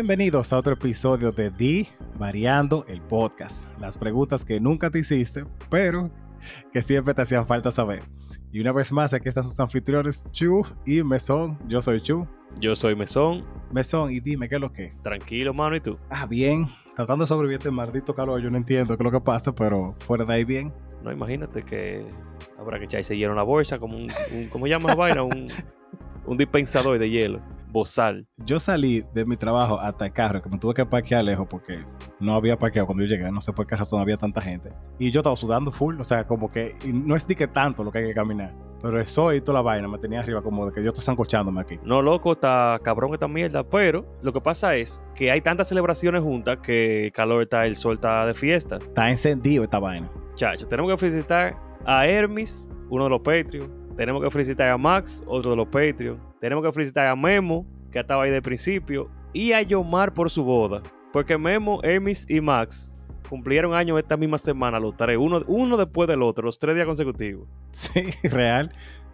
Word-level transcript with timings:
Bienvenidos 0.00 0.50
a 0.54 0.58
otro 0.58 0.72
episodio 0.72 1.30
de 1.30 1.50
Di 1.50 1.86
Variando 2.18 2.86
el 2.88 3.02
Podcast. 3.02 3.68
Las 3.78 3.98
preguntas 3.98 4.46
que 4.46 4.58
nunca 4.58 4.88
te 4.88 5.00
hiciste, 5.00 5.44
pero 5.68 6.10
que 6.72 6.80
siempre 6.80 7.12
te 7.12 7.20
hacían 7.20 7.46
falta 7.46 7.70
saber. 7.70 8.04
Y 8.50 8.60
una 8.60 8.72
vez 8.72 8.92
más, 8.92 9.12
aquí 9.12 9.28
están 9.28 9.44
sus 9.44 9.60
anfitriones, 9.60 10.24
Chu 10.32 10.62
y 10.86 11.02
Mesón. 11.02 11.58
Yo 11.68 11.82
soy 11.82 12.00
Chu. 12.00 12.26
Yo 12.58 12.74
soy 12.74 12.96
Mesón. 12.96 13.44
Mesón, 13.72 14.10
y 14.10 14.20
dime, 14.20 14.48
¿qué 14.48 14.54
es 14.54 14.60
lo 14.62 14.72
que? 14.72 14.94
Tranquilo, 15.02 15.52
mano, 15.52 15.76
¿y 15.76 15.80
tú? 15.80 15.98
Ah, 16.08 16.24
bien. 16.24 16.66
Tratando 16.96 17.24
de 17.24 17.28
sobrevivir 17.28 17.58
este 17.58 17.70
maldito 17.70 18.14
calor, 18.14 18.40
yo 18.40 18.50
no 18.50 18.56
entiendo 18.56 18.96
qué 18.96 19.02
es 19.02 19.04
lo 19.04 19.12
que 19.12 19.22
pasa, 19.22 19.54
pero 19.54 19.94
fuera 19.98 20.24
de 20.24 20.32
ahí 20.32 20.44
bien. 20.44 20.72
No, 21.02 21.12
imagínate 21.12 21.62
que 21.62 22.08
habrá 22.58 22.78
que 22.78 22.86
echarse 22.86 23.18
hielo 23.18 23.32
en 23.32 23.36
la 23.36 23.42
bolsa, 23.42 23.78
como 23.78 23.98
un, 23.98 24.10
un 24.32 24.48
¿cómo 24.48 24.64
vaina? 24.96 25.22
Un, 25.22 25.46
un 26.24 26.38
dispensador 26.38 26.98
de 26.98 27.10
hielo, 27.10 27.42
bozal. 27.70 28.26
Yo 28.38 28.60
salí 28.60 29.04
de 29.14 29.24
mi 29.24 29.36
trabajo 29.36 29.78
hasta 29.78 30.06
el 30.06 30.12
carro, 30.12 30.42
que 30.42 30.48
me 30.48 30.58
tuve 30.58 30.74
que 30.74 30.86
parquear 30.86 31.24
lejos 31.24 31.46
porque 31.48 31.78
no 32.18 32.34
había 32.34 32.58
parqueado 32.58 32.86
cuando 32.86 33.04
yo 33.04 33.10
llegué, 33.10 33.30
no 33.30 33.40
sé 33.40 33.52
por 33.52 33.66
qué 33.66 33.76
razón 33.76 34.00
había 34.00 34.16
tanta 34.16 34.40
gente. 34.40 34.72
Y 34.98 35.10
yo 35.10 35.20
estaba 35.20 35.36
sudando 35.36 35.70
full, 35.72 35.98
o 36.00 36.04
sea, 36.04 36.26
como 36.26 36.48
que 36.48 36.76
no 36.92 37.16
es 37.16 37.28
ni 37.28 37.34
que 37.34 37.48
tanto 37.48 37.84
lo 37.84 37.90
que 37.90 37.98
hay 37.98 38.06
que 38.06 38.14
caminar. 38.14 38.54
Pero 38.82 38.98
eso 38.98 39.32
y 39.34 39.40
toda 39.40 39.58
la 39.58 39.62
vaina 39.62 39.88
me 39.88 39.98
tenía 39.98 40.20
arriba 40.20 40.42
como 40.42 40.66
de 40.66 40.72
que 40.72 40.82
yo 40.82 40.88
estoy 40.88 41.04
zancochándome 41.04 41.60
aquí. 41.60 41.78
No, 41.84 42.00
loco, 42.00 42.32
está 42.32 42.80
cabrón 42.82 43.12
esta 43.12 43.28
mierda, 43.28 43.62
pero 43.62 44.06
lo 44.22 44.32
que 44.32 44.40
pasa 44.40 44.74
es 44.74 45.02
que 45.14 45.30
hay 45.30 45.40
tantas 45.40 45.68
celebraciones 45.68 46.22
juntas 46.22 46.58
que 46.62 47.06
el 47.06 47.12
calor 47.12 47.42
está, 47.42 47.66
el 47.66 47.76
sol 47.76 47.94
está 47.94 48.24
de 48.26 48.34
fiesta. 48.34 48.76
Está 48.76 49.10
encendido 49.10 49.64
esta 49.64 49.78
vaina. 49.78 50.10
Chacho, 50.34 50.66
tenemos 50.66 50.90
que 50.90 50.96
felicitar 50.96 51.56
a 51.84 52.06
Hermes, 52.06 52.68
uno 52.88 53.04
de 53.04 53.10
los 53.10 53.20
Patreon. 53.20 53.70
Tenemos 53.96 54.22
que 54.22 54.30
felicitar 54.30 54.70
a 54.70 54.78
Max, 54.78 55.22
otro 55.26 55.50
de 55.50 55.56
los 55.58 55.66
Patreon. 55.66 56.29
Tenemos 56.40 56.64
que 56.64 56.72
felicitar 56.72 57.06
a 57.06 57.14
Memo, 57.14 57.66
que 57.92 57.98
estaba 57.98 58.24
ahí 58.24 58.30
de 58.30 58.40
principio. 58.40 59.10
Y 59.32 59.52
a 59.52 59.62
Yomar 59.62 60.14
por 60.14 60.30
su 60.30 60.42
boda. 60.42 60.82
Porque 61.12 61.36
Memo, 61.36 61.80
Hermes 61.82 62.26
y 62.28 62.40
Max 62.40 62.96
cumplieron 63.28 63.74
años 63.74 63.98
esta 63.98 64.16
misma 64.16 64.38
semana, 64.38 64.80
los 64.80 64.96
tres, 64.96 65.16
uno, 65.16 65.40
uno 65.46 65.76
después 65.76 66.08
del 66.08 66.20
otro, 66.20 66.44
los 66.44 66.58
tres 66.58 66.74
días 66.74 66.86
consecutivos. 66.86 67.48
Sí, 67.70 68.06
real. 68.28 68.72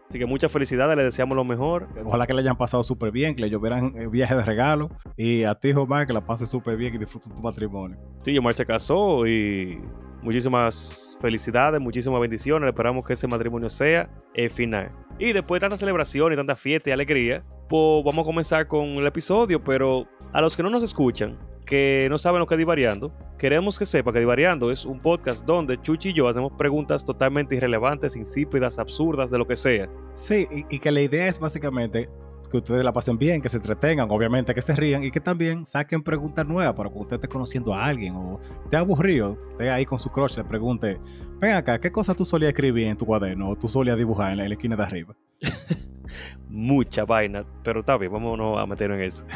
Así 0.08 0.18
que 0.18 0.24
muchas 0.24 0.52
felicidades, 0.52 0.96
les 0.96 1.06
deseamos 1.06 1.36
lo 1.36 1.44
mejor. 1.44 1.88
Ojalá 2.05 2.27
que 2.27 2.33
le 2.33 2.41
hayan 2.41 2.56
pasado 2.56 2.83
súper 2.83 3.10
bien, 3.10 3.34
que 3.34 3.42
le 3.42 3.50
llovieran 3.50 3.92
eh, 3.96 4.06
viajes 4.06 4.36
de 4.36 4.44
regalo. 4.44 4.88
Y 5.16 5.42
a 5.42 5.56
ti, 5.56 5.72
Omar, 5.72 6.06
que 6.06 6.12
la 6.12 6.24
pases 6.24 6.48
súper 6.48 6.77
bien 6.77 6.94
y 6.94 6.98
disfrutes 6.98 7.34
tu 7.34 7.42
matrimonio. 7.42 7.98
Sí, 8.18 8.33
Yomar 8.33 8.55
se 8.55 8.64
casó 8.64 9.27
y 9.27 9.83
muchísimas 10.27 11.16
felicidades, 11.20 11.80
muchísimas 11.80 12.20
bendiciones. 12.20 12.69
Esperamos 12.69 13.06
que 13.06 13.12
ese 13.12 13.28
matrimonio 13.28 13.70
sea 13.70 14.10
el 14.34 14.50
final. 14.50 14.91
Y 15.20 15.33
después 15.33 15.60
de 15.60 15.64
tanta 15.66 15.77
celebración 15.77 16.33
y 16.33 16.36
tanta 16.36 16.56
fiesta 16.56 16.91
y 16.91 16.92
alegría, 16.92 17.44
pues 17.68 18.05
vamos 18.05 18.24
a 18.24 18.27
comenzar 18.27 18.66
con 18.66 18.88
el 18.88 19.06
episodio. 19.06 19.62
Pero 19.62 20.08
a 20.33 20.41
los 20.41 20.56
que 20.56 20.64
no 20.64 20.70
nos 20.70 20.83
escuchan, 20.83 21.38
que 21.64 22.08
no 22.10 22.18
saben 22.18 22.41
lo 22.41 22.46
que 22.46 22.55
es 22.55 22.58
Divariando, 22.58 23.12
queremos 23.38 23.78
que 23.78 23.86
sepa 23.86 24.12
que 24.12 24.18
Divariando 24.18 24.72
es 24.72 24.84
un 24.84 24.98
podcast 24.98 25.44
donde 25.44 25.80
Chuchi 25.80 26.10
y 26.10 26.12
yo 26.12 26.28
hacemos 26.28 26.52
preguntas 26.58 27.05
totalmente 27.05 27.55
irrelevantes, 27.55 28.16
insípidas, 28.16 28.80
absurdas, 28.80 29.30
de 29.30 29.38
lo 29.38 29.46
que 29.46 29.55
sea. 29.55 29.88
Sí, 30.12 30.48
y, 30.50 30.74
y 30.74 30.78
que 30.80 30.90
la 30.90 31.02
idea 31.02 31.28
es 31.28 31.38
básicamente 31.38 32.11
que 32.56 32.72
ustedes 32.72 32.84
la 32.84 32.92
pasen 32.92 33.18
bien, 33.18 33.42
que 33.42 33.48
se 33.48 33.58
entretengan, 33.58 34.11
obviamente 34.11 34.55
que 34.55 34.62
se 34.62 34.74
rían 34.74 35.05
y 35.05 35.11
que 35.11 35.20
también 35.20 35.64
saquen 35.64 36.02
preguntas 36.02 36.46
nuevas 36.46 36.74
para 36.74 36.90
que 36.90 36.98
usted 36.98 37.17
esté 37.17 37.28
conociendo 37.28 37.74
a 37.74 37.84
alguien 37.84 38.14
o 38.17 38.40
te 38.70 38.77
aburrido, 38.77 39.39
esté 39.52 39.70
ahí 39.70 39.84
con 39.84 39.98
su 39.98 40.11
crush, 40.11 40.36
le 40.36 40.44
pregunte, 40.44 40.98
ven 41.40 41.55
acá, 41.55 41.78
¿qué 41.80 41.90
cosa 41.90 42.14
tú 42.14 42.24
solías 42.24 42.50
escribir 42.50 42.86
en 42.86 42.96
tu 42.96 43.06
cuaderno 43.06 43.48
o 43.48 43.56
tú 43.56 43.68
solías 43.68 43.96
dibujar 43.96 44.33
en 44.33 44.39
la, 44.39 44.42
en 44.45 44.50
la 44.50 44.55
esquina 44.55 44.77
de 44.77 44.83
arriba? 44.83 45.16
Mucha 46.48 47.05
vaina, 47.05 47.45
pero 47.62 47.80
está 47.80 47.96
bien, 47.96 48.12
vámonos 48.12 48.58
a 48.58 48.66
meternos 48.66 48.98
en 48.98 49.05
eso. 49.05 49.27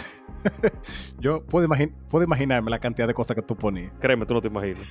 Yo 1.19 1.45
puedo, 1.45 1.67
imagin 1.67 1.95
puedo 2.09 2.25
imaginarme 2.25 2.71
la 2.71 2.79
cantidad 2.79 3.07
de 3.07 3.15
cosas 3.15 3.35
que 3.35 3.43
tú 3.43 3.57
ponías. 3.57 3.93
Créeme, 4.01 4.27
tú 4.27 4.35
no 4.35 4.41
te 4.41 4.49
imaginas. 4.49 4.87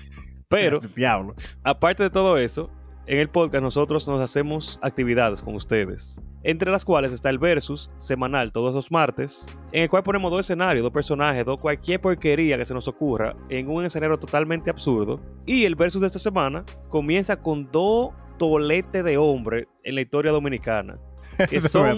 Pero, 0.48 0.80
Diablo. 0.96 1.36
aparte 1.64 2.04
de 2.04 2.10
todo 2.10 2.38
eso, 2.38 2.70
en 3.10 3.18
el 3.18 3.28
podcast 3.28 3.64
nosotros 3.64 4.08
nos 4.08 4.22
hacemos 4.22 4.78
actividades 4.84 5.42
con 5.42 5.56
ustedes, 5.56 6.22
entre 6.44 6.72
las 6.72 6.86
cuales 6.86 7.12
está 7.12 7.32
el 7.32 7.40
versus 7.40 7.90
semanal 7.98 8.52
todos 8.52 8.76
los 8.76 8.92
martes, 8.92 9.48
en 9.72 9.82
el 9.82 9.90
cual 9.90 10.04
ponemos 10.04 10.30
dos 10.30 10.42
escenarios, 10.42 10.84
dos 10.84 10.94
personajes, 10.94 11.44
dos 11.44 11.60
cualquier 11.60 12.00
porquería 12.00 12.56
que 12.56 12.66
se 12.66 12.74
nos 12.76 12.88
ocurra 12.88 13.36
en 13.50 13.68
un 13.68 13.84
escenario 13.84 14.16
totalmente 14.20 14.70
absurdo. 14.70 15.20
Y 15.48 15.66
el 15.66 15.74
versus 15.74 16.02
de 16.02 16.08
esta 16.08 16.20
semana 16.20 16.64
comienza 16.90 17.42
con 17.42 17.68
dos 17.72 18.12
toletes 18.38 19.04
de 19.04 19.18
hombre 19.18 19.68
en 19.84 19.96
la 19.96 20.02
historia 20.02 20.32
dominicana, 20.32 21.00
que 21.50 21.64
son 21.64 21.98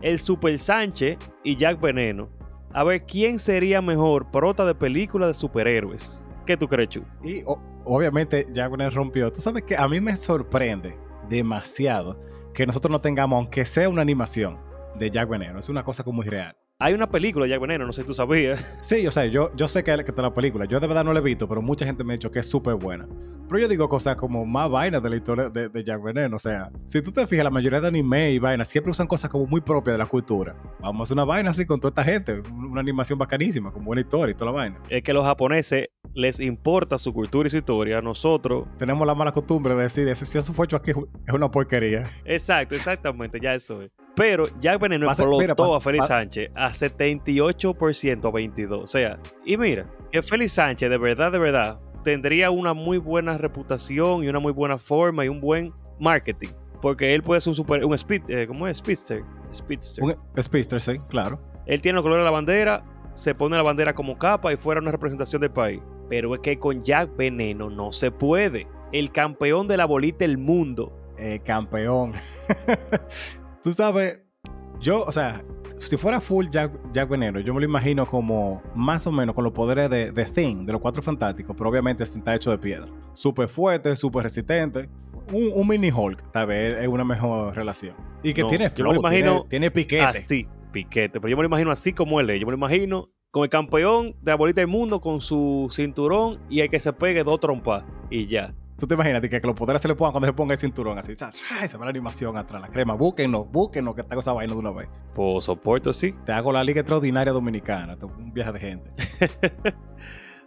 el 0.00 0.18
Super 0.18 0.58
Sánchez 0.58 1.18
y 1.44 1.54
Jack 1.54 1.80
Veneno. 1.80 2.28
A 2.72 2.82
ver 2.82 3.06
quién 3.06 3.38
sería 3.38 3.80
mejor 3.80 4.32
prota 4.32 4.64
de 4.64 4.74
película 4.74 5.28
de 5.28 5.34
superhéroes. 5.34 6.24
¿Qué 6.46 6.56
tú 6.56 6.68
crees, 6.68 6.88
Chu? 6.88 7.04
Y 7.22 7.42
o- 7.46 7.60
obviamente 7.84 8.46
él 8.86 8.92
rompió. 8.92 9.32
Tú 9.32 9.40
sabes 9.40 9.62
que 9.62 9.76
a 9.76 9.86
mí 9.88 10.00
me 10.00 10.16
sorprende 10.16 10.96
demasiado 11.28 12.20
que 12.52 12.66
nosotros 12.66 12.90
no 12.90 13.00
tengamos, 13.00 13.36
aunque 13.36 13.64
sea 13.64 13.88
una 13.88 14.02
animación 14.02 14.58
de 14.98 15.10
Veneno. 15.28 15.58
Es 15.58 15.68
una 15.68 15.84
cosa 15.84 16.04
como 16.04 16.16
muy 16.16 16.26
real. 16.26 16.56
Hay 16.82 16.94
una 16.94 17.08
película 17.08 17.44
de 17.44 17.50
Jack 17.50 17.60
Veneno, 17.60 17.86
no 17.86 17.92
sé 17.92 18.00
si 18.00 18.08
tú 18.08 18.12
sabías. 18.12 18.76
Sí, 18.80 19.06
o 19.06 19.10
sea, 19.12 19.24
yo, 19.26 19.54
yo 19.54 19.68
sé 19.68 19.84
que, 19.84 19.94
que 19.98 20.10
está 20.10 20.20
la 20.20 20.34
película. 20.34 20.64
Yo 20.64 20.80
de 20.80 20.88
verdad 20.88 21.04
no 21.04 21.12
la 21.12 21.20
he 21.20 21.22
visto, 21.22 21.48
pero 21.48 21.62
mucha 21.62 21.86
gente 21.86 22.02
me 22.02 22.14
ha 22.14 22.16
dicho 22.16 22.28
que 22.32 22.40
es 22.40 22.50
súper 22.50 22.74
buena. 22.74 23.06
Pero 23.48 23.60
yo 23.60 23.68
digo 23.68 23.88
cosas 23.88 24.16
como 24.16 24.44
más 24.44 24.68
vainas 24.68 25.00
de 25.00 25.10
la 25.10 25.14
historia 25.14 25.48
de, 25.48 25.68
de 25.68 25.84
Jack 25.84 26.02
Veneno. 26.02 26.34
O 26.34 26.38
sea, 26.40 26.72
si 26.86 27.00
tú 27.00 27.12
te 27.12 27.24
fijas, 27.28 27.44
la 27.44 27.50
mayoría 27.50 27.80
de 27.80 27.86
anime 27.86 28.32
y 28.32 28.40
vainas 28.40 28.66
siempre 28.66 28.90
usan 28.90 29.06
cosas 29.06 29.30
como 29.30 29.46
muy 29.46 29.60
propias 29.60 29.94
de 29.94 29.98
la 29.98 30.06
cultura. 30.06 30.56
Vamos 30.80 31.02
a 31.02 31.02
hacer 31.04 31.14
una 31.14 31.24
vaina 31.24 31.50
así 31.50 31.64
con 31.64 31.78
toda 31.78 31.90
esta 31.90 32.02
gente. 32.02 32.42
Una 32.50 32.80
animación 32.80 33.16
bacanísima, 33.16 33.70
con 33.70 33.84
buena 33.84 34.00
historia 34.00 34.32
y 34.32 34.34
toda 34.34 34.50
la 34.50 34.56
vaina. 34.56 34.80
Es 34.88 35.04
que 35.04 35.12
los 35.12 35.24
japoneses 35.24 35.88
les 36.14 36.40
importa 36.40 36.98
su 36.98 37.12
cultura 37.12 37.46
y 37.46 37.50
su 37.50 37.58
historia. 37.58 38.00
Nosotros. 38.00 38.66
Tenemos 38.76 39.06
la 39.06 39.14
mala 39.14 39.30
costumbre 39.30 39.76
de 39.76 39.82
decir, 39.84 40.08
eso, 40.08 40.26
si 40.26 40.36
eso 40.36 40.52
fue 40.52 40.64
hecho 40.64 40.78
aquí 40.78 40.90
es 40.90 41.32
una 41.32 41.48
porquería. 41.48 42.10
Exacto, 42.24 42.74
exactamente, 42.74 43.38
ya 43.40 43.54
eso 43.54 43.82
es. 43.82 43.92
Pero 44.14 44.44
Jack 44.60 44.80
Veneno 44.80 45.06
Pasa- 45.06 45.22
explotó 45.22 45.40
mira, 45.42 45.54
pasa- 45.54 45.76
a 45.76 45.80
Félix 45.80 46.06
Sánchez 46.06 46.50
a 46.54 46.70
78% 46.72 48.28
a 48.28 48.30
22. 48.30 48.82
O 48.82 48.86
sea, 48.86 49.18
y 49.44 49.56
mira, 49.56 49.86
que 50.10 50.22
Félix 50.22 50.52
Sánchez 50.52 50.90
de 50.90 50.98
verdad, 50.98 51.32
de 51.32 51.38
verdad, 51.38 51.80
tendría 52.04 52.50
una 52.50 52.74
muy 52.74 52.98
buena 52.98 53.38
reputación 53.38 54.24
y 54.24 54.28
una 54.28 54.38
muy 54.38 54.52
buena 54.52 54.76
forma 54.78 55.24
y 55.24 55.28
un 55.28 55.40
buen 55.40 55.72
marketing. 55.98 56.48
Porque 56.80 57.14
él 57.14 57.22
puede 57.22 57.40
ser 57.40 57.52
un 57.52 57.54
super, 57.54 57.84
un 57.84 57.94
speed, 57.94 58.22
eh, 58.28 58.46
¿cómo 58.46 58.66
es? 58.66 58.78
Speedster. 58.78 59.22
Speedster. 59.54 60.02
Un 60.04 60.16
Speedster, 60.42 60.80
sí, 60.80 60.92
claro. 61.08 61.38
Él 61.64 61.80
tiene 61.80 61.94
los 61.96 62.02
colores 62.02 62.22
de 62.22 62.24
la 62.24 62.30
bandera, 62.32 62.84
se 63.14 63.34
pone 63.34 63.56
la 63.56 63.62
bandera 63.62 63.94
como 63.94 64.18
capa 64.18 64.52
y 64.52 64.56
fuera 64.56 64.80
una 64.80 64.90
representación 64.90 65.40
del 65.40 65.52
país. 65.52 65.80
Pero 66.08 66.34
es 66.34 66.40
que 66.40 66.58
con 66.58 66.82
Jack 66.82 67.16
Veneno 67.16 67.70
no 67.70 67.92
se 67.92 68.10
puede. 68.10 68.66
El 68.90 69.12
campeón 69.12 69.68
de 69.68 69.76
la 69.76 69.84
bolita 69.86 70.24
del 70.24 70.38
mundo. 70.38 70.92
Eh, 71.16 71.40
campeón. 71.44 72.12
Tú 73.62 73.72
sabes, 73.72 74.18
yo, 74.80 75.04
o 75.04 75.12
sea, 75.12 75.44
si 75.78 75.96
fuera 75.96 76.20
full 76.20 76.46
Jack, 76.50 76.72
Jack 76.92 77.08
Veneno, 77.08 77.40
yo 77.40 77.54
me 77.54 77.60
lo 77.60 77.66
imagino 77.66 78.06
como 78.06 78.62
más 78.74 79.06
o 79.06 79.12
menos 79.12 79.34
con 79.34 79.44
los 79.44 79.52
poderes 79.52 79.88
de, 79.90 80.10
de 80.10 80.24
Thing, 80.24 80.66
de 80.66 80.72
los 80.72 80.80
cuatro 80.80 81.02
fantásticos, 81.02 81.54
pero 81.56 81.70
obviamente 81.70 82.02
está 82.02 82.34
hecho 82.34 82.50
de 82.50 82.58
piedra. 82.58 82.88
Súper 83.14 83.48
fuerte, 83.48 83.94
súper 83.94 84.24
resistente. 84.24 84.88
Un, 85.32 85.50
un 85.54 85.68
mini 85.68 85.90
Hulk, 85.90 86.32
tal 86.32 86.48
vez 86.48 86.78
es 86.80 86.88
una 86.88 87.04
mejor 87.04 87.54
relación. 87.54 87.94
Y 88.22 88.34
que 88.34 88.42
No, 88.42 88.48
tiene 88.48 88.64
yo 88.64 88.84
me 88.84 88.94
lo 88.94 89.00
flow, 89.00 89.00
imagino 89.00 89.32
tiene, 89.32 89.48
tiene 89.48 89.70
piquete. 89.70 90.02
Así, 90.02 90.48
piquete. 90.72 91.20
Pero 91.20 91.28
yo 91.28 91.36
me 91.36 91.42
lo 91.42 91.48
imagino 91.48 91.70
así 91.70 91.92
como 91.92 92.20
él 92.20 92.30
es. 92.30 92.40
Yo 92.40 92.46
me 92.46 92.52
lo 92.52 92.58
imagino 92.58 93.10
con 93.30 93.44
el 93.44 93.48
campeón 93.48 94.16
de 94.20 94.32
la 94.32 94.36
bolita 94.36 94.60
del 94.60 94.68
mundo, 94.68 95.00
con 95.00 95.20
su 95.20 95.68
cinturón 95.70 96.40
y 96.50 96.60
el 96.60 96.68
que 96.68 96.80
se 96.80 96.92
pegue 96.92 97.22
dos 97.22 97.38
trompas. 97.40 97.84
Y 98.10 98.26
ya. 98.26 98.54
Tú 98.82 98.88
te 98.88 98.94
imaginas 98.94 99.20
que, 99.20 99.28
que 99.40 99.46
los 99.46 99.54
poderes 99.54 99.80
se 99.80 99.86
le 99.86 99.94
pongan 99.94 100.10
cuando 100.10 100.26
se 100.26 100.32
ponga 100.32 100.54
el 100.54 100.58
cinturón 100.58 100.98
así. 100.98 101.14
se 101.14 101.78
va 101.78 101.84
la 101.84 101.90
animación 101.90 102.36
atrás, 102.36 102.60
la 102.60 102.66
crema. 102.66 102.94
Búsquenlo, 102.94 103.44
búsquenlo, 103.44 103.94
que 103.94 104.00
hago 104.00 104.18
esa 104.18 104.32
vaina 104.32 104.54
de 104.54 104.58
una 104.58 104.72
vez. 104.72 104.88
Pues 105.14 105.44
soporto 105.44 105.92
sí. 105.92 106.16
Te 106.26 106.32
hago 106.32 106.52
la 106.52 106.64
Liga 106.64 106.80
Extraordinaria 106.80 107.32
Dominicana. 107.32 107.96
Un 108.02 108.32
viaje 108.32 108.50
de 108.50 108.58
gente. 108.58 108.90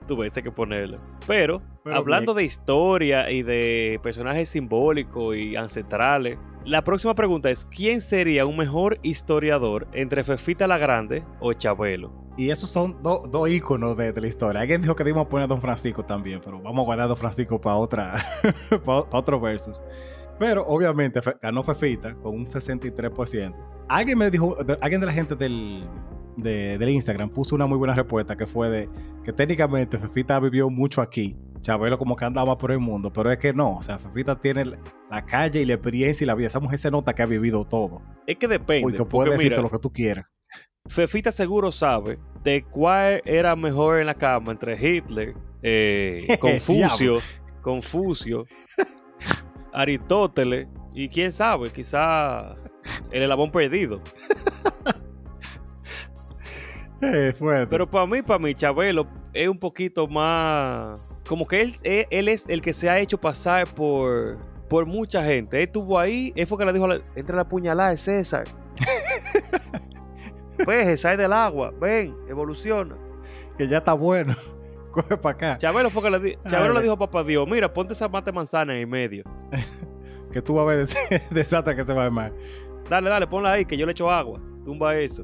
Hay 0.35 0.43
que 0.43 0.51
ponerlo. 0.51 0.97
Pero, 1.25 1.61
Pero 1.81 1.95
hablando 1.95 2.33
de 2.33 2.43
historia 2.43 3.31
y 3.31 3.41
de 3.41 4.01
personajes 4.03 4.49
simbólicos 4.49 5.37
y 5.37 5.55
ancestrales, 5.55 6.37
la 6.65 6.83
próxima 6.83 7.15
pregunta 7.15 7.49
es: 7.49 7.65
¿quién 7.65 8.01
sería 8.01 8.45
un 8.45 8.57
mejor 8.57 8.99
historiador 9.03 9.87
entre 9.93 10.23
Fefita 10.23 10.67
la 10.67 10.77
Grande 10.77 11.23
o 11.39 11.53
Chabelo? 11.53 12.11
Y 12.37 12.49
esos 12.49 12.69
son 12.69 13.01
do- 13.01 13.21
dos 13.29 13.49
íconos 13.49 13.95
de, 13.95 14.11
la 14.13 14.27
historia. 14.27 14.61
Alguien 14.61 14.81
dijo 14.81 14.95
que 14.95 15.03
debíamos 15.03 15.27
poner 15.27 15.45
a 15.45 15.47
Don 15.47 15.61
Francisco 15.61 16.03
también, 16.03 16.41
pero 16.43 16.59
vamos 16.61 16.83
a 16.83 16.85
guardar 16.85 17.05
a 17.05 17.07
Don 17.07 17.17
Francisco 17.17 17.59
para 17.61 17.77
otra, 17.77 18.13
para 18.85 19.05
otro 19.11 19.39
versus. 19.39 19.81
Pero 20.37 20.65
obviamente 20.67 21.21
ganó 21.41 21.63
Fefita 21.63 22.13
con 22.15 22.35
un 22.35 22.45
63%. 22.45 23.55
Alguien 23.87 24.17
me 24.17 24.29
dijo, 24.29 24.57
alguien 24.81 24.99
de 24.99 25.07
la 25.07 25.13
gente 25.13 25.35
del, 25.35 25.87
de- 26.37 26.77
del 26.77 26.89
Instagram 26.89 27.29
puso 27.29 27.55
una 27.55 27.65
muy 27.65 27.77
buena 27.77 27.95
respuesta 27.95 28.35
que 28.35 28.45
fue 28.45 28.69
de 28.69 28.89
que 29.23 29.33
técnicamente 29.33 29.97
Fefita 29.97 30.39
vivió 30.39 30.69
mucho 30.69 31.01
aquí. 31.01 31.35
Chabelo 31.61 31.97
como 31.97 32.15
que 32.15 32.25
andaba 32.25 32.57
por 32.57 32.71
el 32.71 32.79
mundo, 32.79 33.11
pero 33.11 33.31
es 33.31 33.39
que 33.39 33.51
no, 33.53 33.77
o 33.77 33.81
sea, 33.81 33.97
Fefita 33.97 34.39
tiene 34.39 34.65
la- 34.65 35.25
calle 35.25 35.61
y 35.61 35.65
la 35.65 35.73
experiencia 35.75 36.23
y 36.23 36.27
la 36.27 36.35
vida. 36.35 36.47
Esa 36.47 36.59
mujer 36.59 36.77
se 36.77 36.91
nota 36.91 37.13
que 37.13 37.23
ha 37.23 37.25
vivido 37.25 37.65
todo. 37.65 38.01
Es 38.27 38.37
que 38.37 38.47
depende. 38.47 38.81
Porque 38.83 38.97
porque 38.99 39.09
puede 39.11 39.29
decirte 39.31 39.49
mira, 39.55 39.61
lo 39.63 39.69
que 39.69 39.79
tú 39.79 39.91
quieras. 39.91 40.25
Fefita 40.87 41.31
seguro 41.31 41.71
sabe 41.71 42.19
de 42.43 42.63
cuál 42.63 43.21
era 43.25 43.55
mejor 43.55 43.99
en 43.99 44.05
la 44.05 44.13
cama 44.13 44.51
entre 44.51 44.75
Hitler, 44.79 45.33
eh, 45.63 46.27
Confucio, 46.39 47.17
Confucio, 47.61 48.45
Aristóteles 49.73 50.67
y 50.93 51.07
quién 51.09 51.31
sabe, 51.31 51.69
quizá 51.71 52.55
el 53.11 53.23
elabón 53.23 53.51
perdido. 53.51 54.01
Eh, 57.13 57.33
fuerte. 57.33 57.67
Pero 57.67 57.89
para 57.89 58.05
mí, 58.05 58.21
para 58.21 58.39
mí, 58.39 58.53
Chabelo 58.53 59.07
es 59.33 59.47
un 59.47 59.59
poquito 59.59 60.07
más. 60.07 61.21
Como 61.27 61.47
que 61.47 61.61
él, 61.61 61.75
él, 61.83 62.05
él 62.09 62.27
es 62.29 62.47
el 62.47 62.61
que 62.61 62.73
se 62.73 62.89
ha 62.89 62.99
hecho 62.99 63.17
pasar 63.19 63.67
por, 63.67 64.37
por 64.69 64.85
mucha 64.85 65.23
gente. 65.23 65.57
Él 65.57 65.63
estuvo 65.65 65.97
ahí, 65.99 66.31
él 66.35 66.47
fue 66.47 66.57
que 66.57 66.65
le 66.65 66.73
dijo: 66.73 66.87
Entra 67.15 67.35
la 67.35 67.47
puñalada, 67.47 67.95
César. 67.97 68.43
Pues, 70.63 71.01
sale 71.01 71.17
del 71.21 71.33
agua, 71.33 71.73
ven, 71.81 72.15
evoluciona. 72.29 72.95
Que 73.57 73.67
ya 73.67 73.79
está 73.79 73.93
bueno. 73.93 74.35
Coge 74.91 75.17
para 75.17 75.35
acá. 75.35 75.57
Chabelo 75.57 75.89
fue 75.89 76.01
que 76.03 76.09
le, 76.09 76.19
di- 76.19 76.37
Chabelo 76.47 76.73
le 76.73 76.81
dijo 76.81 76.93
a 76.93 76.97
papá 76.97 77.23
Dios: 77.23 77.45
Mira, 77.47 77.71
ponte 77.73 77.91
esa 77.93 78.07
mate 78.07 78.31
manzana 78.31 78.73
en 78.73 78.79
el 78.79 78.87
medio. 78.87 79.23
Que 80.31 80.41
tú 80.41 80.55
vas 80.55 80.63
a 80.63 80.65
ver 80.67 80.87
desastre 81.29 81.77
que 81.77 81.83
se 81.85 81.93
va 81.93 82.01
a 82.01 82.05
armar. 82.07 82.33
Dale, 82.89 83.09
dale, 83.09 83.25
ponla 83.25 83.53
ahí, 83.53 83.63
que 83.63 83.77
yo 83.77 83.85
le 83.85 83.93
echo 83.93 84.11
agua. 84.11 84.41
Tumba 84.65 84.93
eso. 84.97 85.23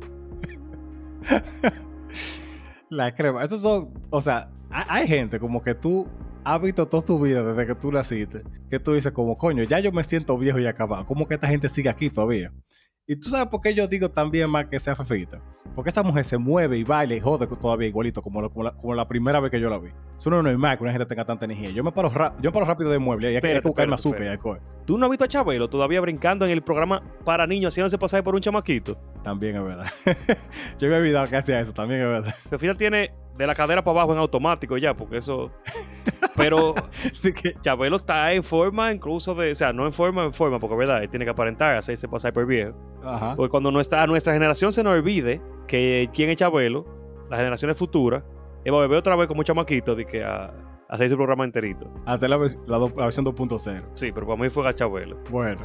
La 2.90 3.14
crema. 3.16 3.44
Esos 3.44 3.62
son. 3.62 3.90
O 4.10 4.22
sea, 4.22 4.50
ha- 4.70 4.94
hay 4.96 5.08
gente 5.08 5.40
como 5.40 5.62
que 5.62 5.74
tú 5.74 6.08
has 6.44 6.62
visto 6.62 6.88
toda 6.88 7.04
tu 7.06 7.20
vida 7.20 7.44
desde 7.44 7.68
que 7.68 7.76
tú 7.76 7.92
naciste. 7.92 8.44
Que 8.70 8.80
tú 8.80 8.94
dices, 8.94 9.12
como, 9.12 9.38
coño, 9.38 9.64
ya 9.64 9.80
yo 9.80 9.92
me 9.92 10.04
siento 10.04 10.38
viejo 10.38 10.60
y 10.60 10.66
acabado. 10.68 11.06
¿Cómo 11.06 11.28
que 11.28 11.36
esta 11.36 11.48
gente 11.48 11.70
sigue 11.70 11.90
aquí 11.90 12.10
todavía? 12.10 12.52
Y 13.08 13.16
tú 13.16 13.30
sabes 13.30 13.48
por 13.48 13.62
qué 13.62 13.74
yo 13.74 13.88
digo 13.88 14.10
también 14.10 14.50
más 14.50 14.68
que 14.68 14.80
sea 14.80 14.96
fefita. 14.96 15.42
Porque 15.76 15.90
esa 15.90 16.04
mujer 16.04 16.24
se 16.26 16.38
mueve 16.38 16.78
y 16.78 16.84
baila 16.84 17.16
y 17.16 17.20
jode 17.20 17.48
todavía 17.48 17.88
igualito 17.88 18.22
como, 18.22 18.42
la- 18.42 18.50
como 18.50 18.64
la, 18.64 18.72
como 18.74 18.94
la 18.94 19.08
primera 19.08 19.40
vez 19.40 19.50
que 19.52 19.60
yo 19.60 19.70
la 19.70 19.80
vi. 19.80 19.90
Eso 20.18 20.30
no 20.30 20.38
es 20.38 20.44
normal 20.44 20.78
que 20.78 20.84
una 20.84 20.92
gente 20.92 21.06
tenga 21.08 21.26
tanta 21.26 21.46
energía. 21.46 21.72
Yo 21.72 21.84
me 21.84 21.92
paro, 21.92 22.10
ra- 22.10 22.36
yo 22.42 22.50
me 22.52 22.54
paro 22.54 22.66
rápido 22.66 22.92
de 22.92 23.00
mueble 23.00 23.32
y 23.32 23.36
hay, 23.36 23.42
que- 23.42 23.62
buscarme 23.62 23.96
azúcar 23.96 24.24
y 24.24 24.28
alcohol. 24.28 24.60
¿Tú 24.86 24.98
no 24.98 25.06
has 25.06 25.10
visto 25.10 25.26
a 25.26 25.28
Chabelo 25.28 25.70
todavía 25.70 26.00
brincando 26.02 26.46
en 26.46 26.52
el 26.52 26.62
programa 26.62 27.02
para 27.26 27.48
niños, 27.48 27.74
haciéndose 27.74 27.98
pasar 27.98 28.24
por 28.24 28.36
un 28.36 28.42
chamaquito? 28.42 28.98
También 29.24 29.56
es 29.56 29.64
verdad. 29.64 29.88
yo 30.80 30.88
me 30.90 30.96
he 30.96 31.00
olvidado 31.00 31.28
que 31.28 31.38
hacía 31.38 31.60
eso, 31.62 31.74
también 31.74 32.02
es 32.02 32.08
verdad. 32.08 32.36
Fefita 32.50 32.74
tiene 32.76 33.12
de 33.38 33.48
la 33.48 33.56
cadera 33.56 33.84
para 33.84 34.00
abajo 34.02 34.14
en 34.14 34.20
automático 34.20 34.78
ya, 34.78 34.94
porque 34.96 35.18
eso. 35.18 35.52
Pero 36.36 36.76
Chabelo 37.62 37.96
está 37.96 38.32
en 38.34 38.44
forma, 38.44 38.92
incluso 38.92 39.34
de. 39.36 39.52
O 39.52 39.56
sea, 39.56 39.74
no 39.74 39.86
en 39.86 39.94
forma, 39.94 40.24
en 40.24 40.34
forma, 40.34 40.60
porque 40.60 40.76
verdad, 40.76 41.04
él 41.04 41.10
tiene 41.10 41.26
que 41.26 41.32
aparentar, 41.32 41.76
hacerse 41.76 42.08
pasar 42.08 42.34
por 42.34 42.46
viejo. 42.46 42.74
Ajá. 43.04 43.36
Porque 43.36 43.50
cuando 43.50 43.72
nuestra, 43.72 44.02
a 44.04 44.08
nuestra 44.08 44.34
generación 44.34 44.72
se 44.74 44.84
nos 44.84 44.94
olvide 44.94 45.42
que 45.68 46.10
quién 46.14 46.30
es 46.30 46.38
Chabelo, 46.38 46.86
las 47.30 47.40
generaciones 47.40 47.78
futuras, 47.78 48.24
él 48.64 48.74
va 48.74 48.78
a 48.80 48.82
beber 48.82 48.98
otra 48.98 49.16
vez 49.16 49.28
como 49.28 49.44
chamaquito 49.44 49.96
de 49.96 50.06
que 50.06 50.24
a, 50.24 50.46
a 50.46 50.54
hacer 50.90 51.10
su 51.10 51.16
programa 51.16 51.44
enterito. 51.46 51.90
Hacer 52.06 52.30
la, 52.30 52.38
la 52.38 52.78
do- 52.78 52.94
la 52.96 53.04
versión 53.06 53.26
2.0. 53.26 53.84
Sí, 53.96 54.12
pero 54.12 54.28
para 54.28 54.42
mí 54.42 54.50
fue 54.50 54.68
a 54.68 54.74
Chabelo. 54.74 55.18
Bueno, 55.30 55.62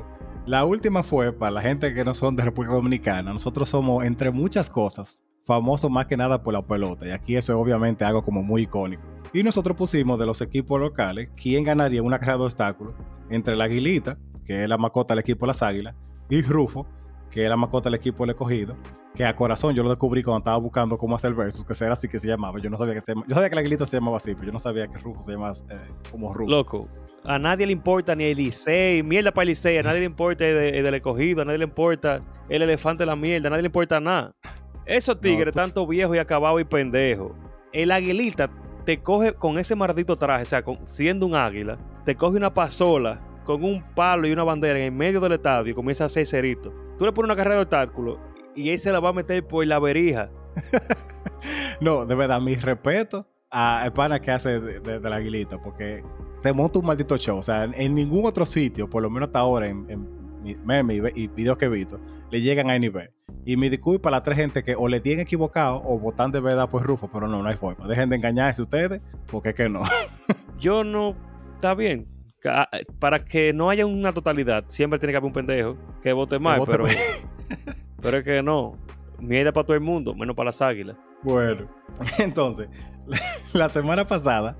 la 0.46 0.64
última 0.64 1.02
fue 1.02 1.32
para 1.32 1.50
la 1.50 1.60
gente 1.62 1.92
que 1.92 2.04
no 2.04 2.14
son 2.14 2.36
de 2.36 2.44
República 2.44 2.74
Dominicana. 2.74 3.32
Nosotros 3.32 3.68
somos, 3.68 4.04
entre 4.04 4.30
muchas 4.30 4.70
cosas, 4.70 5.22
famosos 5.46 5.90
más 5.90 6.06
que 6.06 6.16
nada 6.16 6.43
por 6.43 6.52
la 6.52 6.60
pelota. 6.60 7.06
Y 7.06 7.10
aquí 7.10 7.37
eso 7.37 7.52
es 7.52 7.58
obviamente 7.58 8.04
algo 8.04 8.22
como 8.25 8.43
muy 8.43 8.62
icónico. 8.62 9.02
Y 9.32 9.43
nosotros 9.43 9.76
pusimos 9.76 10.19
de 10.19 10.26
los 10.26 10.40
equipos 10.40 10.81
locales 10.81 11.28
quién 11.40 11.62
ganaría 11.62 12.02
una 12.02 12.19
carrera 12.19 12.38
de 12.38 12.44
obstáculos 12.44 12.94
entre 13.31 13.54
la 13.54 13.64
Aguilita, 13.64 14.19
que 14.44 14.64
es 14.64 14.69
la 14.69 14.76
mascota 14.76 15.14
del 15.14 15.20
equipo 15.20 15.46
de 15.46 15.48
las 15.48 15.62
Águilas, 15.62 15.94
y 16.28 16.43
Rufo, 16.43 16.87
que 17.31 17.44
es 17.44 17.48
la 17.48 17.56
mascota 17.56 17.88
del 17.88 17.98
equipo 17.98 18.25
del 18.25 18.31
escogido. 18.31 18.76
Que 19.14 19.25
a 19.25 19.34
corazón 19.34 19.75
yo 19.75 19.82
lo 19.82 19.88
descubrí 19.88 20.22
cuando 20.22 20.38
estaba 20.38 20.56
buscando 20.58 20.98
cómo 20.98 21.14
hacer 21.14 21.32
versus, 21.32 21.64
que 21.64 21.72
era 21.84 21.92
así 21.92 22.08
que 22.08 22.19
se 22.19 22.28
llamaba. 22.28 22.58
Yo 22.60 22.69
no 22.69 22.76
sabía 22.76 22.94
que 22.94 23.00
se 23.00 23.12
llamaba. 23.12 23.28
Yo 23.28 23.34
sabía 23.34 23.49
que 23.49 23.54
la 23.54 23.60
Aguilita 23.60 23.87
se 23.87 23.96
llamaba 23.96 24.16
así, 24.16 24.34
pero 24.34 24.46
yo 24.46 24.52
no 24.52 24.58
sabía 24.58 24.88
que 24.88 24.99
Rufo 24.99 25.22
se 25.22 25.32
llamaba 25.32 25.52
eh, 25.70 25.76
como 26.10 26.34
Rufo. 26.34 26.50
Loco, 26.50 26.88
a 27.25 27.38
nadie 27.38 27.66
le 27.66 27.72
importa 27.72 28.14
ni 28.14 28.25
el 28.25 28.37
Licey, 28.37 29.02
mierda 29.02 29.32
para 29.32 29.50
el 29.50 29.56
a 29.56 29.82
nadie 29.82 30.00
le 30.00 30.06
importa 30.06 30.44
el, 30.44 30.56
el 30.87 30.94
escogido, 30.94 31.42
a 31.42 31.44
nadie 31.44 31.58
le 31.58 31.64
importa 31.64 32.20
el 32.49 32.62
elefante 32.62 33.02
de 33.02 33.06
la 33.06 33.16
mierda, 33.16 33.49
a 33.49 33.50
nadie 33.50 33.62
le 33.62 33.69
importa 33.69 34.00
nada. 34.00 34.34
Esos 34.86 35.20
tigres, 35.20 35.52
tú- 35.52 35.60
tanto 35.60 35.86
viejos 35.86 36.16
y 36.16 36.18
acabados 36.18 36.60
y 36.60 36.64
pendejos, 36.64 37.32
el 37.72 37.90
aguilita 37.90 38.48
te 38.84 39.02
coge 39.02 39.34
con 39.34 39.58
ese 39.58 39.74
maldito 39.74 40.14
traje, 40.16 40.44
o 40.44 40.46
sea, 40.46 40.62
con- 40.62 40.86
siendo 40.86 41.26
un 41.26 41.34
águila, 41.34 41.76
te 42.04 42.14
coge 42.14 42.36
una 42.36 42.52
pasola 42.52 43.20
con 43.44 43.62
un 43.64 43.82
palo 43.94 44.26
y 44.26 44.32
una 44.32 44.44
bandera 44.44 44.78
en 44.78 44.84
el 44.86 44.92
medio 44.92 45.20
del 45.20 45.32
estadio 45.32 45.72
y 45.72 45.74
comienza 45.74 46.04
a 46.04 46.06
hacer 46.06 46.26
cerito. 46.26 46.72
Tú 46.98 47.04
le 47.04 47.12
pones 47.12 47.26
una 47.26 47.36
carrera 47.36 47.56
de 47.56 47.62
obstáculos 47.62 48.18
y 48.54 48.70
él 48.70 48.78
se 48.78 48.90
la 48.92 49.00
va 49.00 49.10
a 49.10 49.12
meter 49.12 49.44
por 49.46 49.66
la 49.66 49.78
verija. 49.78 50.30
No, 51.80 52.06
de 52.06 52.14
verdad, 52.14 52.40
mi 52.40 52.54
respeto 52.54 53.26
al 53.50 53.92
pana 53.92 54.20
que 54.20 54.30
hace 54.30 54.58
de, 54.60 54.80
de- 54.80 54.98
de 54.98 55.10
la 55.10 55.16
aguilita, 55.16 55.60
porque 55.62 56.02
te 56.42 56.52
monta 56.52 56.78
un 56.78 56.86
maldito 56.86 57.16
show. 57.18 57.38
O 57.38 57.42
sea, 57.42 57.64
en, 57.64 57.74
en 57.74 57.94
ningún 57.94 58.24
otro 58.24 58.46
sitio, 58.46 58.88
por 58.88 59.02
lo 59.02 59.10
menos 59.10 59.28
hasta 59.28 59.40
ahora, 59.40 59.66
en, 59.68 59.86
en 59.90 60.64
memes 60.64 61.12
y, 61.14 61.24
y 61.24 61.26
videos 61.28 61.56
que 61.58 61.66
he 61.66 61.68
visto, 61.68 62.00
le 62.30 62.40
llegan 62.40 62.70
a 62.70 62.78
nivel. 62.78 63.10
Y 63.46 63.56
mi 63.56 63.69
disculpa 63.69 64.08
a 64.08 64.12
las 64.12 64.25
tres 64.25 64.38
gente 64.38 64.64
que 64.64 64.75
o 64.75 64.88
le 64.88 64.98
tienen 64.98 65.20
equivocado 65.20 65.81
o 65.84 66.00
votan 66.00 66.32
de 66.32 66.40
verdad 66.40 66.69
por 66.69 66.82
Rufo, 66.82 67.08
pero 67.12 67.28
no, 67.28 67.44
no 67.44 67.48
hay 67.48 67.54
forma. 67.54 67.87
Dejen 67.87 68.10
de 68.10 68.16
engañarse 68.16 68.60
ustedes, 68.60 69.00
porque 69.28 69.50
es 69.50 69.54
que 69.54 69.69
no. 69.69 69.82
Yo 70.58 70.82
no. 70.82 71.14
Está 71.54 71.72
bien. 71.75 72.08
Para 72.98 73.25
que 73.25 73.52
no 73.52 73.70
haya 73.70 73.87
una 73.87 74.12
totalidad, 74.12 74.64
siempre 74.66 74.98
tiene 74.98 75.12
que 75.12 75.19
haber 75.19 75.28
un 75.28 75.32
pendejo 75.32 75.76
que 76.02 76.12
vote 76.12 76.40
mal, 76.40 76.58
vote 76.58 76.72
pero, 76.72 76.84
mal. 76.84 76.96
pero 78.02 78.19
es 78.19 78.25
que 78.25 78.43
no. 78.43 78.76
Mierda 79.20 79.52
para 79.52 79.64
todo 79.64 79.76
el 79.76 79.82
mundo, 79.82 80.12
menos 80.12 80.34
para 80.34 80.46
las 80.46 80.60
águilas. 80.60 80.96
Bueno, 81.22 81.69
entonces, 82.19 82.69
la 83.52 83.69
semana 83.69 84.04
pasada 84.08 84.58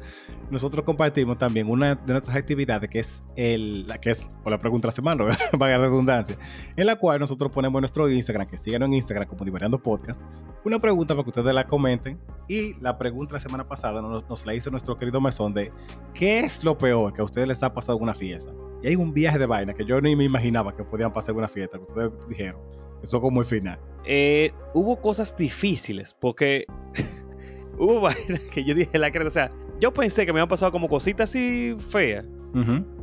nosotros 0.51 0.85
compartimos 0.85 1.39
también 1.39 1.69
una 1.69 1.95
de 1.95 2.13
nuestras 2.13 2.37
actividades 2.37 2.89
que 2.89 3.01
es 3.01 3.23
el, 3.37 3.87
la 3.87 3.99
que 3.99 4.11
es, 4.11 4.27
o 4.45 4.51
la 4.51 4.59
pregunta 4.59 4.87
de 4.87 4.89
la 4.89 4.93
semana, 4.93 5.25
valga 5.53 5.79
la 5.79 5.85
redundancia, 5.85 6.37
en 6.77 6.87
la 6.87 6.97
cual 6.97 7.21
nosotros 7.21 7.51
ponemos 7.53 7.81
nuestro 7.81 8.09
Instagram, 8.09 8.49
que 8.49 8.59
síganos 8.59 8.87
en 8.87 8.95
Instagram 8.95 9.29
como 9.29 9.45
Divariando 9.45 9.83
Podcast, 9.83 10.23
una 10.65 10.79
pregunta 10.79 11.15
para 11.15 11.25
que 11.25 11.31
ustedes 11.31 11.55
la 11.55 11.67
comenten. 11.67 12.19
Y 12.49 12.75
la 12.81 12.99
pregunta 12.99 13.35
la 13.35 13.41
semana 13.41 13.67
pasada 13.67 14.01
nos, 14.01 14.29
nos 14.29 14.47
la 14.47 14.55
hizo 14.55 14.71
nuestro 14.71 14.97
querido 14.97 15.21
Mesón 15.21 15.53
de 15.53 15.71
¿qué 16.15 16.41
es 16.41 16.65
lo 16.65 16.77
peor 16.79 17.13
que 17.13 17.21
a 17.21 17.25
ustedes 17.25 17.49
les 17.49 17.63
ha 17.63 17.73
pasado 17.73 17.99
en 17.99 18.05
una 18.05 18.15
fiesta? 18.15 18.53
Y 18.83 18.89
hay 18.89 18.97
un 18.97 19.13
viaje 19.13 19.39
de 19.39 19.47
vaina 19.47 19.75
que 19.75 19.85
yo 19.85 20.01
ni 20.01 20.15
me 20.15 20.25
imaginaba 20.25 20.77
que 20.77 20.85
podían 20.85 21.13
pasar 21.13 21.33
en 21.33 21.39
una 21.39 21.49
fiesta, 21.49 21.79
que 21.79 21.85
ustedes 21.85 22.29
dijeron. 22.29 22.61
Eso 23.03 23.21
como 23.21 23.41
el 23.41 23.47
final. 23.47 23.79
Eh, 24.05 24.53
hubo 24.75 25.01
cosas 25.01 25.37
difíciles, 25.37 26.15
porque 26.15 26.67
hubo 27.79 28.01
vainas 28.03 28.41
que 28.53 28.65
yo 28.65 28.75
dije 28.75 28.99
la 28.99 29.11
creta. 29.11 29.29
O 29.29 29.31
sea, 29.31 29.53
yo 29.81 29.93
pensé 29.93 30.27
que 30.27 30.33
me 30.33 30.41
habían 30.41 30.49
pasado 30.49 30.73
como 30.73 30.89
cositas 30.89 31.31
así 31.31 31.77
feas, 31.91 32.27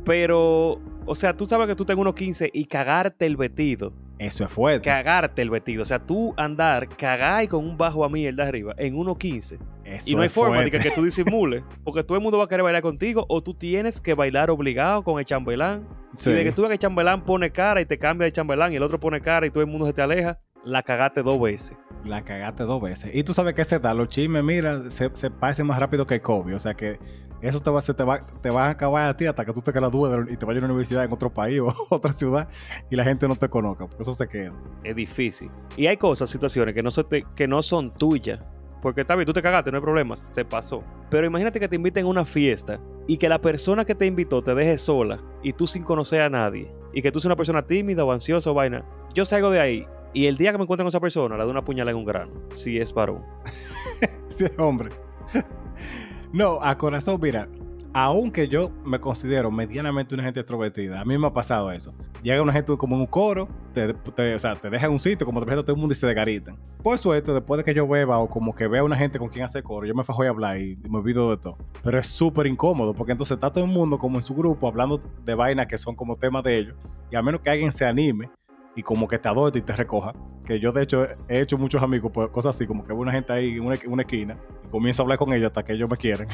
pero, 0.04 0.80
o 1.06 1.14
sea, 1.14 1.36
tú 1.36 1.46
sabes 1.46 1.68
que 1.68 1.76
tú 1.76 1.84
tengas 1.84 2.00
unos 2.00 2.14
15 2.14 2.50
y 2.52 2.64
cagarte 2.64 3.26
el 3.26 3.36
vestido. 3.36 3.92
Eso 4.18 4.44
es 4.44 4.50
fuerte. 4.50 4.88
Cagarte 4.88 5.42
el 5.42 5.50
vestido. 5.50 5.82
O 5.82 5.86
sea, 5.86 5.98
tú 5.98 6.34
andar, 6.36 6.88
cagar 6.88 7.44
y 7.44 7.48
con 7.48 7.64
un 7.64 7.76
bajo 7.76 8.04
a 8.04 8.08
mierda 8.08 8.46
arriba 8.46 8.74
en 8.78 8.96
1.15. 8.96 9.58
Eso 9.84 10.10
Y 10.10 10.14
no 10.14 10.22
hay 10.22 10.28
forma 10.28 10.62
de 10.62 10.70
que, 10.70 10.78
que 10.78 10.90
tú 10.90 11.02
disimules. 11.04 11.62
Porque 11.82 12.02
todo 12.04 12.16
el 12.16 12.22
mundo 12.22 12.38
va 12.38 12.44
a 12.44 12.48
querer 12.48 12.62
bailar 12.62 12.82
contigo 12.82 13.26
o 13.28 13.42
tú 13.42 13.54
tienes 13.54 14.00
que 14.00 14.14
bailar 14.14 14.50
obligado 14.50 15.02
con 15.02 15.18
el 15.18 15.24
chambelán. 15.24 15.86
Sí. 16.16 16.30
Y 16.30 16.34
de 16.34 16.44
que 16.44 16.52
tú 16.52 16.62
ves 16.62 16.68
que 16.68 16.74
el 16.74 16.78
chambelán 16.78 17.24
pone 17.24 17.50
cara 17.50 17.80
y 17.80 17.86
te 17.86 17.98
cambia 17.98 18.24
de 18.24 18.32
chambelán 18.32 18.72
y 18.72 18.76
el 18.76 18.82
otro 18.82 19.00
pone 19.00 19.20
cara 19.20 19.46
y 19.46 19.50
todo 19.50 19.62
el 19.62 19.68
mundo 19.68 19.86
se 19.86 19.92
te 19.92 20.02
aleja, 20.02 20.38
la 20.64 20.82
cagaste 20.82 21.22
dos 21.22 21.40
veces. 21.40 21.76
La 22.04 22.22
cagaste 22.22 22.64
dos 22.64 22.80
veces. 22.82 23.14
Y 23.14 23.22
tú 23.24 23.32
sabes 23.32 23.54
que 23.54 23.64
se 23.64 23.78
da, 23.78 23.94
los 23.94 24.08
chismes, 24.08 24.42
mira, 24.44 24.90
se, 24.90 25.10
se 25.14 25.30
pasan 25.30 25.66
más 25.66 25.78
rápido 25.78 26.06
que 26.06 26.14
el 26.16 26.22
COVID. 26.22 26.54
O 26.54 26.58
sea 26.58 26.74
que 26.74 26.98
eso 27.40 27.60
te 27.60 27.70
va, 27.70 27.80
se 27.80 27.92
te 27.94 28.02
va, 28.04 28.18
te 28.42 28.50
va 28.50 28.66
a 28.66 28.70
acabar 28.70 29.04
a 29.04 29.16
ti 29.16 29.26
hasta 29.26 29.44
que 29.44 29.52
tú 29.52 29.60
te 29.60 29.72
de 29.72 29.80
la- 29.80 30.26
y 30.30 30.36
te 30.36 30.46
vayas 30.46 30.62
a 30.62 30.66
una 30.66 30.72
universidad 30.74 31.04
en 31.04 31.12
otro 31.12 31.32
país 31.32 31.60
o 31.60 31.72
otra 31.90 32.12
ciudad 32.12 32.48
y 32.90 32.96
la 32.96 33.04
gente 33.04 33.26
no 33.28 33.36
te 33.36 33.48
conozca. 33.48 33.86
Porque 33.86 34.02
eso 34.02 34.14
se 34.14 34.26
queda. 34.28 34.52
Es 34.82 34.96
difícil. 34.96 35.48
Y 35.76 35.86
hay 35.86 35.96
cosas, 35.96 36.28
situaciones 36.30 36.74
que 36.74 36.82
no, 36.82 36.90
son 36.90 37.08
te- 37.08 37.24
que 37.34 37.46
no 37.48 37.62
son 37.62 37.94
tuyas. 37.96 38.40
Porque 38.82 39.00
está 39.00 39.14
bien, 39.16 39.24
tú 39.24 39.32
te 39.32 39.40
cagaste, 39.40 39.70
no 39.70 39.78
hay 39.78 39.82
problema, 39.82 40.14
se 40.14 40.44
pasó. 40.44 40.84
Pero 41.08 41.26
imagínate 41.26 41.58
que 41.58 41.68
te 41.68 41.76
inviten 41.76 42.04
a 42.04 42.08
una 42.08 42.26
fiesta 42.26 42.78
y 43.06 43.16
que 43.16 43.30
la 43.30 43.40
persona 43.40 43.86
que 43.86 43.94
te 43.94 44.04
invitó 44.04 44.42
te 44.42 44.54
deje 44.54 44.76
sola 44.76 45.20
y 45.42 45.54
tú 45.54 45.66
sin 45.66 45.82
conocer 45.84 46.20
a 46.20 46.28
nadie. 46.28 46.70
Y 46.92 47.00
que 47.00 47.10
tú 47.10 47.18
seas 47.18 47.26
una 47.26 47.36
persona 47.36 47.62
tímida 47.62 48.04
o 48.04 48.12
ansiosa 48.12 48.50
o 48.50 48.54
vaina. 48.54 48.84
Yo 49.14 49.24
salgo 49.24 49.50
de 49.50 49.58
ahí 49.60 49.86
y 50.14 50.26
el 50.26 50.36
día 50.38 50.52
que 50.52 50.58
me 50.58 50.64
encuentre 50.64 50.84
con 50.84 50.88
esa 50.88 51.00
persona, 51.00 51.36
le 51.36 51.42
doy 51.42 51.50
una 51.50 51.64
puñalada 51.64 51.90
en 51.92 51.98
un 51.98 52.04
grano. 52.06 52.32
Si 52.52 52.78
es 52.78 52.92
varón. 52.94 53.22
Sí, 54.30 54.46
hombre. 54.58 54.90
No, 56.32 56.58
a 56.60 56.76
corazón, 56.76 57.20
mira, 57.22 57.48
aunque 57.92 58.48
yo 58.48 58.70
me 58.84 58.98
considero 58.98 59.50
medianamente 59.52 60.14
una 60.16 60.24
gente 60.24 60.40
extrovertida, 60.40 61.00
a 61.00 61.04
mí 61.04 61.16
me 61.16 61.28
ha 61.28 61.32
pasado 61.32 61.70
eso. 61.70 61.94
Llega 62.24 62.42
una 62.42 62.52
gente 62.52 62.76
como 62.76 62.96
en 62.96 63.02
un 63.02 63.06
coro, 63.06 63.46
te, 63.72 63.94
te- 63.94 64.34
o 64.34 64.38
sea, 64.40 64.56
te 64.56 64.68
deja 64.70 64.88
un 64.88 64.98
sitio, 64.98 65.24
como 65.24 65.38
te 65.38 65.46
presenta 65.46 65.64
todo 65.64 65.76
el 65.76 65.78
mundo 65.80 65.92
y 65.92 65.96
se 65.96 66.06
desgaritan. 66.08 66.56
Por 66.82 66.98
suerte, 66.98 67.32
después 67.32 67.58
de 67.58 67.64
que 67.64 67.72
yo 67.74 67.86
beba 67.86 68.18
o 68.18 68.28
como 68.28 68.52
que 68.54 68.66
vea 68.66 68.82
una 68.82 68.96
gente 68.96 69.18
con 69.20 69.28
quien 69.28 69.44
hacer 69.44 69.62
coro, 69.62 69.86
yo 69.86 69.94
me 69.94 70.02
fajo 70.02 70.24
a 70.24 70.28
hablar 70.28 70.58
y, 70.58 70.76
y 70.84 70.88
me 70.88 70.98
olvido 70.98 71.30
de 71.30 71.36
todo. 71.36 71.56
Pero 71.84 71.96
es 71.98 72.06
súper 72.06 72.46
incómodo, 72.48 72.92
porque 72.94 73.12
entonces 73.12 73.36
está 73.36 73.52
todo 73.52 73.64
el 73.64 73.70
mundo 73.70 73.98
como 73.98 74.18
en 74.18 74.22
su 74.22 74.34
grupo 74.34 74.66
hablando 74.66 75.00
de 75.24 75.34
vainas 75.36 75.66
que 75.68 75.78
son 75.78 75.94
como 75.94 76.16
temas 76.16 76.42
de 76.42 76.58
ellos, 76.58 76.76
y 77.12 77.14
a 77.16 77.22
menos 77.22 77.40
que 77.40 77.50
alguien 77.50 77.70
se 77.70 77.84
anime 77.86 78.28
y 78.76 78.82
como 78.82 79.08
que 79.08 79.18
te 79.18 79.28
adopte 79.28 79.58
y 79.58 79.62
te 79.62 79.74
recoja. 79.74 80.12
Que 80.44 80.60
yo, 80.60 80.72
de 80.72 80.82
hecho, 80.82 81.04
he 81.28 81.40
hecho 81.40 81.56
muchos 81.56 81.82
amigos 81.82 82.12
por 82.12 82.30
cosas 82.30 82.54
así, 82.56 82.66
como 82.66 82.84
que 82.84 82.92
una 82.92 83.12
gente 83.12 83.32
ahí 83.32 83.54
en 83.54 83.64
una, 83.64 83.78
una 83.86 84.02
esquina 84.02 84.38
y 84.66 84.68
comienzo 84.68 85.02
a 85.02 85.04
hablar 85.04 85.18
con 85.18 85.32
ellos 85.32 85.46
hasta 85.46 85.64
que 85.64 85.72
ellos 85.72 85.90
me 85.90 85.96
quieren. 85.96 86.28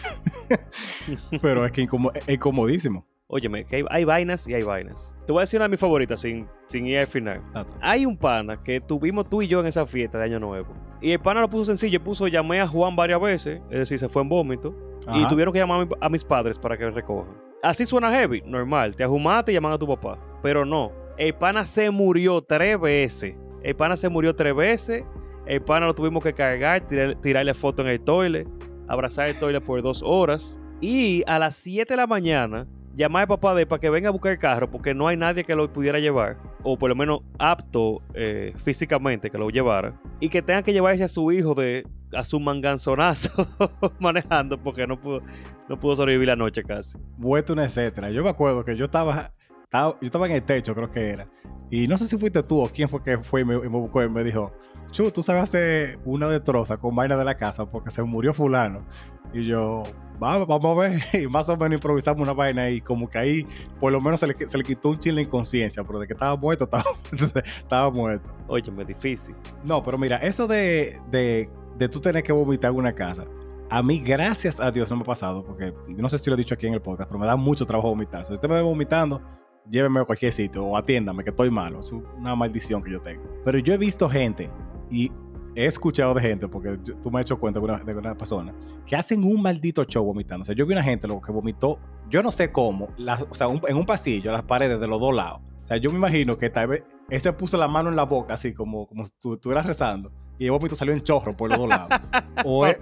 Pero 1.43 1.65
es 1.65 1.73
que 1.73 1.83
es 1.83 2.29
incomodísimo. 2.29 3.07
Óyeme, 3.33 3.65
que 3.65 3.85
hay, 3.89 4.05
vainas 4.05 4.49
y 4.49 4.55
hay 4.55 4.65
vainas. 4.65 5.15
Te 5.25 5.33
voy 5.33 5.41
a 5.41 5.43
decir 5.43 5.59
una 5.59 5.67
de 5.67 5.71
mis 5.71 5.79
favoritas 5.79 6.21
sin, 6.21 6.49
sin 6.67 6.85
ir 6.87 6.99
al 6.99 7.07
final. 7.07 7.41
Hay 7.81 8.05
un 8.05 8.17
pana 8.17 8.61
que 8.61 8.81
tuvimos 8.81 9.31
tú 9.31 9.41
y 9.41 9.47
yo 9.47 9.61
en 9.61 9.67
esa 9.67 9.87
fiesta 9.87 10.19
de 10.19 10.25
Año 10.25 10.41
Nuevo. 10.41 10.75
Y 11.01 11.13
el 11.13 11.21
pana 11.21 11.41
lo 11.41 11.49
puso 11.49 11.67
sencillo, 11.67 12.03
puso 12.03 12.27
llamé 12.27 12.61
a 12.61 12.67
Juan 12.67 12.97
varias 12.97 13.21
veces, 13.21 13.61
es 13.71 13.79
decir, 13.79 14.01
se 14.01 14.09
fue 14.09 14.23
en 14.23 14.29
vómito. 14.29 14.75
Y 15.15 15.27
tuvieron 15.29 15.53
que 15.53 15.61
llamar 15.61 15.87
a, 16.01 16.09
mis 16.09 16.25
padres 16.25 16.59
para 16.59 16.77
que 16.77 16.85
me 16.85 16.91
recojan. 16.91 17.33
Así 17.63 17.87
suena 17.87 18.11
heavy, 18.11 18.43
normal. 18.45 18.97
Te 18.97 19.05
ajumaste 19.05 19.53
y 19.53 19.55
llaman 19.55 19.73
a 19.73 19.79
tu 19.79 19.87
papá. 19.87 20.19
Pero 20.43 20.65
no. 20.65 20.91
El 21.21 21.35
pana 21.35 21.67
se 21.67 21.91
murió 21.91 22.41
tres 22.41 22.81
veces. 22.81 23.37
El 23.63 23.77
pana 23.77 23.95
se 23.99 24.09
murió 24.09 24.35
tres 24.35 24.57
veces. 24.57 25.05
El 25.45 25.61
pana 25.61 25.85
lo 25.85 25.95
tuvimos 25.95 26.25
que 26.25 26.33
cargar, 26.33 26.89
tirarle 27.21 27.53
foto 27.53 27.83
en 27.83 27.89
el 27.89 28.01
toilet, 28.01 28.49
abrazar 28.89 29.29
el 29.29 29.39
toilet 29.39 29.63
por 29.63 29.83
dos 29.83 30.03
horas. 30.03 30.59
Y 30.81 31.23
a 31.27 31.39
las 31.39 31.57
7 31.57 31.93
de 31.93 31.97
la 31.99 32.07
mañana 32.07 32.67
llamar 32.97 33.23
al 33.23 33.29
papá 33.29 33.55
de 33.55 33.67
para 33.67 33.81
que 33.81 33.91
venga 33.91 34.09
a 34.09 34.13
buscar 34.13 34.33
el 34.33 34.39
carro 34.39 34.71
porque 34.71 34.95
no 34.95 35.09
hay 35.09 35.19
nadie 35.19 35.45
que 35.45 35.55
lo 35.55 35.71
pudiera 35.71 35.99
llevar 35.99 36.39
o 36.63 36.79
por 36.79 36.89
lo 36.89 36.97
menos 36.97 37.21
apto 37.39 38.03
eh, 38.15 38.53
físicamente 38.57 39.31
que 39.31 39.39
lo 39.39 39.51
llevara 39.51 40.01
y 40.21 40.29
que 40.29 40.43
tenga 40.43 40.63
que 40.63 40.73
llevarse 40.73 41.05
a 41.05 41.09
su 41.09 41.31
hijo 41.31 41.55
de 41.55 41.87
a 42.13 42.25
su 42.25 42.41
manganzonazo 42.41 43.47
manejando 44.01 44.59
porque 44.59 44.87
no 44.87 45.01
pudo 45.01 45.21
no 45.69 45.79
pudo 45.79 45.95
sobrevivir 45.95 46.27
la 46.27 46.37
noche 46.37 46.65
casi. 46.65 46.99
Vuelto 47.17 47.53
una 47.53 47.65
etcétera. 47.65 48.11
Yo 48.11 48.25
me 48.25 48.31
acuerdo 48.31 48.65
que 48.65 48.77
yo 48.77 48.87
estaba, 48.87 49.35
yo 49.73 49.97
estaba 50.03 50.27
en 50.27 50.33
el 50.33 50.43
techo 50.43 50.75
creo 50.75 50.91
que 50.91 51.11
era 51.11 51.29
y 51.71 51.87
no 51.87 51.97
sé 51.97 52.07
si 52.07 52.19
fuiste 52.19 52.43
tú 52.43 52.61
o 52.61 52.69
quién 52.69 52.89
fue 52.89 53.01
que 53.03 53.19
fue 53.19 53.43
y 53.43 53.45
me, 53.45 53.57
buscó 53.69 54.03
y 54.03 54.09
me 54.09 54.25
dijo, 54.25 54.53
Chu, 54.91 55.11
tú 55.13 55.23
sabes 55.23 55.45
hacer 55.45 56.01
una 56.05 56.29
destroza 56.29 56.77
con 56.77 56.97
vaina 56.97 57.17
de 57.17 57.25
la 57.25 57.37
casa 57.37 57.65
porque 57.71 57.91
se 57.91 58.03
murió 58.03 58.35
fulano. 58.35 58.85
Y 59.33 59.47
yo, 59.47 59.85
vamos, 60.19 60.49
vamos 60.49 60.77
a 60.77 60.81
ver. 60.81 61.01
Y 61.23 61.29
más 61.29 61.49
o 61.49 61.57
menos 61.57 61.77
improvisamos 61.77 62.21
una 62.21 62.33
vaina 62.33 62.69
y 62.71 62.81
como 62.81 63.09
que 63.09 63.19
ahí 63.19 63.47
por 63.79 63.93
lo 63.93 64.01
menos 64.01 64.19
se 64.19 64.27
le, 64.27 64.35
se 64.35 64.59
le 64.59 64.65
quitó 64.65 64.89
un 64.89 64.99
chile 64.99 65.23
inconsciencia, 65.23 65.85
pero 65.85 66.01
de 66.01 66.09
que 66.09 66.15
estaba 66.15 66.35
muerto, 66.37 66.65
estaba, 67.13 67.41
estaba 67.45 67.91
muerto. 67.91 68.29
Oye, 68.49 68.69
es 68.77 68.87
difícil. 68.89 69.37
No, 69.63 69.81
pero 69.81 69.97
mira, 69.97 70.17
eso 70.17 70.49
de, 70.49 71.01
de, 71.13 71.49
de 71.79 71.89
tú 71.89 72.01
tener 72.01 72.25
que 72.25 72.33
vomitar 72.33 72.73
una 72.73 72.93
casa. 72.93 73.27
A 73.73 73.81
mí, 73.85 74.01
gracias 74.01 74.59
a 74.59 74.73
Dios, 74.73 74.91
no 74.91 74.97
me 74.97 75.03
ha 75.03 75.07
pasado, 75.07 75.45
porque 75.45 75.73
no 75.87 76.09
sé 76.09 76.19
si 76.19 76.29
lo 76.29 76.35
he 76.35 76.37
dicho 76.37 76.57
aquí 76.57 76.67
en 76.67 76.75
el 76.75 76.83
podcast, 76.83 77.09
pero 77.09 77.21
me 77.21 77.27
da 77.27 77.37
mucho 77.37 77.65
trabajo 77.65 77.91
vomitar. 77.91 78.25
Si 78.25 78.33
usted 78.33 78.49
me 78.49 78.57
ve 78.57 78.63
vomitando, 78.63 79.23
lléveme 79.69 80.01
a 80.01 80.05
cualquier 80.05 80.33
sitio 80.33 80.65
o 80.65 80.77
atiéndame 80.77 81.25
que 81.25 81.31
estoy 81.31 81.51
malo. 81.51 81.81
Es 81.81 81.93
una 81.93 82.35
maldición 82.35 82.83
que 82.83 82.93
yo 82.93 83.01
tengo. 83.01 83.23
Pero 83.45 83.59
yo 83.59 83.75
he 83.75 83.79
visto 83.79 84.09
gente 84.09 84.49
y 84.91 85.11
he 85.55 85.67
escuchado 85.67 86.15
de 86.15 86.21
gente, 86.21 86.49
porque 86.49 86.79
tú 87.03 87.11
me 87.11 87.21
has 87.21 87.27
hecho 87.27 87.39
cuenta 87.39 87.61
de 87.61 87.65
una, 87.65 87.79
de 87.79 87.95
una, 87.95 88.15
persona, 88.15 88.55
que 88.87 88.97
hacen 88.97 89.25
un 89.25 89.43
maldito 89.43 89.85
show 89.85 90.05
vomitando. 90.05 90.43
O 90.43 90.45
sea, 90.45 90.55
yo 90.55 90.67
vi 90.67 90.73
una 90.73 90.83
gente 90.83 91.09
lo 91.09 91.21
que 91.21 91.33
vomitó, 91.33 91.79
yo 92.09 92.23
no 92.23 92.33
sé 92.33 92.51
cómo, 92.51 92.89
o 93.29 93.35
sea, 93.35 93.49
en 93.49 93.77
un 93.77 93.87
pasillo, 93.87 94.33
las 94.33 94.43
paredes 94.43 94.81
de 94.81 94.87
los 94.87 95.01
dos 95.01 95.15
lados. 95.15 95.41
O 95.63 95.67
sea, 95.67 95.77
yo 95.77 95.91
me 95.91 95.97
imagino 95.97 96.37
que 96.37 96.51
tal 96.51 96.69
vez 96.69 96.85
ese 97.09 97.33
puso 97.33 97.57
la 97.57 97.69
mano 97.69 97.89
en 97.89 97.97
la 97.97 98.05
boca, 98.05 98.35
así 98.35 98.53
como, 98.53 98.87
como 98.87 99.05
si 99.05 99.13
tú 99.21 99.35
estuvieras 99.35 99.67
rezando, 99.67 100.13
y 100.39 100.47
el 100.47 100.53
vómito 100.53 100.75
salió 100.75 100.95
en 100.95 101.01
chorro 101.01 101.37
por 101.37 101.51
los 101.51 101.59
dos 101.59 101.69
lados. 101.69 102.01
o 102.45 102.67
es, 102.67 102.79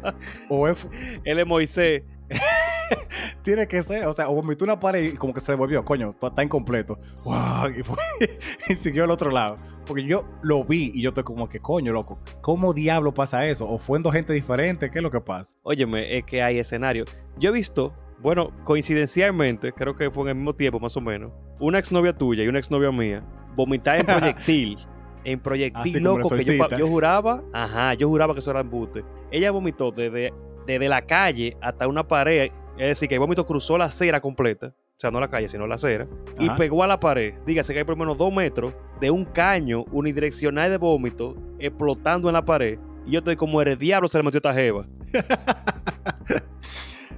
o 0.49 0.69
es, 0.69 0.89
Él 1.25 1.39
es 1.39 1.47
Moisés. 1.47 2.03
Tiene 3.43 3.67
que 3.67 3.83
ser, 3.83 4.07
o 4.07 4.13
sea, 4.13 4.29
o 4.29 4.35
vomitó 4.35 4.65
una 4.65 4.79
pared 4.79 5.13
y 5.13 5.17
como 5.17 5.33
que 5.33 5.41
se 5.41 5.53
devolvió, 5.53 5.85
coño, 5.85 6.15
está 6.21 6.43
incompleto. 6.43 6.99
Y, 7.77 7.83
fue, 7.83 7.97
y 8.69 8.77
siguió 8.77 9.05
al 9.05 9.11
otro 9.11 9.31
lado. 9.31 9.57
Porque 9.87 10.05
yo 10.05 10.25
lo 10.43 10.65
vi 10.65 10.93
y 10.95 11.03
yo 11.03 11.09
estoy 11.09 11.25
como 11.25 11.49
que, 11.49 11.61
coño, 11.61 11.93
loco, 11.93 12.19
¿cómo 12.41 12.75
diablo 12.75 13.15
pasa 13.15 13.47
eso? 13.47 13.69
¿O 13.69 13.79
fue 13.79 13.97
en 13.99 14.03
dos 14.03 14.13
gente 14.13 14.33
diferente? 14.33 14.91
¿Qué 14.91 14.99
es 14.99 15.03
lo 15.03 15.11
que 15.11 15.21
pasa? 15.21 15.57
Óyeme, 15.63 16.19
es 16.19 16.25
que 16.25 16.43
hay 16.43 16.59
escenario. 16.59 17.05
Yo 17.39 17.51
he 17.51 17.53
visto, 17.53 17.95
bueno, 18.21 18.51
coincidencialmente, 18.65 19.73
creo 19.73 19.95
que 19.97 20.11
fue 20.11 20.25
en 20.25 20.29
el 20.31 20.35
mismo 20.37 20.55
tiempo 20.55 20.81
más 20.81 20.97
o 20.97 21.01
menos, 21.01 21.33
una 21.61 21.79
exnovia 21.79 22.13
tuya 22.13 22.45
y 22.45 22.49
una 22.49 22.59
exnovia 22.59 22.91
mía 22.91 23.25
vomitar 23.55 23.99
en 23.99 24.07
proyectil. 24.07 24.79
en 25.25 25.41
proyectil 25.41 26.03
loco 26.03 26.29
que 26.31 26.45
yo, 26.45 26.69
yo, 26.77 26.87
juraba, 26.87 27.43
ajá, 27.53 27.95
yo 27.95 28.09
juraba 28.09 28.35
que 28.35 28.41
eso 28.41 28.51
era 28.51 28.61
embuste. 28.61 29.05
Ella 29.31 29.51
vomitó 29.51 29.91
desde, 29.91 30.33
desde 30.67 30.89
la 30.89 31.03
calle 31.03 31.57
hasta 31.61 31.89
una 31.89 32.07
pared 32.07 32.51
es 32.79 32.89
decir, 32.89 33.09
que 33.09 33.17
el 33.17 33.21
vómito 33.21 33.45
cruzó 33.45 33.77
la 33.77 33.87
acera 33.87 34.21
completa, 34.21 34.69
o 34.69 35.01
sea, 35.01 35.11
no 35.11 35.19
la 35.21 35.29
calle, 35.29 35.49
sino 35.49 35.67
la 35.67 35.75
acera, 35.75 36.07
y 36.39 36.49
pegó 36.51 36.85
a 36.85 36.87
la 36.87 37.01
pared. 37.01 37.35
Dígase 37.45 37.73
que 37.73 37.81
hay 37.81 37.85
por 37.85 37.97
lo 37.97 38.05
menos 38.05 38.19
dos 38.19 38.33
metros 38.33 38.73
de 39.01 39.11
un 39.11 39.25
caño 39.25 39.85
unidireccional 39.91 40.71
de 40.71 40.77
vómito 40.77 41.37
explotando 41.59 42.29
en 42.29 42.35
la 42.35 42.45
pared. 42.45 42.79
Y 43.05 43.13
yo 43.13 43.19
estoy 43.19 43.37
como 43.37 43.61
el 43.63 43.77
diablo 43.79 44.09
se 44.09 44.19
le 44.19 44.25
metió 44.25 44.39
esta 44.39 44.55
jeva. 44.55 44.87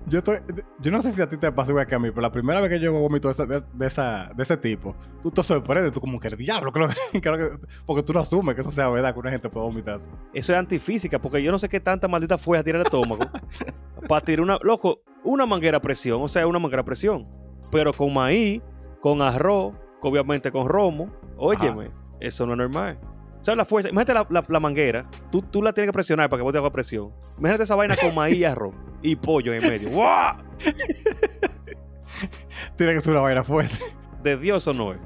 yo, 0.07 0.19
estoy, 0.19 0.39
yo 0.81 0.91
no 0.91 1.01
sé 1.03 1.13
si 1.13 1.21
a 1.21 1.29
ti 1.29 1.37
te 1.37 1.51
pasó 1.53 1.73
igual 1.73 1.87
que 1.87 1.95
a 1.95 1.99
mí, 1.99 2.11
pero 2.11 2.23
la 2.23 2.33
primera 2.33 2.61
vez 2.61 2.71
que 2.71 2.81
yo 2.81 2.93
vomito 2.93 3.29
de, 3.29 3.33
esa, 3.33 3.47
de, 3.47 3.87
esa, 3.87 4.31
de 4.35 4.43
ese 4.43 4.57
tipo, 4.57 4.97
tú 5.23 5.31
te 5.31 5.43
sorprendes, 5.43 5.93
tú 5.93 6.01
como 6.01 6.19
que 6.19 6.29
el 6.29 6.37
diablo, 6.37 6.73
porque 7.87 8.03
tú 8.03 8.13
no 8.13 8.21
asumes 8.21 8.55
que 8.55 8.61
eso 8.63 8.71
sea 8.71 8.89
verdad, 8.89 9.13
que 9.13 9.21
una 9.21 9.31
gente 9.31 9.49
puede 9.49 9.67
vomitar 9.67 9.95
así. 9.95 10.11
Eso 10.33 10.53
es 10.53 10.59
antifísica, 10.59 11.19
porque 11.21 11.43
yo 11.43 11.53
no 11.53 11.59
sé 11.59 11.69
qué 11.69 11.81
tanta 11.81 12.09
maldita 12.09 12.39
fue 12.39 12.59
a 12.59 12.63
tirar 12.63 12.81
el 12.81 12.87
estómago 12.87 13.25
para 14.09 14.25
tirar 14.25 14.43
una. 14.43 14.59
Loco, 14.63 15.03
una 15.25 15.47
manguera 15.47 15.79
a 15.79 15.81
presión, 15.81 16.23
o 16.23 16.29
sea, 16.29 16.47
una 16.47 16.59
manguera 16.59 16.83
a 16.83 16.85
presión, 16.85 17.27
pero 17.71 17.93
con 17.93 18.13
maíz, 18.13 18.61
con 19.01 19.23
arroz, 19.23 19.75
obviamente 20.03 20.51
con 20.51 20.69
romo. 20.69 21.11
Óyeme, 21.37 21.91
eso 22.21 22.47
no 22.47 22.53
es 22.53 22.59
normal. 22.59 22.99
Sea, 23.41 23.57
la 23.57 23.65
fuerza, 23.65 23.89
imagínate 23.89 24.35
la, 24.49 24.61
manguera, 24.61 25.07
tú, 25.31 25.41
tú, 25.41 25.63
la 25.63 25.73
tienes 25.73 25.89
que 25.89 25.95
presionar 25.95 26.29
para 26.29 26.41
que 26.41 26.45
vos 26.45 26.53
te 26.53 26.59
hagas 26.59 26.73
presión. 26.73 27.11
Imagínate 27.39 27.63
esa 27.63 27.75
vaina 27.75 27.97
con 27.97 28.15
maíz 28.15 28.37
y 28.37 28.45
arroz 28.45 28.75
y 29.03 29.17
pollo 29.17 29.55
en 29.55 29.63
medio. 29.63 29.89
¡Wow! 29.91 30.45
Tiene 32.77 32.95
que 32.95 33.01
ser 33.01 33.13
una 33.13 33.23
vaina 33.23 33.43
fuerte. 33.43 33.77
De 34.23 34.37
Dios 34.37 34.67
o 34.67 34.75
no 34.75 34.93
es. 34.93 34.99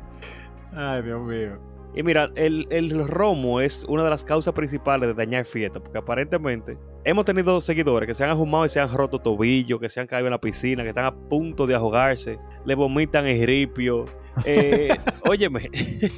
Ay, 0.72 1.02
Dios 1.02 1.22
mío. 1.22 1.73
Y 1.96 2.02
mira, 2.02 2.30
el, 2.34 2.66
el, 2.70 3.06
romo 3.06 3.60
es 3.60 3.84
una 3.88 4.02
de 4.02 4.10
las 4.10 4.24
causas 4.24 4.52
principales 4.52 5.08
de 5.08 5.14
dañar 5.14 5.44
fiesta, 5.44 5.78
porque 5.78 5.98
aparentemente 5.98 6.76
hemos 7.04 7.24
tenido 7.24 7.60
seguidores 7.60 8.08
que 8.08 8.14
se 8.14 8.24
han 8.24 8.30
ajumado 8.30 8.64
y 8.64 8.68
se 8.68 8.80
han 8.80 8.92
roto 8.92 9.20
tobillos, 9.20 9.80
que 9.80 9.88
se 9.88 10.00
han 10.00 10.08
caído 10.08 10.26
en 10.26 10.32
la 10.32 10.40
piscina, 10.40 10.82
que 10.82 10.88
están 10.88 11.04
a 11.04 11.14
punto 11.14 11.66
de 11.66 11.74
ahogarse, 11.76 12.38
le 12.64 12.74
vomitan 12.74 13.26
el 13.26 13.46
ripio. 13.46 14.06
Eh, 14.44 14.88
óyeme, 15.28 15.70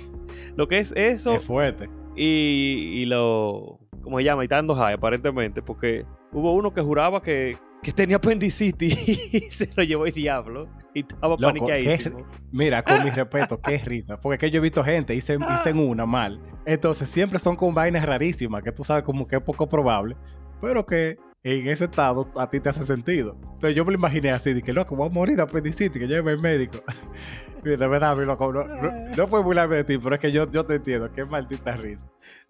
lo 0.56 0.66
que 0.66 0.78
es 0.78 0.92
eso. 0.96 1.34
Es 1.34 1.44
fuerte. 1.44 1.90
Y, 2.16 3.02
y 3.02 3.06
lo. 3.06 3.78
¿Cómo 4.02 4.18
se 4.18 4.24
llama? 4.24 4.44
Y 4.44 4.48
dando 4.48 4.74
high, 4.74 4.94
aparentemente, 4.94 5.60
porque 5.60 6.06
hubo 6.32 6.54
uno 6.54 6.72
que 6.72 6.80
juraba 6.80 7.20
que, 7.20 7.58
que 7.86 7.92
tenía 7.92 8.16
apendicitis 8.16 8.98
y 9.32 9.48
se 9.48 9.70
lo 9.76 9.84
llevó 9.84 10.06
el 10.06 10.12
diablo 10.12 10.68
y 10.92 11.02
estaba 11.02 11.36
paniqueadísimo. 11.36 12.26
mira, 12.50 12.82
con 12.82 13.04
mi 13.04 13.10
respeto, 13.10 13.60
qué 13.60 13.78
risa. 13.78 14.18
Porque 14.18 14.38
que 14.38 14.50
yo 14.50 14.58
he 14.58 14.60
visto 14.60 14.82
gente, 14.82 15.14
hice, 15.14 15.34
en 15.66 15.78
una 15.78 16.04
mal. 16.04 16.42
Entonces 16.64 17.08
siempre 17.08 17.38
son 17.38 17.54
con 17.54 17.74
vainas 17.74 18.04
rarísimas 18.04 18.64
que 18.64 18.72
tú 18.72 18.82
sabes 18.82 19.04
como 19.04 19.28
que 19.28 19.36
es 19.36 19.42
poco 19.42 19.68
probable, 19.68 20.16
pero 20.60 20.84
que 20.84 21.16
en 21.44 21.68
ese 21.68 21.84
estado 21.84 22.28
a 22.36 22.50
ti 22.50 22.58
te 22.58 22.70
hace 22.70 22.84
sentido. 22.84 23.38
Entonces 23.40 23.76
yo 23.76 23.84
me 23.84 23.92
lo 23.92 23.98
imaginé 23.98 24.32
así, 24.32 24.52
de 24.52 24.62
que 24.62 24.72
loco, 24.72 24.96
voy 24.96 25.06
a 25.06 25.12
morir 25.12 25.36
de 25.36 25.42
apendicitis, 25.42 26.02
que 26.02 26.08
lleve 26.08 26.32
el 26.32 26.40
médico. 26.40 26.82
de 27.62 27.76
verdad, 27.76 28.16
mi 28.16 28.24
loco, 28.24 28.52
no, 28.52 28.64
no, 28.64 28.90
no 29.16 29.28
puedo 29.28 29.44
burlarme 29.44 29.76
de 29.76 29.84
ti, 29.84 29.96
pero 29.96 30.16
es 30.16 30.20
que 30.20 30.32
yo, 30.32 30.50
yo 30.50 30.66
te 30.66 30.74
entiendo, 30.74 31.12
qué 31.12 31.24
maldita 31.24 31.76
risa 31.76 32.08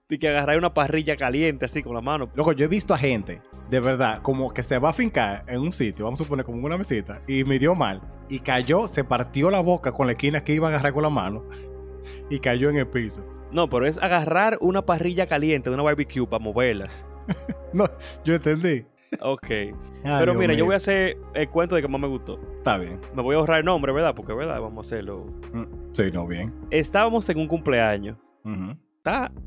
y 0.09 0.19
que 0.19 0.29
agarrar 0.29 0.59
una 0.59 0.73
parrilla 0.73 1.17
caliente 1.17 1.65
así 1.65 1.83
con 1.83 1.95
la 1.95 2.01
mano. 2.01 2.29
Loco, 2.35 2.53
yo 2.53 2.65
he 2.65 2.69
visto 2.69 2.95
a 2.95 2.99
gente, 2.99 3.41
de 3.71 3.81
verdad, 3.81 4.23
como 4.23 4.53
que 4.53 4.63
se 4.63 4.79
va 4.79 4.91
a 4.91 4.93
fincar 4.93 5.45
en 5.49 5.61
un 5.61 5.73
sitio, 5.73 6.05
vamos 6.05 6.21
a 6.21 6.25
suponer 6.25 6.45
como 6.45 6.65
una 6.65 6.79
mesita, 6.79 7.21
y 7.27 7.45
me 7.45 7.59
dio 7.59 7.75
mal, 7.75 8.01
y 8.29 8.39
cayó, 8.39 8.87
se 8.87 9.03
partió 9.05 9.51
la 9.51 9.61
boca 9.61 9.93
con 9.93 10.07
la 10.07 10.13
esquina 10.13 10.45
que 10.45 10.55
iba 10.55 10.69
a 10.69 10.71
agarrar 10.71 10.93
con 10.93 11.03
la 11.03 11.11
mano, 11.11 11.45
y 12.31 12.39
cayó 12.39 12.71
en 12.71 12.77
el 12.77 12.87
piso. 12.87 13.27
No, 13.51 13.69
pero 13.69 13.87
es 13.87 13.99
agarrar 13.99 14.59
una 14.61 14.83
parrilla 14.83 15.27
caliente 15.27 15.71
de 15.71 15.75
una 15.75 15.83
barbecue 15.83 16.27
para 16.27 16.43
moverla. 16.43 16.87
no, 17.73 17.87
yo 18.25 18.35
entendí. 18.35 18.85
Ok. 19.21 19.47
pero 20.03 20.35
mira, 20.35 20.55
yo 20.55 20.65
voy 20.65 20.75
a 20.75 20.79
hacer 20.79 21.17
el 21.35 21.49
cuento 21.49 21.77
de 21.77 21.83
que 21.83 21.89
más 21.89 22.01
me 22.01 22.09
gustó. 22.09 22.41
Está 22.59 22.77
bien. 22.77 23.01
Me 23.15 23.23
voy 23.23 23.35
a 23.35 23.39
ahorrar 23.39 23.61
el 23.61 23.65
nombre, 23.65 23.93
¿verdad? 23.93 24.15
Porque, 24.15 24.33
¿verdad? 24.33 24.61
Vamos 24.61 24.85
a 24.85 24.89
hacerlo. 24.89 25.27
Mm, 25.53 25.93
sí, 25.93 26.11
no, 26.13 26.27
bien. 26.27 26.53
Estábamos 26.71 27.29
en 27.29 27.39
un 27.39 27.47
cumpleaños 27.47 28.17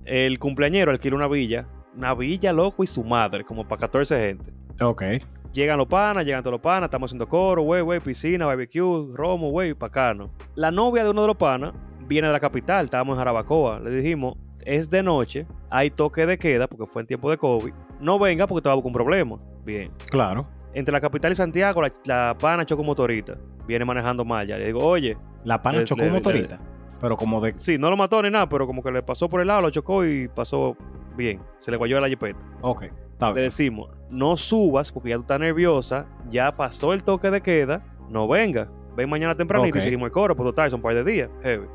el 0.06 0.40
cumpleañero 0.40 0.92
alquila 0.92 1.16
una 1.16 1.28
villa, 1.28 1.68
una 1.96 2.14
villa 2.14 2.54
loco 2.54 2.84
y 2.84 2.88
su 2.88 3.04
madre, 3.04 3.44
como 3.44 3.68
para 3.68 3.82
14 3.82 4.20
gente. 4.20 4.54
Ok. 4.82 5.04
Llegan 5.52 5.78
los 5.78 5.88
panas, 5.88 6.26
llegan 6.26 6.44
todos 6.44 6.54
los 6.54 6.62
panas, 6.62 6.88
estamos 6.88 7.10
haciendo 7.10 7.28
coro, 7.28 7.64
güey, 7.64 7.82
güey, 7.82 8.00
piscina, 8.00 8.46
barbecue, 8.46 9.08
romo, 9.14 9.50
güey, 9.50 9.74
bacano. 9.74 10.32
La 10.56 10.72
novia 10.72 11.04
de 11.04 11.10
uno 11.10 11.22
de 11.22 11.28
los 11.28 11.38
panas 11.38 11.74
viene 12.08 12.28
de 12.28 12.34
la 12.34 12.40
capital, 12.40 12.86
estábamos 12.86 13.14
en 13.14 13.20
Jarabacoa. 13.20 13.80
Le 13.80 13.90
dijimos, 13.90 14.36
es 14.64 14.90
de 14.90 15.02
noche, 15.02 15.48
hay 15.70 15.90
toque 15.90 16.26
de 16.26 16.38
queda 16.38 16.68
porque 16.68 16.86
fue 16.86 17.02
en 17.02 17.08
tiempo 17.08 17.30
de 17.32 17.38
COVID. 17.38 17.74
No 18.00 18.20
venga 18.20 18.48
porque 18.48 18.64
te 18.64 18.70
va 18.70 18.74
a 18.74 18.76
buscar 18.76 18.88
un 18.88 18.94
problema. 18.94 19.38
Bien. 19.66 19.92
Claro. 20.10 20.48
Entre 20.74 20.92
la 20.92 21.02
capital 21.02 21.32
y 21.32 21.36
Santiago, 21.36 21.82
la, 22.06 22.38
pana 22.40 22.66
chocó 22.66 22.84
motorita. 22.84 23.38
Viene 23.68 23.86
manejando 23.86 24.24
mal 24.24 24.48
ya. 24.48 24.58
Le 24.58 24.68
digo, 24.68 24.80
oye. 24.80 25.18
La 25.44 25.62
pana 25.62 25.84
chocó 25.84 26.06
motorita. 26.06 26.60
Pero 27.02 27.16
como 27.18 27.40
de. 27.42 27.54
Sí, 27.58 27.78
no 27.78 27.90
lo 27.90 27.98
mató 27.98 28.22
ni 28.22 28.30
nada, 28.30 28.48
pero 28.50 28.66
como 28.68 28.82
que 28.84 28.92
le 28.92 29.02
pasó 29.04 29.28
por 29.30 29.42
el 29.42 29.48
lado, 29.48 29.62
lo 29.62 29.70
chocó 29.70 30.06
y 30.06 30.28
pasó 30.28 30.76
bien. 31.16 31.40
Se 31.60 31.72
le 31.72 31.78
guayó 31.78 32.00
la 32.00 32.08
jipeta. 32.10 32.40
Ok, 32.62 32.84
está 32.84 33.28
Le 33.30 33.34
bien. 33.36 33.46
decimos, 33.46 33.90
no 34.12 34.36
subas 34.38 34.92
porque 34.92 35.10
ya 35.10 35.16
tú 35.16 35.22
estás 35.22 35.40
nerviosa, 35.40 36.08
ya 36.30 36.50
pasó 36.52 36.94
el 36.94 37.04
toque 37.04 37.30
de 37.32 37.42
queda, 37.42 37.84
no 38.10 38.28
venga. 38.28 38.70
Ven 38.96 39.10
mañana 39.10 39.36
tempranito 39.36 39.78
y 39.78 39.80
Ok. 39.80 39.84
seguimos 39.84 40.08
el 40.08 40.12
coro, 40.12 40.36
pues 40.36 40.48
total, 40.50 40.70
son 40.70 40.80
un 40.80 40.82
par 40.84 40.96
de 40.96 41.04
días. 41.04 41.30
heavy. 41.44 41.68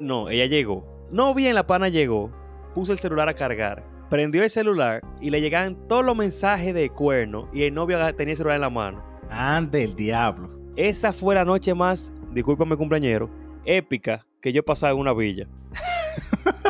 No, 0.00 0.28
ella 0.28 0.46
llegó. 0.46 1.06
No 1.10 1.34
bien 1.34 1.54
la 1.54 1.66
pana 1.66 1.88
llegó, 1.88 2.30
puso 2.74 2.92
el 2.92 2.98
celular 2.98 3.28
a 3.28 3.34
cargar, 3.34 3.84
prendió 4.08 4.42
el 4.42 4.50
celular 4.50 5.02
y 5.20 5.30
le 5.30 5.40
llegaban 5.40 5.76
todos 5.88 6.04
los 6.04 6.16
mensajes 6.16 6.74
de 6.74 6.88
cuerno 6.90 7.48
y 7.52 7.62
el 7.64 7.74
novio 7.74 7.98
tenía 8.14 8.32
el 8.32 8.36
celular 8.36 8.56
en 8.56 8.62
la 8.62 8.70
mano. 8.70 9.02
Ande 9.30 9.84
el 9.84 9.94
diablo. 9.94 10.50
Esa 10.74 11.12
fue 11.12 11.34
la 11.34 11.44
noche 11.44 11.74
más, 11.74 12.12
discúlpame 12.32 12.76
cumpleañero, 12.76 13.28
épica 13.64 14.26
que 14.40 14.52
yo 14.52 14.60
he 14.60 14.62
pasado 14.62 14.94
en 14.94 15.00
una 15.00 15.12
villa. 15.12 15.46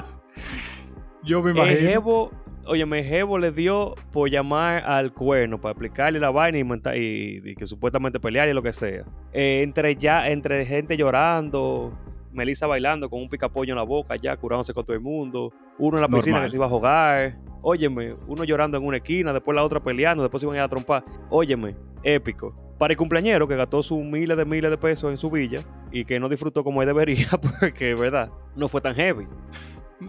Yo 1.25 1.41
me 1.43 1.51
El 1.53 1.57
imagino. 1.57 1.81
jevo, 1.81 2.31
oye, 2.65 2.83
el 2.83 3.05
jevo 3.05 3.39
le 3.39 3.53
dio 3.53 3.95
por 4.11 4.29
llamar 4.29 4.83
al 4.85 5.13
cuerno 5.13 5.61
para 5.61 5.71
explicarle 5.73 6.19
la 6.19 6.31
vaina 6.31 6.59
y, 6.59 6.65
monta- 6.65 6.97
y- 6.97 7.41
y 7.45 7.55
que 7.55 7.67
supuestamente 7.67 8.19
pelear 8.19 8.49
y 8.49 8.53
lo 8.53 8.63
que 8.63 8.73
sea. 8.73 9.05
Eh, 9.33 9.61
entre 9.63 9.95
ya, 9.95 10.29
entre 10.29 10.67
gente 10.67 10.97
llorando, 10.97 11.97
Melissa 12.33 12.67
bailando 12.67 13.09
con 13.09 13.21
un 13.21 13.29
picapollo 13.29 13.73
en 13.73 13.77
la 13.77 13.83
boca, 13.83 14.17
ya 14.17 14.37
curándose 14.37 14.73
con 14.75 14.85
todo 14.85 14.95
el 14.95 15.03
mundo, 15.03 15.53
uno 15.79 15.97
en 15.97 16.03
la 16.03 16.09
piscina 16.09 16.37
Normal. 16.37 16.47
que 16.47 16.51
se 16.51 16.57
iba 16.57 16.67
a 16.67 16.69
jugar, 16.69 17.39
óyeme, 17.61 18.07
uno 18.27 18.45
llorando 18.45 18.77
en 18.77 18.85
una 18.85 18.99
esquina, 18.99 19.33
después 19.33 19.55
la 19.55 19.65
otra 19.65 19.81
peleando, 19.81 20.23
después 20.23 20.41
se 20.41 20.47
iban 20.47 20.57
a 20.57 20.59
ir 20.61 20.65
a 20.65 20.69
trompar, 20.69 21.05
óyeme, 21.31 21.77
épico. 22.03 22.55
Para 22.79 22.93
el 22.93 22.99
cumpleañero 22.99 23.47
que 23.47 23.57
gastó 23.57 23.83
sus 23.83 24.03
miles 24.03 24.37
de 24.37 24.45
miles 24.45 24.71
de 24.71 24.77
pesos 24.77 25.11
en 25.11 25.19
su 25.19 25.31
villa 25.31 25.61
y 25.93 26.05
que 26.05 26.19
no 26.19 26.29
disfrutó 26.29 26.65
como 26.65 26.83
él 26.83 26.89
debería, 26.89 27.29
porque, 27.61 27.95
verdad, 27.95 28.31
no 28.57 28.69
fue 28.69 28.81
tan 28.81 28.95
heavy. 28.95 29.27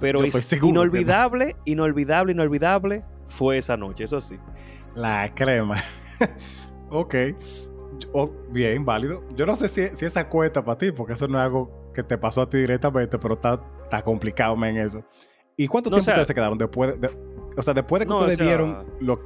Pero 0.02 0.24
es 0.24 0.62
no. 0.62 0.68
inolvidable, 0.70 1.56
inolvidable, 1.66 2.32
inolvidable 2.32 3.04
fue 3.28 3.58
esa 3.58 3.78
noche, 3.78 4.06
eso 4.06 4.20
sí. 4.20 4.38
La 4.96 5.32
crema. 5.36 5.76
ok. 6.90 7.16
Oh, 8.12 8.32
bien, 8.50 8.84
válido. 8.86 9.24
Yo 9.36 9.46
no 9.46 9.56
sé 9.56 9.68
si, 9.68 9.96
si 9.96 10.06
esa 10.06 10.28
cuenta 10.28 10.64
para 10.64 10.78
ti, 10.78 10.92
porque 10.92 11.14
eso 11.14 11.28
no 11.28 11.38
es 11.38 11.44
algo 11.44 11.83
que 11.94 12.04
te 12.04 12.18
pasó 12.18 12.42
a 12.42 12.50
ti 12.50 12.58
directamente, 12.58 13.18
pero 13.20 13.36
está, 13.36 13.62
está 13.84 14.02
complicado, 14.02 14.56
men, 14.56 14.78
eso. 14.78 15.04
¿Y 15.56 15.68
cuánto 15.68 15.90
No, 15.90 15.98
tiempo 15.98 16.02
o 16.02 16.06
sea- 16.06 16.14
ustedes 16.16 16.28
se 16.28 16.34
quedaron 16.34 16.58
después 16.58 17.00
de, 17.00 17.08
de- 17.08 17.16
o 17.56 17.62
sea, 17.62 17.74
después 17.74 18.00
de 18.00 18.06
que 18.08 18.10
No, 18.10 18.18
o 18.18 18.20
ustedes 18.22 18.38
sea- 18.38 18.46
vieron 18.48 18.86
lo, 19.00 19.20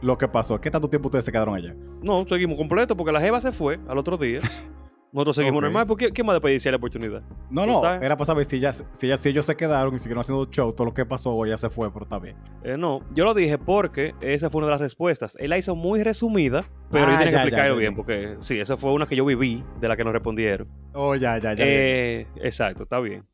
lo 0.00 0.16
que 0.18 0.28
pasó, 0.28 0.60
¿qué 0.60 0.70
tanto 0.70 0.88
tiempo 0.88 1.08
ustedes 1.08 1.24
se 1.24 1.32
quedaron 1.32 1.54
allá? 1.56 1.74
No, 2.02 2.24
seguimos 2.28 2.56
completo 2.56 2.96
porque 2.96 3.12
la 3.12 3.20
Jeva 3.20 3.40
se 3.40 3.50
fue 3.52 3.80
al 3.88 3.98
otro 3.98 4.16
día. 4.16 4.40
Nosotros 5.12 5.36
seguimos 5.36 5.60
normal. 5.62 5.86
porque 5.86 6.10
¿Qué 6.12 6.24
más 6.24 6.34
desperdiciar 6.34 6.72
la 6.72 6.78
oportunidad? 6.78 7.22
No, 7.50 7.66
no, 7.66 7.84
era 7.86 8.16
para 8.16 8.24
saber 8.24 8.46
si, 8.46 8.58
ya, 8.60 8.72
si, 8.72 8.84
ya, 9.06 9.16
si 9.16 9.28
ellos 9.28 9.44
se 9.44 9.54
quedaron 9.56 9.94
y 9.94 9.98
siguieron 9.98 10.22
haciendo 10.22 10.46
show, 10.50 10.72
todo 10.72 10.86
lo 10.86 10.94
que 10.94 11.04
pasó 11.04 11.44
ya 11.44 11.58
se 11.58 11.68
fue, 11.68 11.92
pero 11.92 12.04
está 12.04 12.18
bien. 12.18 12.36
Eh, 12.64 12.76
no, 12.78 13.00
yo 13.14 13.24
lo 13.26 13.34
dije 13.34 13.58
porque 13.58 14.14
esa 14.22 14.48
fue 14.48 14.60
una 14.60 14.68
de 14.68 14.70
las 14.72 14.80
respuestas. 14.80 15.36
Él 15.38 15.50
la 15.50 15.58
hizo 15.58 15.76
muy 15.76 16.02
resumida, 16.02 16.64
pero 16.90 17.04
Ah, 17.06 17.10
yo 17.12 17.18
tenía 17.18 17.24
ya, 17.24 17.30
que 17.30 17.36
explicarlo 17.48 17.76
bien 17.76 17.94
porque 17.94 18.36
sí, 18.38 18.58
esa 18.58 18.76
fue 18.78 18.90
una 18.92 19.04
que 19.06 19.14
yo 19.14 19.24
viví 19.26 19.62
de 19.80 19.88
la 19.88 19.96
que 19.96 20.04
nos 20.04 20.14
respondieron. 20.14 20.66
Oh, 20.94 21.14
ya, 21.14 21.36
ya, 21.36 21.52
ya. 21.52 21.58
ya. 21.58 21.64
Eh, 21.66 22.26
exacto, 22.36 22.84
está 22.84 22.98
bien. 23.00 23.24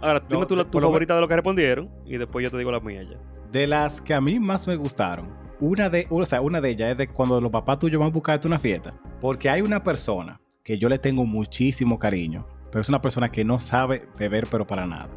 Ahora, 0.00 0.20
dime 0.20 0.40
No, 0.40 0.46
tú 0.46 0.56
la, 0.56 0.64
de- 0.64 0.70
tu 0.70 0.80
favorita 0.80 1.14
de 1.14 1.20
lo 1.20 1.28
que 1.28 1.34
respondieron 1.36 1.90
y 2.06 2.16
después 2.16 2.42
yo 2.44 2.50
te 2.50 2.56
digo 2.58 2.70
la 2.72 2.80
mía 2.80 3.02
ya. 3.02 3.18
De 3.52 3.66
las 3.66 4.00
que 4.00 4.14
a 4.14 4.20
mí 4.20 4.38
más 4.40 4.66
me 4.66 4.76
gustaron, 4.76 5.28
una 5.60 5.88
de, 5.90 6.06
o 6.10 6.24
sea, 6.26 6.40
una 6.40 6.60
de 6.60 6.70
ellas 6.70 6.92
es 6.92 6.98
de 6.98 7.08
cuando 7.08 7.40
los 7.40 7.50
papás 7.50 7.78
tuyos 7.78 7.98
van 7.98 8.08
a 8.08 8.12
buscarte 8.12 8.46
una 8.48 8.58
fiesta. 8.58 8.94
Porque 9.20 9.48
hay 9.48 9.62
una 9.62 9.82
persona 9.82 10.38
que 10.66 10.78
yo 10.78 10.88
le 10.88 10.98
tengo 10.98 11.24
muchísimo 11.24 11.96
cariño, 11.96 12.44
pero 12.72 12.80
es 12.80 12.88
una 12.88 13.00
persona 13.00 13.30
que 13.30 13.44
no 13.44 13.60
sabe 13.60 14.08
beber, 14.18 14.48
pero 14.50 14.66
para 14.66 14.84
nada. 14.84 15.08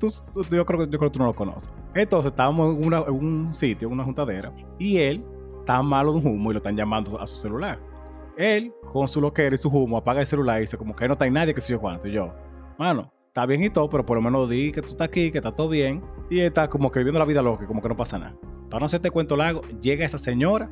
Tú- 0.00 0.08
tú- 0.32 0.56
yo, 0.56 0.64
creo, 0.64 0.88
que- 0.88 1.10
tú 1.10 1.18
no 1.18 1.26
lo 1.26 1.34
conoces. 1.34 1.70
Entonces 1.94 2.32
estábamos 2.32 2.74
en, 2.74 3.12
un 3.14 3.52
sitio, 3.52 3.86
en 3.88 3.92
una 3.92 4.02
juntadera, 4.04 4.50
y 4.78 4.96
él 4.96 5.22
está 5.60 5.82
malo 5.82 6.12
de 6.14 6.20
un 6.20 6.26
humo 6.26 6.50
y 6.50 6.54
lo 6.54 6.56
están 6.56 6.74
llamando 6.74 7.20
a 7.20 7.26
su 7.26 7.36
celular. 7.36 7.78
Él, 8.38 8.72
con 8.90 9.06
su 9.08 9.20
loquera 9.20 9.54
y 9.54 9.58
su 9.58 9.68
humo, 9.68 9.98
apaga 9.98 10.20
el 10.20 10.26
celular 10.26 10.56
y 10.56 10.62
dice 10.62 10.78
como 10.78 10.96
que 10.96 11.06
no 11.06 11.12
está 11.12 11.28
nadie, 11.28 11.52
que 11.52 11.60
sé 11.60 11.74
yo 11.74 11.80
cuánto. 11.80 12.08
Y 12.08 12.12
yo, 12.12 12.34
mano, 12.78 13.12
está 13.26 13.44
bien 13.44 13.62
y 13.62 13.68
todo, 13.68 13.90
pero 13.90 14.06
por 14.06 14.16
lo 14.16 14.22
menos 14.22 14.48
di 14.48 14.72
que 14.72 14.80
tú 14.80 14.88
estás 14.88 15.06
aquí, 15.08 15.30
que 15.30 15.38
está 15.38 15.52
todo 15.52 15.68
bien. 15.68 16.02
Y 16.30 16.40
está 16.40 16.66
como 16.68 16.90
que 16.90 16.98
viviendo 17.00 17.18
la 17.18 17.26
vida 17.26 17.42
loca, 17.42 17.66
como 17.66 17.82
que 17.82 17.88
no 17.90 17.96
pasa 17.96 18.18
nada. 18.18 18.34
Para 18.70 18.80
no 18.80 18.86
hacerte 18.86 19.10
cuento 19.10 19.36
largo, 19.36 19.60
llega 19.82 20.04
esa 20.06 20.16
señora, 20.18 20.70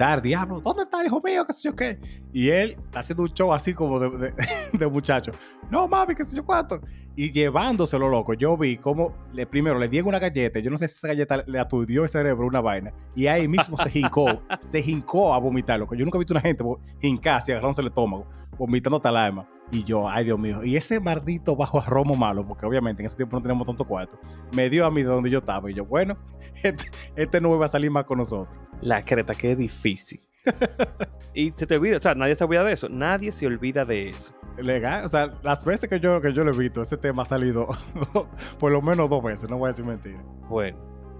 dar 0.00 0.22
diablo, 0.22 0.60
¿dónde 0.62 0.84
está 0.84 1.00
el 1.00 1.06
hijo 1.08 1.20
mío? 1.22 1.44
¿Qué 1.46 1.52
sé 1.52 1.62
yo 1.68 1.76
qué? 1.76 1.98
Y 2.32 2.48
él 2.48 2.76
haciendo 2.94 3.22
un 3.24 3.28
show 3.34 3.52
así 3.52 3.74
como 3.74 4.00
de, 4.00 4.10
de, 4.10 4.34
de 4.78 4.86
muchacho. 4.86 5.30
No, 5.70 5.86
mami, 5.86 6.14
qué 6.14 6.24
sé 6.24 6.34
yo 6.34 6.44
cuánto. 6.44 6.80
Y 7.16 7.30
llevándoselo 7.32 8.08
loco, 8.08 8.32
yo 8.34 8.56
vi 8.56 8.78
como 8.78 9.12
le, 9.34 9.44
primero 9.46 9.78
le 9.78 9.88
dieron 9.88 10.08
una 10.08 10.18
galleta, 10.18 10.58
yo 10.60 10.70
no 10.70 10.78
sé 10.78 10.88
si 10.88 10.94
esa 10.96 11.08
galleta 11.08 11.44
le 11.46 11.58
aturdió 11.58 12.04
el 12.04 12.08
cerebro 12.08 12.46
una 12.46 12.60
vaina, 12.62 12.92
y 13.14 13.26
ahí 13.26 13.46
mismo 13.46 13.76
se 13.76 13.90
jincó, 13.90 14.26
se 14.66 14.80
jincó 14.82 15.34
a 15.34 15.38
vomitar, 15.38 15.78
loco. 15.78 15.94
Yo 15.94 16.04
nunca 16.04 16.16
he 16.16 16.20
visto 16.20 16.32
una 16.32 16.40
gente 16.40 16.64
vo- 16.64 16.78
jincarse, 17.00 17.52
agarrándose 17.52 17.82
el 17.82 17.88
estómago, 17.88 18.26
vomitando 18.56 18.96
hasta 18.96 19.10
el 19.10 19.16
alma. 19.16 19.46
Y 19.72 19.84
yo, 19.84 20.08
ay 20.08 20.24
Dios 20.24 20.38
mío, 20.38 20.64
y 20.64 20.76
ese 20.76 20.98
maldito 20.98 21.54
bajo 21.54 21.78
a 21.78 21.84
romo 21.84 22.16
malo, 22.16 22.46
porque 22.46 22.66
obviamente 22.66 23.02
en 23.02 23.06
ese 23.06 23.16
tiempo 23.16 23.36
no 23.36 23.42
teníamos 23.42 23.66
tanto 23.66 23.84
cuarto, 23.84 24.18
me 24.52 24.68
dio 24.68 24.84
a 24.84 24.90
mí 24.90 25.02
de 25.02 25.08
donde 25.08 25.30
yo 25.30 25.38
estaba. 25.38 25.70
Y 25.70 25.74
yo, 25.74 25.84
bueno, 25.84 26.16
este, 26.62 26.90
este 27.14 27.40
no 27.40 27.54
iba 27.54 27.64
a 27.64 27.68
salir 27.68 27.90
más 27.90 28.04
con 28.04 28.18
nosotros. 28.18 28.54
La 28.80 29.02
creta, 29.02 29.34
que 29.34 29.54
difícil. 29.54 30.20
y 31.34 31.50
se 31.50 31.66
te 31.66 31.76
olvida, 31.76 31.98
o 31.98 32.00
sea, 32.00 32.14
nadie 32.14 32.34
se 32.34 32.44
olvida 32.44 32.64
de 32.64 32.72
eso. 32.72 32.88
Nadie 32.88 33.30
se 33.32 33.46
olvida 33.46 33.84
de 33.84 34.08
eso. 34.08 34.34
Legal, 34.58 35.04
o 35.04 35.08
sea, 35.08 35.28
las 35.42 35.64
veces 35.64 35.88
que 35.88 36.00
yo, 36.00 36.20
que 36.20 36.32
yo 36.32 36.44
lo 36.44 36.52
he 36.52 36.58
visto, 36.58 36.82
este 36.82 36.96
tema 36.96 37.22
ha 37.22 37.26
salido 37.26 37.68
por 38.58 38.72
lo 38.72 38.82
menos 38.82 39.08
dos 39.08 39.22
veces, 39.22 39.48
no 39.48 39.56
voy 39.56 39.68
a 39.68 39.72
decir 39.72 39.84
mentira. 39.84 40.22
Bueno. 40.48 40.76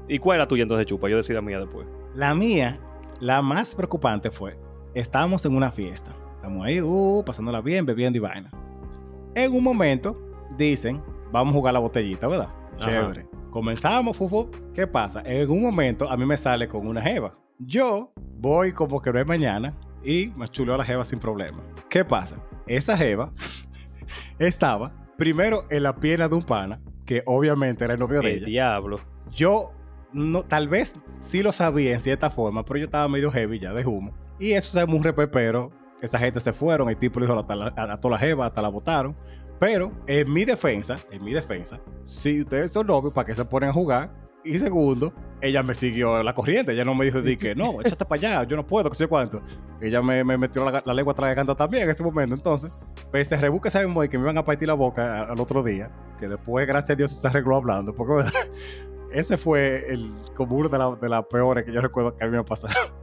¿Y 0.08 0.18
cuál 0.18 0.38
es 0.38 0.42
la 0.42 0.48
tuya 0.48 0.64
entonces, 0.64 0.86
Chupa? 0.86 1.08
Yo 1.08 1.16
decido 1.16 1.36
la 1.36 1.46
mía 1.46 1.60
después. 1.60 1.86
La 2.14 2.34
mía, 2.34 2.80
la 3.20 3.40
más 3.42 3.74
preocupante 3.74 4.30
fue, 4.30 4.58
estábamos 4.92 5.44
en 5.44 5.54
una 5.54 5.70
fiesta, 5.70 6.14
estamos 6.50 6.66
ahí, 6.66 6.80
uh, 6.80 7.22
pasándola 7.24 7.60
bien, 7.60 7.86
bebiendo 7.86 8.16
y 8.16 8.20
vaina. 8.20 8.50
En 9.34 9.52
un 9.52 9.62
momento, 9.62 10.16
dicen, 10.56 11.00
vamos 11.30 11.52
a 11.52 11.56
jugar 11.56 11.74
la 11.74 11.80
botellita, 11.80 12.26
¿verdad? 12.26 12.48
Ajá. 12.48 12.78
Chévere. 12.78 13.28
Comenzamos, 13.50 14.16
fufu. 14.16 14.50
¿Qué 14.74 14.86
pasa? 14.86 15.22
En 15.24 15.48
un 15.50 15.62
momento, 15.62 16.10
a 16.10 16.16
mí 16.16 16.24
me 16.26 16.36
sale 16.36 16.68
con 16.68 16.86
una 16.86 17.00
jeva. 17.00 17.34
Yo 17.58 18.12
voy 18.38 18.72
como 18.72 19.00
que 19.00 19.12
no 19.12 19.20
es 19.20 19.26
mañana 19.26 19.74
y 20.04 20.28
me 20.36 20.48
chuleo 20.48 20.74
a 20.74 20.78
la 20.78 20.84
jeva 20.84 21.04
sin 21.04 21.18
problema. 21.18 21.62
¿Qué 21.88 22.04
pasa? 22.04 22.36
Esa 22.66 22.96
jeva 22.96 23.32
estaba 24.38 24.92
primero 25.16 25.66
en 25.70 25.82
la 25.82 25.94
pierna 25.94 26.28
de 26.28 26.34
un 26.34 26.42
pana, 26.42 26.80
que 27.04 27.22
obviamente 27.26 27.84
era 27.84 27.94
el 27.94 28.00
novio 28.00 28.20
de 28.20 28.30
El 28.30 28.36
ella 28.38 28.46
diablo. 28.46 29.00
yo 29.30 29.72
no, 30.12 30.42
tal 30.42 30.68
vez 30.68 30.96
sí 31.18 31.42
lo 31.42 31.52
sabía 31.52 31.92
en 31.92 32.00
cierta 32.00 32.30
forma, 32.30 32.64
pero 32.64 32.78
yo 32.78 32.84
estaba 32.86 33.06
medio 33.08 33.30
heavy 33.30 33.58
ya 33.60 33.72
de 33.72 33.84
humo. 33.84 34.12
Y 34.38 34.52
eso 34.52 34.70
se 34.70 34.84
un 34.84 35.04
repepero. 35.04 35.70
Esa 36.02 36.18
gente 36.18 36.40
se 36.40 36.52
fueron, 36.52 36.88
el 36.88 36.96
tipo 36.96 37.20
le 37.20 37.26
dijo 37.26 37.44
a, 37.46 37.54
la- 37.56 37.72
a, 37.76 37.92
a 37.92 37.96
toda 38.00 38.12
la 38.12 38.18
jeva, 38.18 38.46
hasta 38.46 38.62
la 38.62 38.68
botaron. 38.68 39.14
Pero 39.58 39.92
en 40.06 40.32
mi 40.32 40.44
defensa, 40.46 40.96
en 41.10 41.22
mi 41.22 41.32
defensa, 41.34 41.78
si 42.02 42.40
ustedes 42.40 42.72
son 42.72 42.86
novios, 42.86 43.12
¿para 43.12 43.26
qué 43.26 43.34
se 43.34 43.44
ponen 43.44 43.68
a 43.68 43.72
jugar? 43.72 44.10
Y 44.42 44.58
segundo, 44.58 45.12
ella 45.42 45.62
me 45.62 45.74
siguió 45.74 46.22
la 46.22 46.32
corriente. 46.32 46.72
Ella 46.72 46.82
no 46.82 46.94
me 46.94 47.04
dijo 47.04 47.20
di 47.20 47.36
que 47.36 47.54
no, 47.54 47.78
échate 47.82 48.06
para 48.06 48.18
allá, 48.38 48.44
yo 48.48 48.56
no 48.56 48.66
puedo, 48.66 48.88
que 48.88 48.94
sé 48.96 49.06
cuánto. 49.06 49.42
Ella 49.82 50.00
me, 50.00 50.24
me 50.24 50.38
metió 50.38 50.64
la, 50.64 50.82
la 50.82 50.94
lengua 50.94 51.12
atrás 51.12 51.28
de 51.28 51.36
canta 51.36 51.54
también 51.54 51.82
en 51.84 51.90
ese 51.90 52.02
momento. 52.02 52.34
Entonces, 52.34 52.72
pese 53.12 53.34
a 53.34 53.38
rebusque 53.38 53.68
ese 53.68 53.84
y 53.86 54.08
que 54.08 54.16
me 54.16 54.24
iban 54.24 54.38
a 54.38 54.44
partir 54.44 54.66
la 54.68 54.72
boca 54.74 55.18
a- 55.18 55.32
al 55.32 55.38
otro 55.38 55.62
día, 55.62 55.90
que 56.18 56.26
después, 56.26 56.66
gracias 56.66 56.90
a 56.92 56.96
Dios, 56.96 57.10
se 57.10 57.28
arregló 57.28 57.56
hablando. 57.56 57.94
Porque 57.94 58.14
¿verdad? 58.14 58.32
ese 59.12 59.36
fue 59.36 59.84
el, 59.92 60.10
como 60.34 60.56
una 60.56 60.70
de, 60.70 60.78
la- 60.78 60.96
de 60.96 61.08
las 61.10 61.26
peores 61.26 61.66
que 61.66 61.72
yo 61.72 61.82
recuerdo 61.82 62.16
que 62.16 62.24
a 62.24 62.28
mí 62.28 62.34
me 62.38 62.44
pasaron. 62.44 62.94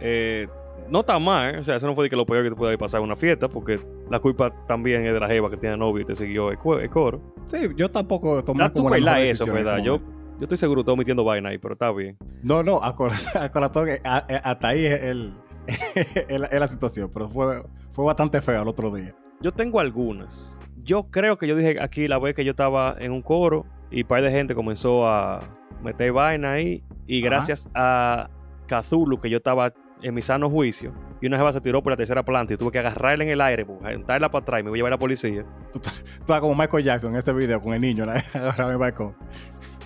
Eh, 0.00 0.48
no 0.90 1.00
está 1.00 1.18
mal, 1.18 1.58
o 1.58 1.64
sea, 1.64 1.76
eso 1.76 1.86
no 1.86 1.94
fue 1.94 2.04
de 2.04 2.10
que 2.10 2.16
lo 2.16 2.26
peor 2.26 2.42
que 2.44 2.50
te 2.50 2.56
puede 2.56 2.76
pasar 2.78 2.98
en 3.00 3.04
una 3.04 3.16
fiesta, 3.16 3.48
porque 3.48 3.80
la 4.10 4.18
culpa 4.18 4.50
también 4.66 5.06
es 5.06 5.12
de 5.14 5.20
la 5.20 5.28
jeva 5.28 5.48
que 5.50 5.56
tiene 5.56 5.76
novio 5.76 6.02
y 6.02 6.04
te 6.04 6.14
siguió 6.16 6.50
el, 6.50 6.58
el 6.80 6.90
coro. 6.90 7.20
Sí, 7.46 7.58
yo 7.76 7.90
tampoco 7.90 8.42
tomé 8.44 8.68
tu 8.70 8.82
como 8.82 8.90
la 8.96 9.12
mejor 9.14 9.18
eso, 9.26 9.46
¿verdad? 9.46 9.78
Yo, 9.78 9.98
yo 9.98 10.42
estoy 10.42 10.58
seguro 10.58 10.78
que 10.78 10.82
estoy 10.90 10.96
metiendo 10.96 11.24
vaina 11.24 11.50
ahí, 11.50 11.58
pero 11.58 11.74
está 11.74 11.90
bien. 11.92 12.16
No, 12.42 12.62
no, 12.62 12.82
a 12.82 12.94
corazón, 12.96 13.30
a 13.42 13.50
corazón, 13.50 13.88
eh, 13.88 14.00
a- 14.04 14.24
eh, 14.28 14.40
hasta 14.42 14.68
ahí 14.68 14.86
es, 14.86 15.02
el, 15.02 15.32
es 15.94 16.40
la, 16.40 16.48
la 16.50 16.68
situación, 16.68 17.10
pero 17.12 17.28
fue, 17.28 17.62
fue 17.92 18.04
bastante 18.04 18.40
feo 18.40 18.62
el 18.62 18.68
otro 18.68 18.90
día. 18.94 19.14
Yo 19.40 19.52
tengo 19.52 19.80
algunas. 19.80 20.58
Yo 20.82 21.04
creo 21.10 21.36
que 21.38 21.46
yo 21.46 21.56
dije 21.56 21.76
aquí 21.80 22.08
la 22.08 22.18
vez 22.18 22.34
que 22.34 22.44
yo 22.44 22.50
estaba 22.52 22.96
en 22.98 23.12
un 23.12 23.22
coro 23.22 23.64
y 23.90 24.02
un 24.02 24.08
par 24.08 24.22
de 24.22 24.30
gente 24.30 24.54
comenzó 24.54 25.06
a 25.06 25.40
meter 25.82 26.12
vaina 26.12 26.52
ahí. 26.52 26.82
Y 27.06 27.20
Ajá. 27.20 27.26
gracias 27.30 27.68
a 27.74 28.28
Kazulu, 28.66 29.18
que 29.18 29.28
yo 29.30 29.38
estaba 29.38 29.72
en 30.02 30.14
mi 30.14 30.22
sano 30.22 30.48
juicio, 30.48 30.92
y 31.20 31.26
una 31.26 31.36
jeva 31.36 31.52
se 31.52 31.60
tiró 31.60 31.82
por 31.82 31.92
la 31.92 31.96
tercera 31.96 32.22
planta 32.22 32.54
y 32.54 32.56
tuve 32.56 32.70
que 32.72 32.78
agarrarla 32.78 33.24
en 33.24 33.30
el 33.30 33.40
aire, 33.40 33.64
pues, 33.64 33.78
juntarla 33.94 34.30
para 34.30 34.42
atrás 34.42 34.60
y 34.60 34.62
me 34.64 34.70
voy 34.70 34.78
a 34.78 34.80
llevar 34.80 34.92
a 34.92 34.96
la 34.96 34.98
policía. 34.98 35.44
Tú 35.72 35.80
estabas 36.20 36.40
como 36.40 36.54
Michael 36.54 36.84
Jackson 36.84 37.12
en 37.12 37.18
ese 37.18 37.32
video 37.32 37.60
con 37.60 37.74
el 37.74 37.80
niño 37.80 38.04
agarrado 38.04 38.64
en 38.70 38.72
el 38.72 38.78
balcón. 38.78 39.14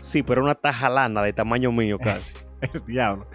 Sí, 0.01 0.23
pero 0.23 0.43
una 0.43 0.55
tajalana 0.55 1.23
de 1.23 1.33
tamaño 1.33 1.73
mío 1.73 1.99
casi. 1.99 2.37
El 2.73 2.85
diablo. 2.87 3.27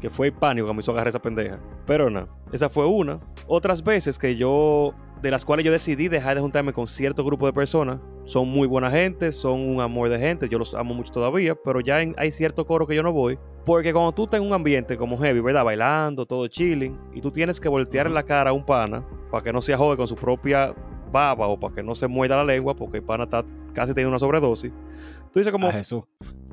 que 0.00 0.10
fue 0.10 0.28
el 0.28 0.32
pánico 0.32 0.68
que 0.68 0.74
me 0.74 0.80
hizo 0.80 0.92
agarrar 0.92 1.08
esa 1.08 1.20
pendeja. 1.20 1.58
Pero 1.86 2.10
no, 2.10 2.28
esa 2.52 2.68
fue 2.68 2.86
una. 2.86 3.18
otras 3.46 3.82
veces 3.82 4.18
que 4.18 4.36
yo, 4.36 4.94
de 5.22 5.30
las 5.30 5.44
cuales 5.44 5.64
yo 5.64 5.72
decidí 5.72 6.08
dejar 6.08 6.34
de 6.34 6.40
juntarme 6.42 6.72
con 6.72 6.86
cierto 6.86 7.24
grupo 7.24 7.46
de 7.46 7.52
personas, 7.52 7.98
son 8.24 8.48
muy 8.48 8.68
buena 8.68 8.90
gente, 8.90 9.32
son 9.32 9.60
un 9.60 9.80
amor 9.80 10.08
de 10.08 10.18
gente, 10.18 10.48
yo 10.48 10.58
los 10.58 10.74
amo 10.74 10.94
mucho 10.94 11.12
todavía, 11.12 11.54
pero 11.54 11.80
ya 11.80 12.02
en- 12.02 12.14
hay 12.18 12.30
cierto 12.30 12.66
coro 12.66 12.86
que 12.86 12.94
yo 12.94 13.02
no 13.02 13.12
voy, 13.12 13.38
porque 13.64 13.92
cuando 13.92 14.12
tú 14.12 14.24
estás 14.24 14.40
en 14.40 14.46
un 14.46 14.52
ambiente 14.52 14.96
como 14.96 15.16
heavy, 15.18 15.40
¿verdad? 15.40 15.64
Bailando, 15.64 16.26
todo 16.26 16.46
chilling, 16.48 16.98
y 17.14 17.20
tú 17.20 17.30
tienes 17.30 17.58
que 17.60 17.68
voltear 17.68 18.10
la 18.10 18.22
cara 18.24 18.50
a 18.50 18.52
un 18.52 18.64
pana 18.64 19.04
para 19.30 19.42
que 19.42 19.52
no 19.52 19.60
se 19.62 19.74
jode 19.76 19.96
con 19.96 20.06
su 20.06 20.14
propia 20.16 20.74
baba 21.10 21.46
o 21.46 21.58
para 21.58 21.74
que 21.74 21.82
no 21.82 21.94
se 21.94 22.06
muerda 22.08 22.36
la 22.36 22.44
lengua, 22.44 22.74
porque 22.74 22.98
el 22.98 23.02
pana 23.04 23.24
está 23.24 23.44
casi 23.72 23.92
teniendo 23.94 24.10
una 24.10 24.18
sobredosis. 24.18 24.72
Tú 25.32 25.38
dices 25.40 25.52
como, 25.52 25.68
A 25.68 25.72
Jesús. 25.72 26.02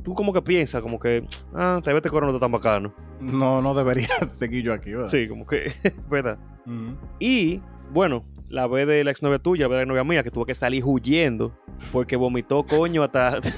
tú 0.04 0.13
como 0.13 0.32
que 0.32 0.41
piensas, 0.41 0.82
como 0.82 0.99
que, 0.99 1.26
ah, 1.54 1.80
tal 1.84 1.93
vez 1.95 1.99
este 2.02 2.10
coro 2.10 2.26
no 2.28 2.32
está 2.34 2.39
tan 2.39 2.52
bacano. 2.52 2.93
No, 3.19 3.62
no 3.62 3.73
debería 3.73 4.08
seguir 4.32 4.63
yo 4.63 4.73
aquí, 4.73 4.91
¿verdad? 4.91 5.08
Sí, 5.08 5.28
como 5.28 5.45
que, 5.45 5.71
¿verdad? 6.10 6.38
Ujú. 6.65 6.95
Y, 7.19 7.62
bueno, 7.93 8.23
la 8.49 8.67
vez 8.67 8.88
de 8.88 9.03
la 9.03 9.12
exnovia 9.12 9.39
tuya, 9.39 9.67
vez 9.67 9.77
de 9.79 9.86
la 9.86 9.89
novia 9.89 10.03
mía, 10.03 10.23
que 10.23 10.32
tuvo 10.32 10.45
que 10.45 10.56
salir 10.56 10.84
huyendo 10.86 11.53
porque 11.91 12.15
vomitó 12.15 12.63
coño 12.63 13.03
hasta... 13.03 13.39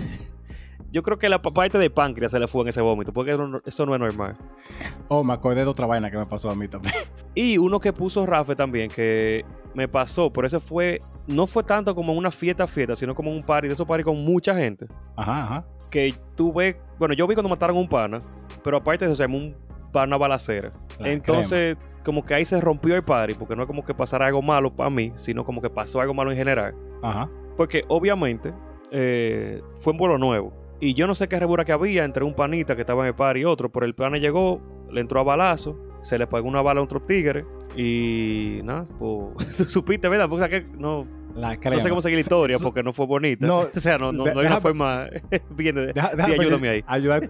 Yo 0.91 1.03
creo 1.03 1.17
que 1.17 1.27
la 1.27 1.41
pa- 1.41 1.51
parte 1.53 1.77
de 1.77 1.89
páncreas 1.89 2.31
se 2.31 2.39
le 2.39 2.47
fue 2.47 2.61
en 2.61 2.69
ese 2.69 2.79
vómito, 2.79 3.11
porque 3.11 3.31
eso 3.31 3.45
no- 3.47 3.61
es 3.65 3.79
normal. 3.99 4.37
Oh, 5.09 5.25
me 5.25 5.33
acordé 5.33 5.61
de 5.61 5.67
otra 5.67 5.85
vaina 5.85 6.09
que 6.09 6.15
me 6.17 6.25
pasó 6.25 6.49
a 6.49 6.55
mí 6.55 6.67
también. 6.67 6.93
Y 7.37 7.57
uno 7.57 7.81
que 7.81 7.91
puso 7.91 8.25
Rafe 8.25 8.55
también, 8.55 8.89
que 8.89 9.43
me 9.73 9.89
pasó, 9.89 10.31
pero 10.31 10.47
ese 10.47 10.61
fue, 10.61 10.99
no 11.27 11.45
fue 11.45 11.63
tanto 11.65 11.93
como 11.93 12.13
una 12.13 12.31
fiesta 12.31 12.65
fiesta, 12.65 12.95
sino 12.95 13.13
como 13.13 13.29
un 13.29 13.41
party, 13.45 13.67
de 13.67 13.73
esos 13.73 13.85
party 13.85 14.05
con 14.05 14.23
mucha 14.23 14.55
gente, 14.55 14.87
Ajá, 15.17 15.43
ajá. 15.43 15.65
que 15.91 16.13
tú 16.37 16.53
ves, 16.53 16.77
bueno, 16.97 17.13
yo 17.13 17.27
vi 17.27 17.35
cuando 17.35 17.49
mataron 17.49 17.75
a 17.75 17.79
un 17.81 17.89
pana, 17.89 18.19
pero 18.63 18.77
aparte 18.77 19.03
de 19.03 19.11
eso, 19.11 19.17
se 19.17 19.23
armó 19.23 19.37
un 19.37 19.53
pana 19.95 20.17
balacera. 20.17 20.71
La 20.99 21.09
Entonces, 21.09 21.77
como 22.03 22.25
que 22.25 22.33
ahí 22.33 22.43
se 22.43 22.59
rompió 22.59 22.95
el 22.95 23.01
party, 23.01 23.33
porque 23.35 23.55
no 23.55 23.63
es 23.63 23.67
como 23.67 23.85
que 23.85 23.93
pasara 23.93 24.25
algo 24.27 24.41
malo 24.41 24.75
para 24.75 24.89
mí, 24.89 25.11
sino 25.13 25.45
como 25.45 25.61
que 25.61 25.69
pasó 25.69 26.01
algo 26.01 26.13
malo 26.13 26.31
en 26.31 26.37
general. 26.37 26.75
Ajá. 27.01 27.29
Porque 27.55 27.85
obviamente 27.87 28.53
eh, 28.91 29.61
fue 29.79 29.93
un 29.93 29.97
vuelo 29.97 30.17
nuevo. 30.17 30.53
Y 30.81 30.95
yo 30.95 31.07
no 31.07 31.15
sé 31.15 31.29
qué 31.29 31.39
rebura 31.39 31.63
que 31.63 31.71
había 31.71 32.03
entre 32.03 32.25
un 32.25 32.33
panita 32.33 32.75
que 32.75 32.81
estaba 32.81 33.03
en 33.03 33.07
el 33.07 33.15
par 33.15 33.37
y 33.37 33.45
otro, 33.45 33.71
pero 33.71 33.85
el 33.85 33.95
pana 33.95 34.17
llegó, 34.17 34.59
le 34.91 34.99
entró 34.99 35.21
a 35.21 35.23
balazo, 35.23 35.79
se 36.01 36.17
le 36.17 36.27
pegó 36.27 36.45
una 36.45 36.61
bala 36.61 36.81
a 36.81 36.83
otro 36.83 37.01
tigre 37.01 37.45
y 37.77 38.59
nada, 38.65 38.83
pues 38.99 39.55
supiste, 39.71 40.09
¿verdad? 40.09 40.27
Porque 40.27 40.43
o 40.45 40.49
sea, 40.49 40.59
que 40.59 40.67
no, 40.77 41.07
La 41.33 41.55
no 41.55 41.79
sé 41.79 41.87
cómo 41.87 42.01
seguir 42.01 42.17
la 42.17 42.21
historia 42.21 42.57
porque 42.61 42.83
no 42.83 42.91
fue 42.91 43.05
bonita. 43.05 43.47
No, 43.47 43.59
o 43.75 43.79
sea, 43.79 43.97
no, 43.97 44.11
no, 44.11 44.25
no 44.25 44.41
hay 44.41 44.47
una 44.47 44.59
forma 44.59 45.07
bien 45.51 45.75
de... 45.75 45.93
Deja- 45.93 46.09
sí, 46.09 46.17
déjame 46.17 46.43
ayúdame 46.43 46.69
ahí. 46.69 46.83
Ayudar, 46.85 47.29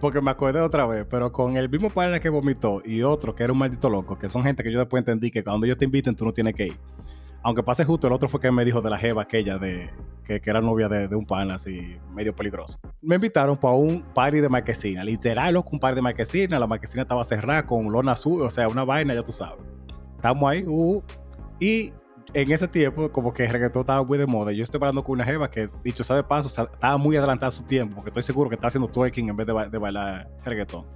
porque 0.00 0.20
me 0.20 0.30
acordé 0.30 0.60
otra 0.60 0.86
vez, 0.86 1.06
pero 1.08 1.30
con 1.30 1.56
el 1.56 1.68
mismo 1.68 1.90
pana 1.90 2.20
que 2.20 2.28
vomitó 2.28 2.82
y 2.84 3.02
otro 3.02 3.34
que 3.34 3.44
era 3.44 3.52
un 3.52 3.58
maldito 3.58 3.90
loco, 3.90 4.18
que 4.18 4.28
son 4.28 4.42
gente 4.42 4.62
que 4.62 4.72
yo 4.72 4.78
después 4.78 5.00
entendí 5.00 5.30
que 5.30 5.44
cuando 5.44 5.66
ellos 5.66 5.78
te 5.78 5.84
inviten 5.84 6.16
tú 6.16 6.24
no 6.24 6.32
tienes 6.32 6.54
que 6.54 6.68
ir. 6.68 6.76
Aunque 7.42 7.62
pase 7.62 7.84
justo, 7.84 8.06
el 8.06 8.12
otro 8.12 8.28
fue 8.28 8.38
que 8.38 8.50
me 8.50 8.64
dijo 8.64 8.82
de 8.82 8.90
la 8.90 8.98
jeva 8.98 9.22
aquella 9.22 9.58
de 9.58 9.90
que, 10.24 10.40
era 10.44 10.60
novia 10.60 10.88
de, 10.88 11.14
un 11.16 11.24
pana 11.24 11.54
así 11.54 11.96
medio 12.14 12.34
peligroso. 12.34 12.78
Me 13.00 13.14
invitaron 13.14 13.56
para 13.56 13.74
un 13.74 14.02
party 14.02 14.40
de 14.40 14.48
marquesina, 14.48 15.02
literal, 15.02 15.54
loco, 15.54 15.70
un 15.72 15.80
party 15.80 15.96
de 15.96 16.02
marquesina. 16.02 16.58
La 16.58 16.66
marquesina 16.66 17.02
estaba 17.02 17.24
cerrada 17.24 17.64
con 17.64 17.90
lona 17.90 18.12
azul, 18.12 18.42
o 18.42 18.50
sea, 18.50 18.68
una 18.68 18.84
vaina, 18.84 19.14
ya 19.14 19.22
tú 19.22 19.32
sabes. 19.32 19.64
Estamos 20.16 20.50
ahí, 20.50 20.64
uh, 20.66 21.02
y 21.58 21.92
en 22.34 22.50
ese 22.52 22.68
tiempo, 22.68 23.10
como 23.10 23.32
que 23.34 23.44
el 23.44 23.50
reggaetón 23.50 23.80
estaba 23.80 24.02
muy 24.04 24.18
de 24.18 24.26
moda. 24.26 24.52
Yo 24.52 24.62
estoy 24.64 24.78
hablando 24.78 25.02
con 25.04 25.14
una 25.14 25.24
jeva 25.24 25.50
que, 25.50 25.68
dicho 25.84 26.04
sea 26.04 26.16
de 26.16 26.22
paso, 26.24 26.48
o 26.48 26.50
sea, 26.50 26.64
estaba 26.72 26.96
muy 26.96 27.16
adelantada 27.16 27.48
a 27.48 27.52
su 27.52 27.64
tiempo, 27.64 27.96
porque 27.96 28.10
estoy 28.10 28.22
seguro 28.22 28.48
que 28.48 28.54
está 28.54 28.68
haciendo 28.68 28.88
twerking 28.88 29.28
en 29.28 29.36
vez 29.36 29.46
de, 29.46 29.52
ba- 29.52 29.68
de 29.68 29.78
bailar 29.78 30.28
reggaetón. 30.44 30.86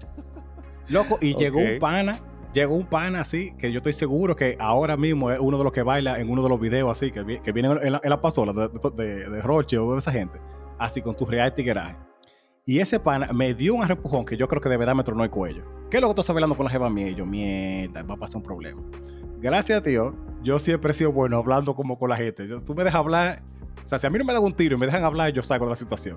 Loco, 0.88 1.18
y 1.20 1.35
llegó 1.35 1.61
un 1.61 1.79
pana, 1.79 2.18
llegó 2.53 2.75
un 2.75 2.87
pana 2.87 3.20
así, 3.20 3.53
que 3.59 3.73
yo 3.73 3.79
estoy 3.79 3.92
seguro 3.94 4.37
que 4.37 4.57
ahora 4.61 4.97
mismo 4.97 5.31
es 5.31 5.38
uno 5.40 5.57
de 5.59 5.64
los 5.64 5.73
que 5.73 5.83
baila 5.83 6.18
en 6.20 6.29
uno 6.31 6.42
de 6.42 6.49
los 6.49 6.61
videos 6.61 6.90
así, 6.90 7.11
que, 7.11 7.23
vi- 7.23 7.40
que 7.40 7.53
vienen 7.53 7.79
en 7.83 7.92
la, 7.92 8.01
en 8.03 8.11
la 8.11 8.20
pasola 8.20 8.53
de, 8.53 8.68
de, 8.97 9.31
de 9.31 9.40
Roche 9.40 9.79
o 9.79 9.92
de 9.92 9.99
esa 9.99 10.12
gente, 10.12 10.38
así 10.79 11.01
con 11.01 11.16
tu 11.16 11.25
real 11.27 11.55
tigueraje. 11.55 11.97
Y 12.66 12.79
ese 12.81 12.99
pana 12.99 13.31
me 13.33 13.53
dio 13.53 13.75
un 13.75 13.83
arrepujón 13.83 14.25
que 14.25 14.37
yo 14.38 14.49
creo 14.49 14.61
que 14.61 14.68
de 14.70 14.77
verdad 14.79 14.94
me 14.94 15.03
tronó 15.05 15.23
el 15.25 15.31
cuello. 15.31 15.64
¿Qué 15.90 15.99
es 15.99 16.01
lo 16.01 16.09
que 16.09 16.14
tú 16.14 16.20
estás 16.23 16.31
hablando 16.35 16.57
con 16.57 16.64
la 16.64 16.70
jeva 16.70 16.88
mía? 16.88 17.09
Y 17.09 17.14
yo, 17.14 17.27
mierda, 17.27 18.03
va 18.03 18.14
a 18.14 18.16
pasar 18.16 18.38
un 18.38 18.42
problema. 18.42 18.83
Gracias 19.44 19.76
a 19.76 19.80
Dios, 19.83 20.14
yo 20.42 20.59
siempre 20.59 20.92
he 20.92 20.94
sido 20.94 21.12
bueno 21.12 21.37
hablando 21.37 21.76
como 21.76 21.98
con 21.98 22.09
la 22.09 22.16
gente. 22.16 22.46
Tú 22.64 22.74
me 22.74 22.83
dejas 22.83 22.98
hablar, 22.98 23.42
o 23.85 23.87
sea, 23.87 23.98
si 23.98 24.07
a 24.07 24.11
mí 24.11 24.18
no 24.18 24.24
me 24.24 24.33
dan 24.33 24.42
un 24.42 24.54
tiro 24.54 24.74
y 24.74 24.78
me 24.78 24.87
dejan 24.87 25.04
hablar, 25.04 25.35
yo 25.35 25.42
salgo 25.42 25.66
de 25.66 25.72
la 25.72 25.76
situación. 25.76 26.16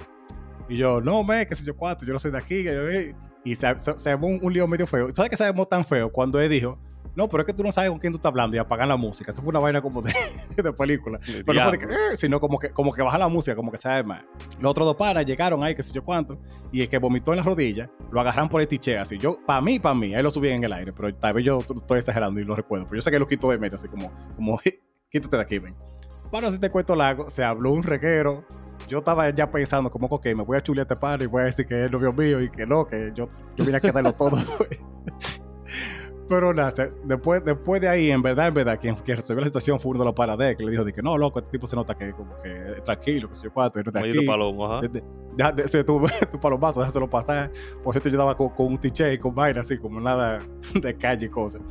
Y 0.69 0.77
yo, 0.77 1.01
no, 1.01 1.25
me, 1.25 1.45
qué 1.45 1.53
sé 1.53 1.65
yo 1.65 1.75
cuánto, 1.75 2.05
yo 2.05 2.13
no 2.13 2.19
soy 2.19 2.31
de 2.31 2.37
aquí. 2.37 2.63
que 2.63 2.73
yo- 2.73 2.87
eh". 2.89 3.13
Y 3.43 3.53
se, 3.55 3.67
se, 3.97 4.15
un 4.15 4.53
lío 4.53 4.65
medio 4.65 4.87
feo. 4.87 5.09
¿Sabes 5.13 5.29
qué 5.29 5.35
se 5.35 5.43
armó 5.43 5.65
tan 5.65 5.83
feo? 5.83 6.09
Cuando 6.09 6.39
él 6.39 6.49
dijo, 6.49 6.79
no, 7.17 7.27
pero 7.27 7.41
es 7.41 7.47
que 7.47 7.53
tú 7.53 7.63
no 7.63 7.71
sabes 7.71 7.89
con 7.89 7.97
quién 7.97 8.13
tú 8.13 8.17
estás 8.17 8.29
hablando 8.29 8.55
y 8.55 8.59
apagan 8.59 8.87
la 8.89 8.95
música. 8.95 9.31
Eso 9.31 9.41
fue 9.41 9.49
una 9.49 9.59
vaina 9.59 9.81
como 9.81 10.03
de, 10.03 10.13
de 10.55 10.71
película. 10.71 11.19
Pero 11.25 11.51
no 11.51 11.69
fue 11.69 11.71
de 11.71 11.79
que, 11.79 12.15
sino 12.15 12.39
como 12.39 12.59
que, 12.59 12.69
como 12.69 12.93
que 12.93 13.01
baja 13.01 13.17
la 13.17 13.27
música, 13.27 13.55
como 13.55 13.71
que 13.71 13.79
se 13.79 13.89
arma. 13.89 14.23
Los 14.59 14.69
otros 14.69 14.85
dos 14.85 14.95
panas 14.95 15.25
llegaron 15.25 15.63
ahí, 15.63 15.73
qué 15.73 15.81
sé 15.81 15.91
yo 15.93 16.05
cuánto, 16.05 16.39
y 16.71 16.81
el 16.81 16.89
que 16.89 16.99
vomitó 16.99 17.33
en 17.33 17.37
la 17.37 17.43
rodilla, 17.43 17.89
lo 18.11 18.21
agarran 18.21 18.47
por 18.47 18.61
el 18.61 18.67
tiche 18.67 18.99
así. 18.99 19.17
Yo, 19.17 19.35
para 19.47 19.61
mí, 19.61 19.79
para 19.79 19.95
mí, 19.95 20.13
ahí 20.13 20.21
lo 20.21 20.29
subían 20.29 20.57
en 20.57 20.65
el 20.65 20.73
aire, 20.73 20.93
pero 20.93 21.11
tal 21.15 21.33
vez 21.33 21.43
yo 21.43 21.57
estoy 21.57 21.97
exagerando 21.97 22.39
y 22.39 22.43
lo 22.43 22.55
recuerdo. 22.55 22.85
Pero 22.85 22.97
yo 22.97 23.01
sé 23.01 23.09
que 23.09 23.17
lo 23.17 23.25
quito 23.25 23.49
de 23.49 23.57
medio, 23.57 23.77
así 23.77 23.87
como, 23.87 24.11
como 24.35 24.59
quítate 25.09 25.37
de 25.37 25.41
aquí, 25.41 25.57
ven. 25.57 25.75
Para 26.31 26.51
si 26.51 26.59
te 26.59 26.69
cuento 26.69 26.95
largo, 26.95 27.31
se 27.31 27.43
habló 27.43 27.71
un 27.71 27.81
reguero. 27.81 28.45
Yo 28.87 28.99
estaba 28.99 29.27
ya 29.31 29.49
pensando, 29.49 29.89
como, 29.89 30.05
ok, 30.05 30.27
me 30.27 30.43
voy 30.43 30.57
a 30.57 30.61
chulear 30.61 30.85
a 30.87 30.93
este 30.93 31.01
pana 31.01 31.23
y 31.23 31.27
voy 31.27 31.41
a 31.41 31.45
decir 31.45 31.65
que 31.65 31.85
es 31.85 31.91
novio 31.91 32.13
mío 32.13 32.39
y 32.41 32.51
que 32.51 32.67
no, 32.67 32.85
que 32.85 33.11
yo, 33.15 33.27
yo 33.55 33.65
vine 33.65 33.77
a 33.77 33.81
quedarlo 33.81 34.13
todo. 34.13 34.37
Pero 36.29 36.53
nada, 36.53 36.73
después, 37.05 37.43
después 37.45 37.79
de 37.81 37.87
ahí, 37.87 38.11
en 38.11 38.21
verdad, 38.21 38.47
en 38.49 38.53
verdad, 38.53 38.77
quien, 38.79 38.95
quien 38.95 39.15
resolvió 39.17 39.41
la 39.41 39.47
situación 39.47 39.79
fue 39.79 39.91
uno 39.91 39.99
de 39.99 40.05
los 40.05 40.13
paradex 40.13 40.57
que 40.57 40.65
le 40.65 40.71
dijo 40.71 40.83
de 40.83 40.91
que 40.91 41.01
no, 41.01 41.17
loco, 41.17 41.39
este 41.39 41.51
tipo 41.51 41.67
se 41.67 41.75
nota 41.75 41.95
que 41.95 42.11
como 42.11 42.35
que 42.41 42.81
tranquilo, 42.83 43.29
que 43.29 43.35
sé 43.35 43.45
yo 43.45 43.53
cuánto, 43.53 43.79
eres 43.79 43.93
de 43.93 43.99
aquí. 43.99 44.25
palomo, 44.25 44.65
ajá. 44.65 44.81
De- 44.81 44.89
de- 44.89 45.03
deja 45.35 45.51
de- 45.53 45.67
se 45.67 45.83
tu, 45.83 46.01
tu 46.31 46.39
palomazo, 46.39 46.81
déjaselo 46.81 47.09
pasar. 47.09 47.51
Por 47.83 47.93
cierto, 47.93 48.09
yo 48.09 48.15
estaba 48.15 48.35
con, 48.35 48.49
con 48.49 48.67
un 48.67 48.77
tiche 48.77 49.13
y 49.13 49.17
con 49.17 49.33
vaina 49.33 49.61
así, 49.61 49.77
como 49.77 49.99
nada 50.01 50.41
de 50.81 50.97
calle 50.97 51.27
y 51.27 51.29
cosas. 51.29 51.61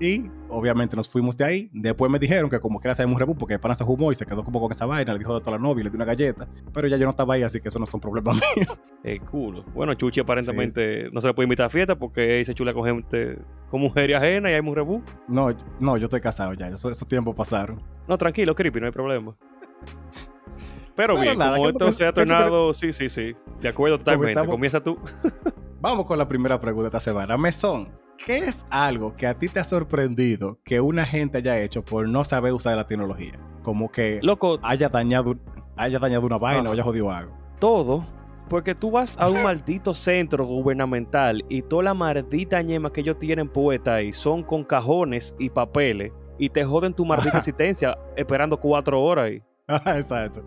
Y 0.00 0.30
obviamente 0.48 0.96
nos 0.96 1.08
fuimos 1.10 1.36
de 1.36 1.44
ahí. 1.44 1.70
Después 1.74 2.10
me 2.10 2.18
dijeron 2.18 2.48
que 2.48 2.58
como 2.58 2.80
que 2.80 2.88
era 2.88 3.06
un 3.06 3.18
rebú 3.18 3.36
porque 3.36 3.54
el 3.54 3.60
pana 3.60 3.74
se 3.74 3.84
fumó 3.84 4.10
y 4.10 4.14
se 4.14 4.24
quedó 4.24 4.42
como 4.42 4.58
con 4.58 4.72
esa 4.72 4.86
vaina, 4.86 5.12
le 5.12 5.18
dijo 5.18 5.34
de 5.34 5.40
toda 5.40 5.58
la 5.58 5.62
novia 5.62 5.82
y 5.82 5.84
le 5.84 5.90
dio 5.90 5.96
una 5.98 6.06
galleta. 6.06 6.48
Pero 6.72 6.88
ya 6.88 6.96
yo 6.96 7.04
no 7.04 7.10
estaba 7.10 7.34
ahí, 7.34 7.42
así 7.42 7.60
que 7.60 7.68
eso 7.68 7.78
no 7.78 7.84
es 7.84 7.92
un 7.92 8.00
problema 8.00 8.32
mío. 8.56 8.66
El 9.04 9.20
culo. 9.20 9.62
Bueno, 9.74 9.92
Chuchi 9.94 10.20
aparentemente 10.20 11.10
no 11.12 11.20
se 11.20 11.26
le 11.28 11.34
puede 11.34 11.44
invitar 11.44 11.66
a 11.66 11.68
fiesta 11.68 11.96
porque 11.98 12.38
ahí 12.38 12.44
se 12.46 12.54
chula 12.54 12.72
con 12.72 12.84
gente, 12.84 13.38
con 13.70 13.80
mujeres 13.82 14.16
ajenas 14.16 14.50
y 14.50 14.54
hay 14.54 14.60
un 14.60 14.74
rebú. 14.74 15.02
No, 15.28 15.48
no, 15.78 15.96
yo 15.98 16.04
estoy 16.04 16.20
casado 16.22 16.54
ya, 16.54 16.68
eso- 16.68 16.90
esos 16.90 17.06
tiempos 17.06 17.34
pasaron. 17.36 17.82
No, 18.08 18.16
tranquilo, 18.16 18.54
creepy, 18.54 18.80
no 18.80 18.86
hay 18.86 18.92
problema. 18.92 19.36
Pero, 20.96 21.14
Pero 21.14 21.20
bien, 21.22 21.38
nada, 21.38 21.56
como 21.56 21.66
¿qué 21.68 21.72
tú 21.72 21.84
esto 21.86 21.92
se 21.96 22.06
ha 22.06 22.12
tornado, 22.12 22.72
sí, 22.74 22.92
sí, 22.92 23.08
sí. 23.08 23.34
De 23.60 23.68
acuerdo 23.68 23.98
totalmente. 23.98 24.44
Comienza 24.46 24.82
tú. 24.82 24.98
Vamos 25.80 26.04
con 26.04 26.18
la 26.18 26.28
primera 26.28 26.60
pregunta 26.60 26.82
de 26.84 26.88
esta 26.88 27.00
semana. 27.00 27.38
Mesón, 27.38 27.88
¿qué 28.26 28.38
es 28.38 28.66
algo 28.70 29.14
que 29.14 29.26
a 29.26 29.34
ti 29.34 29.48
te 29.48 29.60
ha 29.60 29.64
sorprendido 29.64 30.58
que 30.64 30.80
una 30.80 31.04
gente 31.04 31.38
haya 31.38 31.58
hecho 31.60 31.84
por 31.84 32.08
no 32.08 32.24
saber 32.24 32.52
usar 32.52 32.76
la 32.76 32.86
tecnología? 32.86 33.32
Como 33.62 33.90
que 33.90 34.20
Loco, 34.22 34.58
haya 34.62 34.88
dañado, 34.88 35.36
haya 35.76 35.98
dañado 35.98 36.26
una 36.26 36.36
vaina 36.36 36.70
o 36.70 36.72
haya 36.72 36.82
jodido 36.82 37.10
algo. 37.10 37.32
todo. 37.58 38.06
Porque 38.48 38.74
tú 38.74 38.90
vas 38.90 39.16
a 39.16 39.28
un 39.28 39.42
maldito 39.44 39.94
centro 39.94 40.44
gubernamental 40.44 41.44
y 41.48 41.62
toda 41.62 41.84
la 41.84 41.94
maldita 41.94 42.60
ñema 42.62 42.92
que 42.92 43.00
ellos 43.02 43.16
tienen 43.16 43.48
puesta 43.48 43.94
ahí 43.94 44.12
son 44.12 44.42
con 44.42 44.64
cajones 44.64 45.36
y 45.38 45.50
papeles 45.50 46.10
y 46.36 46.48
te 46.48 46.64
joden 46.64 46.92
tu 46.92 47.04
maldita 47.06 47.38
existencia 47.38 47.96
esperando 48.16 48.56
cuatro 48.58 49.00
horas 49.00 49.26
ahí. 49.26 49.42
Exacto. 49.96 50.42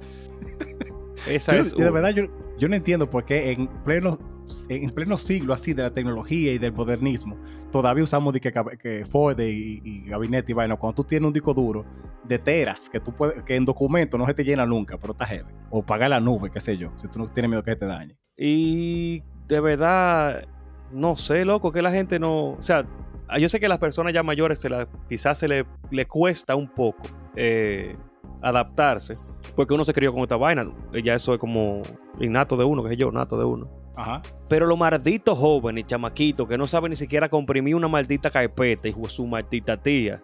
Esa 1.28 1.54
Yo- 1.56 1.62
es. 1.62 1.74
y 1.78 1.82
de 1.82 1.90
verdad, 1.92 2.10
yo, 2.10 2.24
yo 2.58 2.68
no 2.68 2.76
entiendo 2.76 3.10
por 3.10 3.24
qué 3.24 3.52
en 3.52 3.68
pleno, 3.86 4.18
en 4.70 4.90
pleno 4.90 5.18
siglo 5.18 5.54
así 5.54 5.74
de 5.74 5.84
la 5.84 5.92
tecnología 5.92 6.52
y 6.54 6.58
del 6.58 6.74
modernismo, 6.74 7.38
todavía 7.72 8.04
usamos 8.04 8.34
de 8.34 8.40
que, 8.40 9.06
folder 9.06 9.50
y, 9.50 9.82
y 9.84 10.10
gabinete 10.10 10.52
y 10.52 10.56
vaina. 10.56 10.76
Cuando 10.76 10.96
tú 10.96 11.04
tienes 11.04 11.28
un 11.28 11.34
disco 11.34 11.54
duro 11.54 11.86
de 12.24 12.40
teras 12.40 12.90
que 12.90 13.00
tú 13.00 13.14
puedes, 13.14 13.42
que 13.44 13.56
en 13.56 13.66
documento 13.66 14.18
no 14.18 14.26
se 14.26 14.34
te 14.34 14.44
llena 14.44 14.66
nunca, 14.66 14.98
pero 14.98 15.14
está 15.14 15.26
heavy. 15.26 15.52
O 15.70 15.84
pagar 15.84 16.10
la 16.10 16.20
nube, 16.20 16.50
qué 16.52 16.60
sé 16.60 16.78
yo, 16.78 16.92
si 16.96 17.08
tú 17.08 17.20
no 17.20 17.28
tienes 17.28 17.50
miedo 17.50 17.64
que 17.64 17.76
te 17.76 17.86
dañe. 17.86 18.18
Y 18.38 19.24
de 19.48 19.60
verdad, 19.60 20.46
no 20.92 21.16
sé, 21.16 21.46
loco, 21.46 21.72
que 21.72 21.82
la 21.82 21.92
gente 21.92 22.20
no. 22.20 22.52
O 22.52 22.62
sea, 22.62 22.86
yo 23.40 23.50
sé 23.50 23.60
que 23.60 23.66
a 23.66 23.70
las 23.70 23.80
personas 23.80 24.14
ya 24.14 24.24
mayores 24.24 24.60
se 24.60 24.70
la- 24.70 24.88
quizás 25.10 25.38
se 25.40 25.48
le, 25.48 25.66
le 25.92 26.06
cuesta 26.06 26.56
un 26.56 26.68
poco 26.68 27.08
eh, 27.36 27.96
adaptarse, 28.44 29.14
porque 29.56 29.74
uno 29.74 29.84
se 29.84 29.94
crió 29.94 30.12
con 30.14 30.22
esta 30.22 30.36
vaina. 30.38 30.68
Ya 31.04 31.16
eso 31.16 31.34
es 31.34 31.40
como 31.40 31.82
innato 32.20 32.56
de 32.58 32.66
uno, 32.66 32.84
que 32.84 32.90
sé 32.90 32.98
yo, 32.98 33.12
nato 33.12 33.38
de 33.38 33.46
uno. 33.46 33.70
Ajá. 33.96 34.22
Pero 34.48 34.66
los 34.66 34.78
malditos 34.78 35.38
jóvenes, 35.38 35.86
chamaquitos, 35.88 36.48
que 36.48 36.58
no 36.58 36.68
saben 36.68 36.90
ni 36.92 36.96
siquiera 36.96 37.30
comprimir 37.30 37.76
una 37.76 37.88
maldita 37.88 38.30
carpeta, 38.30 38.88
hijo 38.88 39.02
de 39.02 39.10
su 39.10 39.26
maldita 39.26 39.78
tía. 39.78 40.22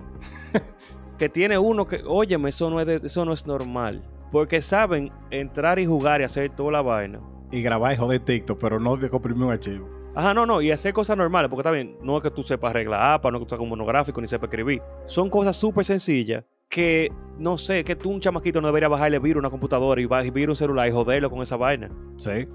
que 1.18 1.30
tiene 1.30 1.58
uno 1.58 1.86
que, 1.86 2.02
óyeme, 2.06 2.50
eso 2.50 2.70
no 2.70 2.80
es, 2.80 2.88
de- 2.88 3.02
eso 3.04 3.26
no 3.26 3.34
es 3.34 3.46
normal. 3.46 4.04
Porque 4.32 4.62
saben 4.62 5.12
entrar 5.32 5.80
y 5.80 5.86
jugar 5.86 6.22
y 6.22 6.24
hacer 6.24 6.50
toda 6.56 6.72
la 6.72 6.82
vaina. 6.82 7.20
Y 7.52 7.62
grabar 7.62 7.94
y 7.94 7.98
joder 7.98 8.20
TikTok, 8.20 8.60
pero 8.60 8.80
no 8.80 8.96
de 8.96 9.10
comprimir 9.10 9.44
un 9.44 9.52
archivo. 9.52 9.90
Ajá, 10.16 10.34
no, 10.34 10.46
no, 10.46 10.62
y 10.62 10.72
hacer 10.72 10.92
cosas 10.94 11.16
normales, 11.18 11.50
porque 11.50 11.64
también 11.64 11.96
no 12.02 12.18
es 12.18 12.24
que 12.24 12.32
tú 12.32 12.42
sepas 12.44 12.72
arreglar 12.72 13.14
APA, 13.14 13.32
no 13.32 13.38
es 13.38 13.44
que 13.44 13.50
tú 13.50 13.56
hagas 13.56 13.64
un 13.64 13.70
monográfico, 13.70 14.20
ni 14.22 14.28
sepas 14.28 14.50
escribir. 14.50 14.82
Son 15.06 15.30
cosas 15.30 15.56
súper 15.56 15.86
sencillas 15.86 16.44
que, 16.70 17.12
no 17.38 17.58
sé, 17.58 17.84
que 17.84 17.96
tú 17.96 18.12
un 18.12 18.20
chamaquito 18.22 18.62
no 18.62 18.68
debería 18.68 18.88
bajarle 18.88 19.20
virus 19.20 19.38
a 19.38 19.40
una 19.42 19.50
computadora 19.50 20.00
y 20.02 20.06
va- 20.06 20.24
y 20.24 20.30
vir 20.30 20.50
un 20.50 20.56
celular 20.56 20.88
y 20.88 20.92
joderlo 20.92 21.30
con 21.30 21.42
esa 21.42 21.58
vaina. 21.58 21.90
Sí. 22.18 22.48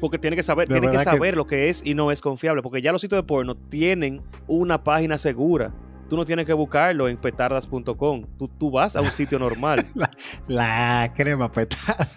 Porque 0.00 0.18
tiene 0.18 0.36
que 0.36 0.42
saber, 0.42 0.66
tiene 0.68 0.88
que 0.90 0.98
saber 0.98 1.36
lo 1.36 1.46
que 1.46 1.68
es 1.68 1.82
y 1.84 1.94
no 1.94 2.10
es 2.10 2.20
confiable. 2.20 2.62
Porque 2.62 2.82
ya 2.82 2.90
los 2.92 3.00
sitios 3.00 3.20
de 3.20 3.26
porno 3.26 3.54
tienen 3.56 4.22
una 4.48 4.82
página 4.82 5.18
segura. 5.18 5.72
Tú 6.08 6.16
no 6.16 6.24
tienes 6.24 6.46
que 6.46 6.52
buscarlo 6.52 7.06
en 7.08 7.16
petardas.com. 7.16 8.24
Tú, 8.38 8.48
tú 8.48 8.70
vas 8.70 8.96
a 8.96 9.00
un 9.02 9.10
sitio 9.10 9.38
normal. 9.38 9.86
La 10.48 11.12
crema 11.14 11.50
petada. 11.52 12.08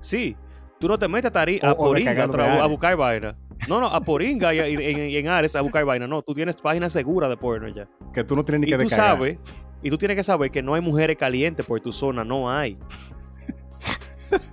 Sí. 0.00 0.36
Tú 0.80 0.88
no 0.88 0.98
te 0.98 1.06
metes 1.08 1.30
a, 1.30 1.32
tari- 1.32 1.60
O- 1.62 1.66
a 1.68 1.76
Poringa 1.76 2.24
a, 2.24 2.66
buscar 2.66 2.96
vaina. 2.96 3.36
No, 3.68 3.80
no, 3.80 3.86
a 3.86 4.00
Poringa 4.00 4.54
y, 4.54 4.58
en, 4.58 4.98
en 4.98 5.28
Ares 5.28 5.56
a 5.56 5.60
buscar 5.60 5.84
vaina. 5.84 6.06
No, 6.06 6.22
tú 6.22 6.34
tienes 6.34 6.60
página 6.60 6.88
segura 6.90 7.28
de 7.28 7.36
porno 7.36 7.68
ya. 7.68 7.88
Que 8.12 8.22
tú 8.22 8.36
no 8.36 8.44
tienes 8.44 8.60
ni 8.60 8.66
Y 8.68 8.70
que 8.70 8.76
tú 8.76 8.82
descargar. 8.84 9.16
sabes, 9.16 9.38
y 9.82 9.90
tú 9.90 9.98
tienes 9.98 10.16
que 10.16 10.22
saber 10.22 10.50
que 10.50 10.62
no 10.62 10.74
hay 10.74 10.80
mujeres 10.80 11.16
calientes 11.16 11.64
por 11.66 11.80
tu 11.80 11.92
zona, 11.92 12.24
no 12.24 12.50
hay. 12.50 12.78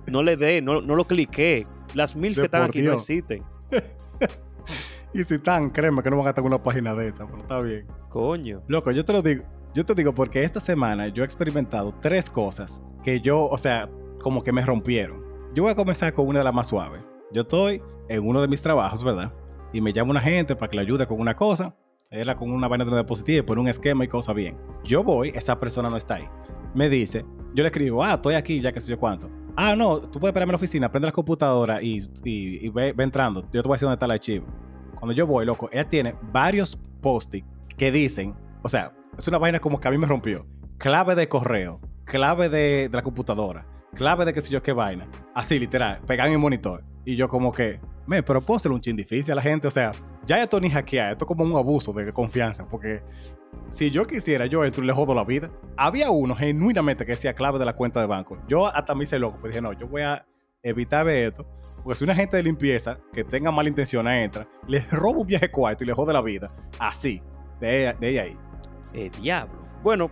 No 0.06 0.22
le 0.22 0.36
dé, 0.36 0.62
no, 0.62 0.80
no 0.80 0.94
lo 0.94 1.04
cliqué. 1.04 1.66
Las 1.94 2.14
mil 2.14 2.34
que 2.34 2.42
están 2.42 2.62
aquí 2.62 2.82
no 2.82 2.94
existen. 2.94 3.42
Y 5.12 5.22
si 5.22 5.34
están, 5.34 5.70
créeme 5.70 6.02
que 6.02 6.10
no 6.10 6.16
van 6.16 6.26
a 6.26 6.30
estar 6.30 6.42
en 6.42 6.48
una 6.48 6.60
página 6.60 6.92
de 6.92 7.06
esa, 7.06 7.24
pero 7.24 7.38
está 7.38 7.60
bien. 7.60 7.86
Coño. 8.08 8.62
Loco, 8.66 8.90
yo 8.90 9.04
te 9.04 9.12
lo 9.12 9.22
digo. 9.22 9.44
Yo 9.72 9.84
te 9.86 9.94
digo 9.94 10.12
porque 10.12 10.42
esta 10.42 10.58
semana 10.58 11.06
yo 11.06 11.22
he 11.22 11.24
experimentado 11.24 11.94
tres 12.02 12.28
cosas 12.28 12.80
que 13.04 13.20
yo, 13.20 13.44
o 13.46 13.56
sea, 13.56 13.88
como 14.20 14.42
que 14.42 14.50
me 14.50 14.60
rompieron. 14.66 15.22
Yo 15.54 15.62
voy 15.62 15.70
a 15.70 15.76
comenzar 15.76 16.12
con 16.14 16.26
una 16.26 16.40
de 16.40 16.44
las 16.44 16.52
más 16.54 16.66
suaves. 16.66 17.00
Yo 17.32 17.42
estoy 17.42 17.80
en 18.08 18.26
uno 18.26 18.40
de 18.40 18.48
mis 18.48 18.62
trabajos, 18.62 19.02
¿verdad? 19.02 19.32
Y 19.72 19.80
me 19.80 19.92
llama 19.92 20.12
una 20.12 20.20
gente 20.20 20.54
para 20.56 20.70
que 20.70 20.76
le 20.76 20.82
ayude 20.82 21.06
con 21.06 21.20
una 21.20 21.34
cosa. 21.34 21.76
Era 22.10 22.36
con 22.36 22.50
una 22.50 22.68
vaina 22.68 22.84
de 22.84 22.90
una 22.90 23.00
diapositiva 23.00 23.38
y 23.40 23.42
por 23.42 23.58
un 23.58 23.66
esquema 23.66 24.04
y 24.04 24.08
cosa 24.08 24.32
bien. 24.32 24.56
Yo 24.84 25.02
voy, 25.02 25.32
esa 25.34 25.58
persona 25.58 25.90
no 25.90 25.96
está 25.96 26.16
ahí. 26.16 26.28
Me 26.74 26.88
dice, 26.88 27.24
yo 27.54 27.62
le 27.62 27.68
escribo, 27.68 28.04
ah, 28.04 28.14
estoy 28.14 28.34
aquí, 28.34 28.60
ya 28.60 28.72
que 28.72 28.80
sé 28.80 28.90
yo 28.90 28.98
cuánto. 28.98 29.28
Ah, 29.56 29.74
no, 29.74 30.00
tú 30.00 30.20
puedes 30.20 30.32
esperarme 30.32 30.50
en 30.50 30.54
la 30.54 30.56
oficina, 30.56 30.90
prende 30.90 31.06
la 31.06 31.12
computadora 31.12 31.82
y, 31.82 31.98
y, 32.24 32.66
y 32.66 32.68
ve, 32.68 32.92
ve 32.92 33.04
entrando. 33.04 33.42
Yo 33.52 33.62
te 33.62 33.68
voy 33.68 33.72
a 33.72 33.74
decir 33.74 33.86
dónde 33.86 33.94
está 33.94 34.06
el 34.06 34.12
archivo. 34.12 34.46
Cuando 34.94 35.12
yo 35.12 35.26
voy, 35.26 35.44
loco, 35.44 35.68
ella 35.72 35.88
tiene 35.88 36.14
varios 36.32 36.76
post-it 37.00 37.44
que 37.76 37.90
dicen, 37.90 38.34
o 38.62 38.68
sea, 38.68 38.92
es 39.18 39.26
una 39.26 39.38
vaina 39.38 39.58
como 39.58 39.80
que 39.80 39.88
a 39.88 39.90
mí 39.90 39.98
me 39.98 40.06
rompió. 40.06 40.46
Clave 40.78 41.14
de 41.14 41.28
correo, 41.28 41.80
clave 42.04 42.48
de, 42.48 42.88
de 42.88 42.96
la 42.96 43.02
computadora, 43.02 43.66
clave 43.94 44.24
de 44.24 44.34
qué 44.34 44.40
sé 44.40 44.52
yo 44.52 44.62
qué 44.62 44.72
vaina. 44.72 45.08
Así, 45.34 45.58
literal, 45.58 46.00
pegan 46.06 46.28
en 46.28 46.34
el 46.34 46.38
monitor. 46.38 46.84
Y 47.04 47.16
yo 47.16 47.28
como 47.28 47.52
que, 47.52 47.80
me, 48.06 48.18
hacerle 48.18 48.74
un 48.74 48.80
chin 48.80 48.96
difícil 48.96 49.32
a 49.32 49.36
la 49.36 49.42
gente. 49.42 49.68
O 49.68 49.70
sea, 49.70 49.92
ya 50.26 50.42
esto 50.42 50.60
ni 50.60 50.70
hackear, 50.70 51.12
esto 51.12 51.24
es 51.24 51.28
como 51.28 51.44
un 51.44 51.56
abuso 51.56 51.92
de 51.92 52.12
confianza. 52.12 52.66
Porque 52.68 53.02
si 53.68 53.90
yo 53.90 54.06
quisiera, 54.06 54.46
yo 54.46 54.64
entro 54.64 54.82
y 54.82 54.86
le 54.86 54.92
jodo 54.92 55.14
la 55.14 55.24
vida. 55.24 55.50
Había 55.76 56.10
uno 56.10 56.34
genuinamente 56.34 57.04
que 57.04 57.12
decía 57.12 57.34
clave 57.34 57.58
de 57.58 57.64
la 57.64 57.74
cuenta 57.74 58.00
de 58.00 58.06
banco. 58.06 58.38
Yo 58.48 58.66
hasta 58.66 58.94
me 58.94 59.04
hice 59.04 59.18
loco, 59.18 59.38
pues 59.40 59.52
dije, 59.52 59.62
no, 59.62 59.72
yo 59.72 59.88
voy 59.88 60.02
a 60.02 60.26
evitar 60.62 61.04
ver 61.04 61.28
esto. 61.28 61.46
Porque 61.82 61.98
si 61.98 62.04
una 62.04 62.14
gente 62.14 62.36
de 62.36 62.42
limpieza 62.42 62.98
que 63.12 63.24
tenga 63.24 63.50
mala 63.50 63.68
intención 63.68 64.08
entra, 64.08 64.46
le 64.66 64.80
roba 64.90 65.20
un 65.20 65.26
viaje 65.26 65.50
cuarto 65.50 65.84
y 65.84 65.86
le 65.86 65.92
jode 65.92 66.12
la 66.12 66.22
vida. 66.22 66.48
Así, 66.78 67.22
de 67.60 67.94
de 68.00 68.20
ahí. 68.20 68.36
Eh, 68.94 69.10
diablo. 69.20 69.62
Bueno, 69.82 70.10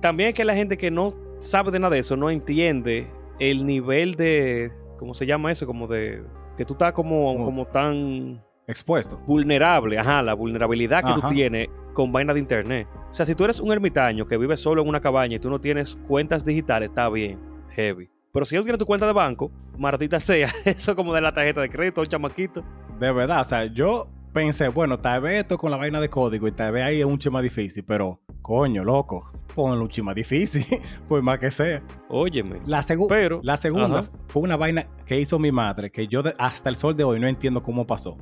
también 0.00 0.30
es 0.30 0.34
que 0.34 0.44
la 0.44 0.54
gente 0.54 0.76
que 0.76 0.90
no 0.90 1.14
sabe 1.40 1.70
de 1.70 1.78
nada 1.78 1.94
de 1.94 2.00
eso 2.00 2.16
no 2.16 2.30
entiende 2.30 3.10
el 3.38 3.66
nivel 3.66 4.14
de. 4.14 4.72
¿Cómo 4.98 5.14
se 5.14 5.26
llama 5.26 5.52
eso? 5.52 5.66
Como 5.66 5.86
de. 5.86 6.22
Que 6.56 6.64
tú 6.64 6.74
estás 6.74 6.92
como, 6.92 7.32
Como- 7.34 7.44
como 7.44 7.66
tan 7.66 8.42
Expuesto. 8.66 9.18
vulnerable. 9.26 9.98
Ajá, 9.98 10.22
la 10.22 10.34
vulnerabilidad 10.34 11.04
que 11.04 11.12
tú 11.20 11.28
tienes 11.28 11.68
con 11.92 12.12
vaina 12.12 12.32
de 12.34 12.40
internet. 12.40 12.88
O 13.10 13.14
sea, 13.14 13.24
si 13.26 13.34
tú 13.34 13.44
eres 13.44 13.60
un 13.60 13.72
ermitaño 13.72 14.26
que 14.26 14.36
vive 14.36 14.56
solo 14.56 14.82
en 14.82 14.88
una 14.88 15.00
cabaña 15.00 15.36
y 15.36 15.38
tú 15.38 15.48
no 15.50 15.60
tienes 15.60 15.98
cuentas 16.08 16.44
digitales, 16.44 16.88
está 16.90 17.08
bien, 17.08 17.38
heavy. 17.70 18.10
Pero 18.32 18.44
si 18.44 18.54
tú 18.56 18.62
tienes 18.64 18.78
tu 18.78 18.84
cuenta 18.86 19.06
de 19.06 19.12
banco, 19.14 19.50
martita 19.78 20.20
sea, 20.20 20.48
eso 20.64 20.94
como 20.96 21.14
de 21.14 21.20
la 21.22 21.32
tarjeta 21.32 21.60
de 21.62 21.70
crédito, 21.70 22.02
el 22.02 22.08
chamaquito. 22.08 22.62
De 22.98 23.12
verdad, 23.12 23.40
o 23.40 23.44
sea, 23.44 23.64
yo 23.66 24.08
pensé, 24.34 24.68
bueno, 24.68 24.98
tal 24.98 25.22
vez 25.22 25.40
esto 25.40 25.56
con 25.56 25.70
la 25.70 25.78
vaina 25.78 26.00
de 26.00 26.10
código 26.10 26.46
y 26.48 26.52
tal 26.52 26.72
vez 26.72 26.82
ahí 26.84 27.00
es 27.00 27.06
un 27.06 27.18
chima 27.18 27.40
difícil, 27.40 27.82
pero 27.86 28.20
coño, 28.46 28.84
loco, 28.84 29.28
ponle 29.56 29.80
un 29.82 29.88
chima 29.88 30.14
difícil, 30.14 30.64
por 31.08 31.20
más 31.20 31.40
que 31.40 31.50
sea. 31.50 31.82
Óyeme. 32.08 32.60
La, 32.64 32.78
segu- 32.80 33.08
Pero, 33.08 33.40
la 33.42 33.56
segunda 33.56 33.98
ajá. 33.98 34.08
fue 34.28 34.42
una 34.42 34.56
vaina 34.56 34.86
que 35.04 35.18
hizo 35.18 35.36
mi 35.40 35.50
madre, 35.50 35.90
que 35.90 36.06
yo 36.06 36.22
hasta 36.38 36.68
el 36.70 36.76
sol 36.76 36.96
de 36.96 37.02
hoy 37.02 37.18
no 37.18 37.26
entiendo 37.26 37.60
cómo 37.60 37.84
pasó. 37.84 38.16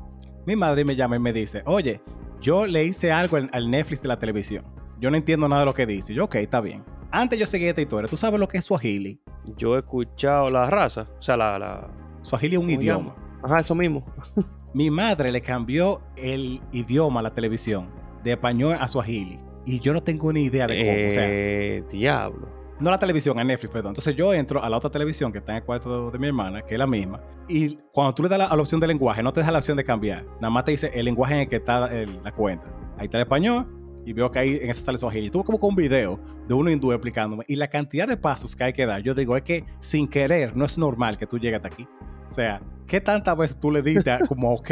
Mi 0.46 0.56
madre 0.56 0.82
me 0.82 0.96
llama 0.96 1.16
y 1.16 1.18
me 1.18 1.34
dice, 1.34 1.62
oye, 1.66 2.00
yo 2.40 2.64
le 2.64 2.84
hice 2.84 3.12
algo 3.12 3.36
al, 3.36 3.50
al 3.52 3.70
Netflix 3.70 4.00
de 4.00 4.08
la 4.08 4.18
televisión. 4.18 4.64
Yo 4.98 5.10
no 5.10 5.18
entiendo 5.18 5.46
nada 5.46 5.60
de 5.60 5.66
lo 5.66 5.74
que 5.74 5.84
dice. 5.84 6.14
Yo, 6.14 6.24
ok, 6.24 6.36
está 6.36 6.62
bien. 6.62 6.82
Antes 7.10 7.38
yo 7.38 7.46
seguía 7.46 7.68
esta 7.68 7.82
historia. 7.82 8.08
¿Tú 8.08 8.16
sabes 8.16 8.40
lo 8.40 8.48
que 8.48 8.56
es 8.56 8.64
Swahili? 8.64 9.20
yo 9.58 9.74
he 9.76 9.80
escuchado 9.80 10.48
la 10.48 10.70
raza, 10.70 11.06
o 11.18 11.20
sea, 11.22 11.36
la... 11.36 11.58
la... 11.58 11.86
Swahili 12.22 12.54
es 12.54 12.60
un 12.60 12.64
¿Cómo 12.66 12.76
se 12.78 12.82
idioma. 12.82 13.14
Ajá, 13.42 13.60
eso 13.60 13.74
mismo. 13.74 14.02
Mi 14.72 14.90
madre 14.90 15.30
le 15.30 15.42
cambió 15.42 16.00
el 16.16 16.62
idioma 16.72 17.20
a 17.20 17.24
la 17.24 17.34
televisión, 17.34 17.90
de 18.22 18.32
español 18.32 18.78
a 18.80 18.88
Swahili. 18.88 19.38
Y 19.66 19.78
yo 19.80 19.92
no 19.92 20.02
tengo 20.02 20.32
ni 20.32 20.44
idea 20.44 20.66
de 20.66 20.78
cómo. 20.78 21.06
O 21.06 21.10
sea, 21.10 21.24
Eh, 21.26 21.84
diablo. 21.90 22.48
no 22.80 22.90
la 22.90 22.98
televisión, 22.98 23.38
a 23.38 23.44
Netflix, 23.44 23.72
perdón. 23.72 23.90
Entonces 23.92 24.14
yo 24.16 24.34
entro 24.34 24.62
a 24.62 24.68
la 24.68 24.76
otra 24.76 24.90
televisión 24.90 25.32
que 25.32 25.38
está 25.38 25.52
en 25.52 25.58
el 25.58 25.64
cuarto 25.64 26.10
de, 26.10 26.18
mi 26.18 26.26
hermana, 26.26 26.62
que 26.62 26.74
es 26.74 26.78
la 26.78 26.86
misma. 26.86 27.20
Y 27.48 27.78
cuando 27.92 28.14
tú 28.14 28.22
le 28.24 28.28
das 28.28 28.38
la, 28.38 28.46
a 28.46 28.56
la 28.56 28.60
opción 28.62 28.80
de 28.80 28.86
lenguaje, 28.86 29.22
no 29.22 29.32
te 29.32 29.40
deja 29.40 29.52
la 29.52 29.58
opción 29.58 29.76
de 29.76 29.84
cambiar. 29.84 30.24
Nada 30.40 30.50
más 30.50 30.64
te 30.64 30.72
dice 30.72 30.90
el 30.94 31.04
lenguaje 31.06 31.34
en 31.34 31.40
el 31.40 31.48
que 31.48 31.56
está 31.56 31.86
el- 31.86 32.22
la 32.22 32.32
cuenta. 32.32 32.66
Ahí 32.98 33.06
está 33.06 33.18
el 33.18 33.22
español. 33.22 33.66
Y 34.06 34.12
veo 34.12 34.30
que 34.30 34.38
ahí 34.38 34.58
en 34.60 34.68
esa 34.68 34.82
sale 34.82 34.98
Swahili. 34.98 35.30
Tuve 35.30 35.44
como 35.44 35.58
con 35.58 35.70
un 35.70 35.76
video 35.76 36.20
de 36.46 36.52
uno 36.52 36.68
hindú 36.70 36.92
explicándome. 36.92 37.44
Y 37.48 37.56
la 37.56 37.68
cantidad 37.68 38.06
de 38.06 38.18
pasos 38.18 38.54
que 38.54 38.64
hay 38.64 38.72
que 38.74 38.84
dar. 38.84 39.00
Yo 39.02 39.14
digo, 39.14 39.34
es 39.34 39.42
que 39.42 39.64
sin 39.80 40.06
querer 40.08 40.54
no 40.54 40.66
es 40.66 40.76
normal 40.76 41.16
que 41.16 41.26
tú 41.26 41.38
llegues 41.38 41.56
hasta 41.56 41.68
aquí. 41.68 41.88
O 42.28 42.32
sea, 42.32 42.60
¿qué 42.86 43.00
tantas 43.00 43.34
veces 43.34 43.58
tú 43.58 43.70
le 43.70 43.80
diste 43.80 44.18
como 44.28 44.52
ok 44.52 44.70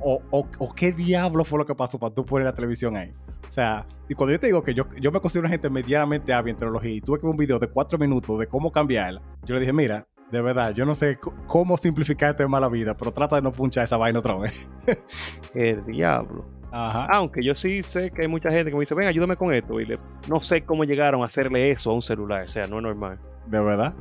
o- 0.00 0.22
o 0.58 0.74
qué 0.74 0.92
diablo 0.92 1.44
fue 1.44 1.58
lo 1.58 1.66
que 1.66 1.74
pasó 1.74 1.98
para 1.98 2.14
tú 2.14 2.24
poner 2.24 2.46
la 2.46 2.54
televisión 2.54 2.96
ahí? 2.96 3.12
O 3.48 3.52
sea, 3.52 3.84
y 4.08 4.14
cuando 4.14 4.32
yo 4.32 4.40
te 4.40 4.46
digo 4.46 4.62
que 4.62 4.74
yo, 4.74 4.84
yo 5.00 5.10
me 5.12 5.20
considero 5.20 5.42
una 5.46 5.50
gente 5.50 5.68
medianamente 5.70 6.32
hábil 6.32 6.52
en 6.54 6.58
tecnología 6.58 6.92
y 6.92 7.00
tuve 7.00 7.18
que 7.18 7.26
ver 7.26 7.30
un 7.30 7.36
video 7.36 7.58
de 7.58 7.68
cuatro 7.68 7.98
minutos 7.98 8.38
de 8.38 8.46
cómo 8.46 8.70
cambiarla, 8.70 9.20
yo 9.44 9.54
le 9.54 9.60
dije, 9.60 9.72
mira, 9.72 10.06
de 10.30 10.42
verdad, 10.42 10.72
yo 10.74 10.84
no 10.84 10.94
sé 10.94 11.18
cómo 11.46 11.76
simplificarte 11.76 12.46
más 12.48 12.60
la 12.60 12.68
vida, 12.68 12.94
pero 12.96 13.12
trata 13.12 13.36
de 13.36 13.42
no 13.42 13.52
punchar 13.52 13.84
esa 13.84 13.96
vaina 13.96 14.18
otra 14.18 14.34
vez. 14.36 14.68
El 15.54 15.84
diablo. 15.86 16.44
Ajá. 16.72 17.06
Aunque 17.10 17.42
yo 17.42 17.54
sí 17.54 17.80
sé 17.82 18.10
que 18.10 18.22
hay 18.22 18.28
mucha 18.28 18.50
gente 18.50 18.70
que 18.70 18.76
me 18.76 18.80
dice, 18.80 18.94
ven, 18.94 19.06
ayúdame 19.08 19.36
con 19.36 19.54
esto. 19.54 19.80
Y 19.80 19.86
le- 19.86 19.98
no 20.28 20.40
sé 20.40 20.62
cómo 20.64 20.84
llegaron 20.84 21.22
a 21.22 21.26
hacerle 21.26 21.70
eso 21.70 21.90
a 21.90 21.94
un 21.94 22.02
celular. 22.02 22.42
O 22.44 22.48
sea, 22.48 22.66
no 22.66 22.78
es 22.78 22.82
normal. 22.82 23.18
De 23.46 23.60
verdad. 23.60 23.94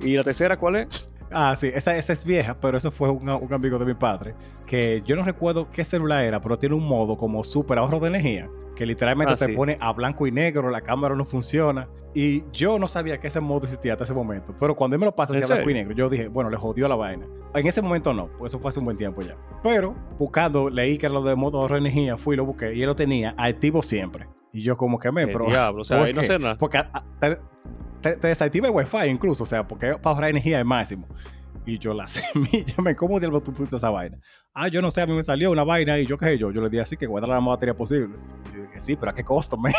¿Y 0.00 0.14
la 0.16 0.22
tercera 0.22 0.56
cuál 0.58 0.76
es? 0.76 1.06
Ah, 1.34 1.54
sí, 1.56 1.70
esa, 1.74 1.96
esa 1.96 2.12
es 2.12 2.24
vieja, 2.24 2.56
pero 2.60 2.76
eso 2.78 2.90
fue 2.90 3.10
un, 3.10 3.28
un 3.28 3.52
amigo 3.52 3.78
de 3.78 3.84
mi 3.86 3.94
padre, 3.94 4.34
que 4.66 5.02
yo 5.04 5.16
no 5.16 5.22
recuerdo 5.24 5.68
qué 5.70 5.84
celular 5.84 6.22
era, 6.24 6.40
pero 6.40 6.58
tiene 6.58 6.74
un 6.76 6.86
modo 6.86 7.16
como 7.16 7.42
súper 7.42 7.78
ahorro 7.78 7.98
de 8.00 8.06
energía, 8.08 8.48
que 8.76 8.86
literalmente 8.86 9.32
Ah, 9.34 9.36
te 9.36 9.46
sí. 9.46 9.52
pone 9.52 9.76
a 9.80 9.92
blanco 9.92 10.26
y 10.26 10.32
negro, 10.32 10.70
la 10.70 10.80
cámara 10.80 11.14
no 11.16 11.24
funciona. 11.24 11.88
Y 12.16 12.44
yo 12.52 12.78
no 12.78 12.86
sabía 12.86 13.18
que 13.18 13.26
ese 13.26 13.40
modo 13.40 13.64
existía 13.64 13.94
hasta 13.94 14.04
ese 14.04 14.14
momento, 14.14 14.54
pero 14.60 14.76
cuando 14.76 14.94
él 14.94 15.00
me 15.00 15.06
lo 15.06 15.16
pasa 15.16 15.36
¿En 15.36 15.42
hacia 15.42 15.56
blanco 15.56 15.70
y 15.70 15.74
negro, 15.74 15.94
yo 15.94 16.08
dije, 16.08 16.28
bueno, 16.28 16.48
le 16.48 16.56
jodió 16.56 16.86
la 16.86 16.94
vaina. 16.94 17.26
En 17.56 17.66
ese 17.66 17.82
momento 17.82 18.14
no, 18.14 18.28
pues 18.38 18.52
eso 18.52 18.60
fue 18.60 18.68
hace 18.68 18.78
un 18.78 18.84
buen 18.84 18.96
tiempo 18.96 19.20
ya. 19.22 19.36
Pero 19.64 19.96
buscando, 20.16 20.70
leí 20.70 20.96
que 20.96 21.06
era 21.06 21.12
lo 21.14 21.22
de 21.24 21.34
modo 21.34 21.58
ahorro 21.60 21.74
de 21.74 21.80
energía, 21.80 22.16
fui 22.16 22.34
y 22.34 22.36
lo 22.36 22.44
busqué, 22.44 22.72
y 22.74 22.80
él 22.82 22.86
lo 22.86 22.94
tenía 22.94 23.34
activo 23.36 23.82
siempre. 23.82 24.28
Y 24.52 24.62
yo 24.62 24.76
como 24.76 25.00
que 25.00 25.10
me, 25.10 25.26
pero... 25.26 25.46
diablo. 25.46 25.82
O 25.82 25.84
sea, 25.84 25.98
¿por 25.98 26.14
no 26.14 26.22
sé 26.22 26.38
nada. 26.38 26.56
Porque 26.56 26.78
a- 26.78 26.88
a- 26.92 27.38
te, 28.04 28.16
te- 28.16 28.28
desactiva 28.28 28.68
el 28.68 28.74
wifi 28.74 29.06
incluso, 29.08 29.42
o 29.42 29.46
sea, 29.46 29.66
porque 29.66 29.94
para 30.00 30.14
ahorrar 30.14 30.30
energía 30.30 30.60
es 30.60 30.64
máximo. 30.66 31.08
Y 31.66 31.78
yo 31.78 31.94
la 31.94 32.06
semilla, 32.08 32.74
me 32.82 32.94
¿cómo 32.94 33.18
diablos 33.18 33.42
tú 33.42 33.52
pusiste 33.52 33.76
esa 33.76 33.88
vaina? 33.88 34.18
Ah, 34.52 34.68
yo 34.68 34.82
no 34.82 34.90
sé, 34.90 35.00
a 35.00 35.06
mí 35.06 35.14
me 35.14 35.22
salió 35.22 35.50
una 35.50 35.64
vaina 35.64 35.98
y 35.98 36.06
yo 36.06 36.18
qué 36.18 36.26
sé 36.26 36.38
yo. 36.38 36.50
Yo 36.52 36.60
le 36.60 36.68
dije 36.68 36.82
así 36.82 36.96
que 36.96 37.06
guardar 37.06 37.30
la 37.30 37.40
más 37.40 37.54
batería 37.56 37.74
posible. 37.74 38.16
Y 38.52 38.56
yo 38.56 38.62
dije, 38.64 38.78
sí, 38.78 38.96
pero 38.96 39.10
¿a 39.10 39.14
qué 39.14 39.24
costo, 39.24 39.56
me? 39.58 39.72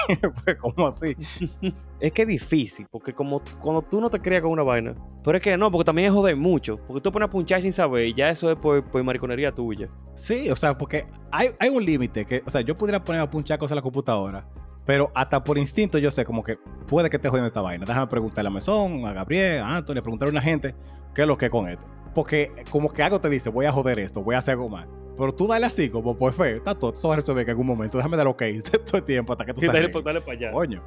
pues, 0.43 0.57
¿cómo 0.57 0.87
así? 0.87 1.15
Es 1.99 2.11
que 2.11 2.23
es 2.23 2.27
difícil, 2.27 2.87
porque 2.91 3.13
como 3.13 3.41
cuando 3.61 3.81
tú 3.83 4.01
no 4.01 4.09
te 4.09 4.19
crías 4.19 4.41
con 4.41 4.51
una 4.51 4.63
vaina. 4.63 4.95
Pero 5.23 5.37
es 5.37 5.43
que 5.43 5.55
no, 5.57 5.71
porque 5.71 5.85
también 5.85 6.07
es 6.07 6.13
joder 6.13 6.35
mucho. 6.35 6.77
Porque 6.87 7.01
tú 7.01 7.11
pones 7.11 7.27
a 7.27 7.31
punchar 7.31 7.61
sin 7.61 7.71
saber 7.71 8.07
y 8.07 8.13
ya 8.13 8.29
eso 8.31 8.51
es 8.51 8.57
por, 8.57 8.83
por 8.83 9.01
mariconería 9.03 9.51
tuya. 9.53 9.87
Sí, 10.15 10.49
o 10.49 10.55
sea, 10.55 10.77
porque 10.77 11.05
hay, 11.31 11.49
hay 11.59 11.69
un 11.69 11.85
límite 11.85 12.25
que, 12.25 12.41
o 12.45 12.49
sea, 12.49 12.61
yo 12.61 12.75
pudiera 12.75 13.01
poner 13.03 13.21
a 13.21 13.29
punchar 13.29 13.57
cosas 13.59 13.73
en 13.73 13.77
la 13.77 13.81
computadora, 13.83 14.45
pero 14.85 15.11
hasta 15.15 15.43
por 15.43 15.57
instinto 15.57 15.97
yo 15.97 16.11
sé 16.11 16.25
como 16.25 16.43
que 16.43 16.57
puede 16.87 17.09
que 17.09 17.15
esté 17.17 17.29
jodiendo 17.29 17.47
esta 17.47 17.61
vaina. 17.61 17.85
Déjame 17.85 18.07
preguntarle 18.07 18.49
a 18.49 18.51
Mesón, 18.51 19.05
a 19.05 19.13
Gabriel, 19.13 19.61
a 19.61 19.77
Anthony, 19.77 19.95
preguntarle 19.95 20.29
a 20.29 20.33
una 20.33 20.41
gente 20.41 20.75
qué 21.13 21.23
es 21.23 21.27
lo 21.27 21.37
que 21.37 21.47
es 21.47 21.51
con 21.51 21.67
esto. 21.67 21.85
Porque 22.13 22.49
como 22.69 22.91
que 22.91 23.03
algo 23.03 23.19
te 23.19 23.29
dice, 23.29 23.49
voy 23.49 23.65
a 23.65 23.71
joder 23.71 23.99
esto, 23.99 24.21
voy 24.23 24.35
a 24.35 24.37
hacer 24.37 24.53
algo 24.53 24.69
mal. 24.69 24.87
Pero 25.17 25.33
tú 25.33 25.47
dale 25.47 25.65
así, 25.65 25.89
como 25.89 26.17
por 26.17 26.33
fe, 26.33 26.57
está 26.57 26.75
todo, 26.75 26.93
eso 26.93 27.07
va 27.07 27.15
a 27.15 27.17
resolver 27.17 27.43
en 27.43 27.49
algún 27.49 27.67
momento. 27.67 27.97
Déjame 27.97 28.17
dar 28.17 28.27
ok 28.27 28.43
todo 28.85 28.97
el 28.97 29.03
tiempo 29.03 29.33
hasta 29.33 29.45
que 29.45 29.53
tú 29.53 29.61
salgas. 29.61 29.91
dale 30.03 30.21
para 30.21 30.37
allá. 30.37 30.51
Coño, 30.51 30.83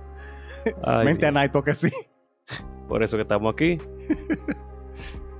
Ay, 0.84 1.04
mente 1.04 1.20
Dios. 1.20 1.28
a 1.28 1.32
Naito 1.32 1.62
que 1.62 1.74
sí. 1.74 1.90
Por 2.88 3.02
eso 3.02 3.16
que 3.16 3.22
estamos 3.22 3.52
aquí. 3.52 3.78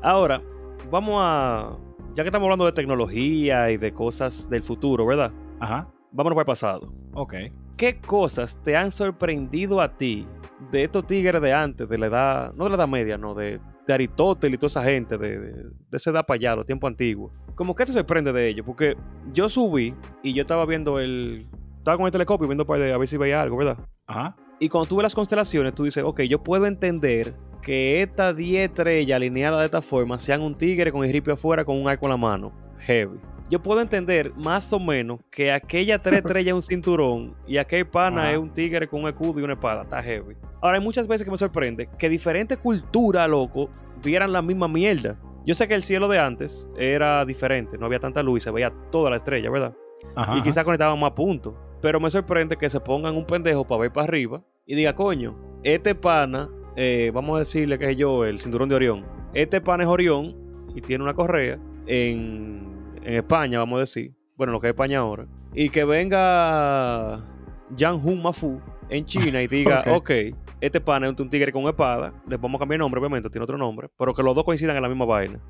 Ahora, 0.02 0.42
vamos 0.90 1.14
a. 1.18 1.76
ya 2.14 2.22
que 2.22 2.28
estamos 2.28 2.46
hablando 2.46 2.66
de 2.66 2.72
tecnología 2.72 3.70
y 3.70 3.76
de 3.76 3.92
cosas 3.92 4.48
del 4.50 4.62
futuro, 4.62 5.06
¿verdad? 5.06 5.32
Ajá. 5.60 5.88
Vámonos 6.12 6.34
para 6.34 6.42
el 6.42 6.46
pasado. 6.46 6.92
Ok. 7.14 7.34
¿Qué 7.78 8.00
cosas 8.00 8.60
te 8.64 8.76
han 8.76 8.90
sorprendido 8.90 9.80
a 9.80 9.96
ti 9.96 10.26
de 10.72 10.82
estos 10.82 11.06
tigres 11.06 11.40
de 11.40 11.52
antes, 11.52 11.88
de 11.88 11.96
la 11.96 12.06
edad, 12.06 12.52
no 12.54 12.64
de 12.64 12.70
la 12.70 12.76
edad 12.76 12.88
media, 12.88 13.16
no, 13.16 13.34
de, 13.34 13.60
de 13.86 13.94
Aristóteles 13.94 14.56
y 14.56 14.58
toda 14.58 14.66
esa 14.66 14.82
gente, 14.82 15.16
de, 15.16 15.38
de, 15.38 15.52
de 15.52 15.96
esa 15.96 16.10
edad 16.10 16.26
para 16.26 16.34
allá, 16.34 16.56
los 16.56 16.66
tiempos 16.66 16.88
antiguos? 16.88 17.32
Como 17.54 17.76
que 17.76 17.86
te 17.86 17.92
sorprende 17.92 18.32
de 18.32 18.48
ellos, 18.48 18.66
porque 18.66 18.96
yo 19.32 19.48
subí 19.48 19.94
y 20.24 20.32
yo 20.32 20.40
estaba 20.40 20.66
viendo 20.66 20.98
el. 20.98 21.46
Estaba 21.76 21.96
con 21.96 22.06
el 22.06 22.12
telescopio 22.12 22.48
viendo 22.48 22.66
para 22.66 22.92
a 22.92 22.98
ver 22.98 23.06
si 23.06 23.16
veía 23.16 23.40
algo, 23.40 23.56
¿verdad? 23.56 23.78
Ajá. 24.08 24.34
Y 24.58 24.68
cuando 24.68 24.88
tú 24.88 24.96
ves 24.96 25.04
las 25.04 25.14
constelaciones, 25.14 25.72
tú 25.72 25.84
dices, 25.84 26.02
ok, 26.02 26.22
yo 26.22 26.42
puedo 26.42 26.66
entender 26.66 27.32
que 27.62 28.02
estas 28.02 28.34
10 28.34 28.70
estrellas 28.70 29.14
alineadas 29.14 29.60
de 29.60 29.66
esta 29.66 29.82
forma 29.82 30.18
sean 30.18 30.42
un 30.42 30.56
tigre 30.56 30.90
con 30.90 31.04
el 31.04 31.12
ripio 31.12 31.34
afuera 31.34 31.64
con 31.64 31.80
un 31.80 31.88
arco 31.88 32.06
en 32.06 32.10
la 32.10 32.16
mano. 32.16 32.52
Heavy. 32.80 33.20
Yo 33.50 33.62
puedo 33.62 33.80
entender 33.80 34.32
más 34.37 34.72
o 34.72 34.78
menos 34.78 35.20
que 35.30 35.52
aquella 35.52 36.02
tres 36.02 36.18
estrellas 36.24 36.48
es 36.48 36.54
un 36.54 36.62
cinturón 36.62 37.34
y 37.46 37.56
aquel 37.56 37.87
pana 37.87 38.30
es 38.30 38.38
un 38.38 38.52
tigre 38.52 38.87
con 38.87 39.02
un 39.02 39.08
escudo 39.08 39.40
y 39.40 39.42
una 39.42 39.54
espada. 39.54 39.82
Está 39.82 40.02
heavy. 40.02 40.37
Ahora, 40.61 40.76
hay 40.78 40.84
muchas 40.84 41.06
veces 41.06 41.24
que 41.24 41.30
me 41.30 41.38
sorprende 41.38 41.88
que 41.98 42.08
diferentes 42.08 42.58
culturas, 42.58 43.28
loco, 43.28 43.70
vieran 44.02 44.32
la 44.32 44.42
misma 44.42 44.68
mierda. 44.68 45.16
Yo 45.46 45.54
sé 45.54 45.66
que 45.66 45.74
el 45.74 45.82
cielo 45.82 46.08
de 46.08 46.18
antes 46.18 46.68
era 46.76 47.24
diferente, 47.24 47.78
no 47.78 47.87
había 47.87 48.00
tanta 48.00 48.22
luz 48.22 48.42
y 48.42 48.44
se 48.44 48.50
veía 48.50 48.70
toda 48.90 49.08
la 49.08 49.16
estrella, 49.16 49.50
¿verdad? 49.50 49.74
Ajá. 50.14 50.37
y 50.37 50.42
quizás 50.42 50.64
conectaban 50.64 50.98
más 50.98 51.12
puntos. 51.12 51.54
Pero 51.80 52.00
me 52.00 52.11
sorprende 52.11 52.56
que 52.56 52.68
se 52.68 52.80
pongan 52.80 53.16
un 53.16 53.24
pendejo 53.24 53.66
para 53.66 53.82
ver 53.82 53.92
para 53.92 54.06
arriba 54.06 54.42
y 54.66 54.74
diga, 54.74 54.94
coño, 54.94 55.37
este 55.62 55.94
pana, 55.94 56.50
eh, 56.76 57.11
vamos 57.14 57.37
a 57.37 57.38
decirle 57.40 57.78
que 57.78 57.90
es 57.90 57.96
yo, 57.96 58.24
el 58.24 58.38
cinturón 58.38 58.68
de 58.68 58.74
Orión. 58.74 59.06
Este 59.32 59.61
pana 59.61 59.84
es 59.84 59.88
Orión 59.88 60.37
y 60.74 60.80
tiene 60.80 61.04
una 61.04 61.14
correa 61.14 61.58
en, 61.87 62.77
en 63.04 63.14
España, 63.14 63.58
vamos 63.58 63.78
a 63.78 63.80
decir. 63.80 64.14
Bueno, 64.37 64.52
lo 64.52 64.61
que 64.61 64.68
es 64.68 64.72
España 64.72 64.98
ahora. 65.00 65.26
Y 65.54 65.68
que 65.70 65.84
venga 65.84 67.24
Jan 67.76 67.94
Hun 68.02 68.22
Mafu 68.22 68.61
en 68.88 69.04
China 69.04 69.42
y 69.42 69.46
diga, 69.48 69.80
Ok. 69.80 69.88
ok, 69.88 70.11
este 70.61 70.80
pana 70.80 71.08
es 71.08 71.20
un 71.20 71.30
tigre 71.30 71.52
con 71.52 71.64
espada. 71.68 72.12
Le 72.28 72.37
vamos 72.37 72.58
a 72.58 72.61
cambiar 72.61 72.76
el 72.76 72.80
nombre, 72.80 73.00
obviamente, 73.00 73.30
tiene 73.30 73.44
otro 73.44 73.58
nombre. 73.58 73.88
Pero 73.98 74.14
que 74.14 74.22
los 74.22 74.34
dos 74.34 74.44
coincidan 74.44 74.76
en 74.76 74.82
la 74.82 74.88
misma 74.88 75.04
vaina. 75.04 75.40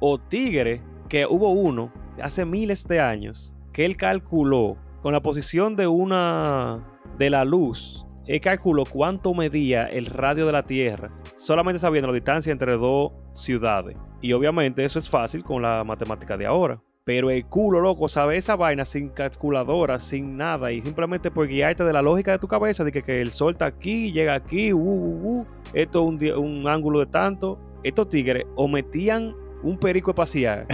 O 0.00 0.18
tigre, 0.18 0.82
que 1.08 1.26
hubo 1.26 1.50
uno 1.50 1.92
hace 2.22 2.44
miles 2.44 2.86
de 2.86 3.00
años 3.00 3.54
que 3.72 3.84
él 3.84 3.96
calculó 3.96 4.76
con 5.02 5.12
la 5.12 5.20
posición 5.20 5.76
de 5.76 5.86
una 5.86 6.82
de 7.18 7.30
la 7.30 7.44
luz. 7.44 8.05
Él 8.26 8.40
calculó 8.40 8.84
cuánto 8.84 9.34
medía 9.34 9.86
el 9.86 10.06
radio 10.06 10.46
de 10.46 10.52
la 10.52 10.64
Tierra, 10.64 11.10
solamente 11.36 11.78
sabiendo 11.78 12.08
la 12.08 12.14
distancia 12.14 12.52
entre 12.52 12.76
dos 12.76 13.12
ciudades. 13.34 13.96
Y 14.20 14.32
obviamente 14.32 14.84
eso 14.84 14.98
es 14.98 15.08
fácil 15.08 15.44
con 15.44 15.62
la 15.62 15.84
matemática 15.84 16.36
de 16.36 16.46
ahora. 16.46 16.82
Pero 17.04 17.30
el 17.30 17.46
culo, 17.46 17.80
loco, 17.80 18.08
sabe 18.08 18.36
esa 18.36 18.56
vaina 18.56 18.84
sin 18.84 19.10
calculadora, 19.10 20.00
sin 20.00 20.36
nada, 20.36 20.72
y 20.72 20.82
simplemente 20.82 21.30
por 21.30 21.46
guiarte 21.46 21.84
de 21.84 21.92
la 21.92 22.02
lógica 22.02 22.32
de 22.32 22.40
tu 22.40 22.48
cabeza, 22.48 22.82
de 22.82 22.90
que, 22.90 23.02
que 23.02 23.22
el 23.22 23.30
sol 23.30 23.52
está 23.52 23.66
aquí, 23.66 24.10
llega 24.10 24.34
aquí, 24.34 24.72
uh, 24.72 24.78
uh, 24.78 25.40
uh, 25.40 25.46
esto 25.72 26.00
es 26.00 26.34
un, 26.34 26.44
un 26.44 26.68
ángulo 26.68 26.98
de 26.98 27.06
tanto. 27.06 27.60
Estos 27.84 28.08
tigres 28.08 28.44
o 28.56 28.66
metían 28.66 29.36
un 29.62 29.78
perico 29.78 30.10
espacial 30.10 30.66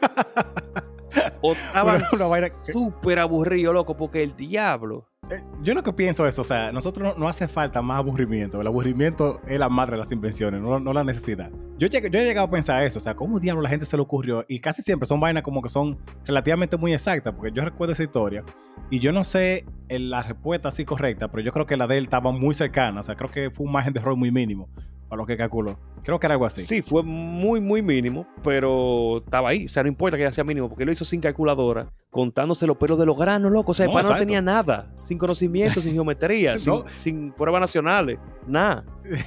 o 1.42 1.52
estaban 1.52 2.02
súper 2.50 3.18
aburridos, 3.18 3.74
loco, 3.74 3.96
porque 3.96 4.22
el 4.22 4.34
diablo. 4.34 5.08
Eh, 5.30 5.42
Yo 5.62 5.74
lo 5.74 5.82
que 5.82 5.92
pienso 5.92 6.26
es, 6.26 6.38
o 6.38 6.44
sea, 6.44 6.72
nosotros 6.72 7.16
no, 7.16 7.28
hace 7.28 7.48
falta 7.48 7.80
más 7.82 7.98
aburrimiento. 7.98 8.60
El 8.60 8.66
aburrimiento 8.66 9.40
es 9.46 9.58
la 9.58 9.68
madre 9.68 9.92
de 9.92 9.98
las 9.98 10.12
invenciones, 10.12 10.60
no, 10.60 10.78
no 10.78 10.92
la 10.92 11.04
necesidad. 11.04 11.50
Yo 11.78 11.88
he 11.88 12.00
llegado 12.00 12.46
a 12.46 12.50
pensar 12.50 12.84
eso, 12.84 12.98
o 12.98 13.02
sea, 13.02 13.14
¿cómo 13.14 13.40
diablo 13.40 13.62
la 13.62 13.68
gente 13.68 13.84
se 13.84 13.96
le 13.96 14.02
ocurrió? 14.02 14.44
Y 14.48 14.60
casi 14.60 14.80
siempre 14.82 15.06
son 15.06 15.18
vainas 15.18 15.42
como 15.42 15.60
que 15.60 15.68
son 15.68 15.98
relativamente 16.24 16.76
muy 16.76 16.92
exactas, 16.92 17.34
porque 17.34 17.52
yo 17.52 17.64
recuerdo 17.64 17.92
esa 17.92 18.04
historia 18.04 18.44
y 18.90 19.00
yo 19.00 19.12
no 19.12 19.24
sé 19.24 19.64
eh, 19.88 19.98
la 19.98 20.22
respuesta 20.22 20.68
así 20.68 20.84
correcta, 20.84 21.28
pero 21.28 21.42
yo 21.42 21.50
creo 21.52 21.66
que 21.66 21.76
la 21.76 21.86
de 21.86 21.98
él 21.98 22.04
estaba 22.04 22.30
muy 22.30 22.54
cercana, 22.54 23.00
o 23.00 23.02
sea, 23.02 23.16
creo 23.16 23.30
que 23.30 23.50
fue 23.50 23.66
un 23.66 23.72
margen 23.72 23.92
de 23.92 24.00
error 24.00 24.16
muy 24.16 24.30
mínimo 24.30 24.68
para 25.14 25.22
lo 25.22 25.26
que 25.26 25.36
calculó. 25.36 25.78
Creo 26.02 26.18
que 26.18 26.26
era 26.26 26.34
algo 26.34 26.44
así. 26.44 26.62
Sí. 26.62 26.82
fue 26.82 27.02
muy, 27.04 27.60
muy 27.60 27.80
mínimo, 27.82 28.26
pero 28.42 29.18
estaba 29.18 29.50
ahí. 29.50 29.64
O 29.64 29.68
sea, 29.68 29.84
no 29.84 29.88
importa 29.88 30.16
que 30.16 30.24
ya 30.24 30.32
sea 30.32 30.42
mínimo, 30.44 30.68
porque 30.68 30.84
lo 30.84 30.90
hizo 30.90 31.04
sin 31.04 31.20
calculadora, 31.20 31.88
contándose 32.10 32.66
los 32.66 32.76
pelos 32.76 32.98
de 32.98 33.06
los 33.06 33.16
granos, 33.16 33.52
loco. 33.52 33.70
O 33.70 33.74
sea, 33.74 33.86
el 33.86 33.92
No, 33.92 33.96
pana 33.96 34.08
no 34.10 34.16
tenía 34.18 34.42
nada, 34.42 34.92
sin 34.96 35.16
conocimiento, 35.16 35.80
sin 35.80 35.94
geometría, 35.94 36.58
sin, 36.58 36.74
sin 36.96 37.32
pruebas 37.32 37.60
nacionales, 37.60 38.18
nada. 38.46 38.84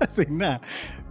Sin 0.10 0.38
nada. 0.38 0.60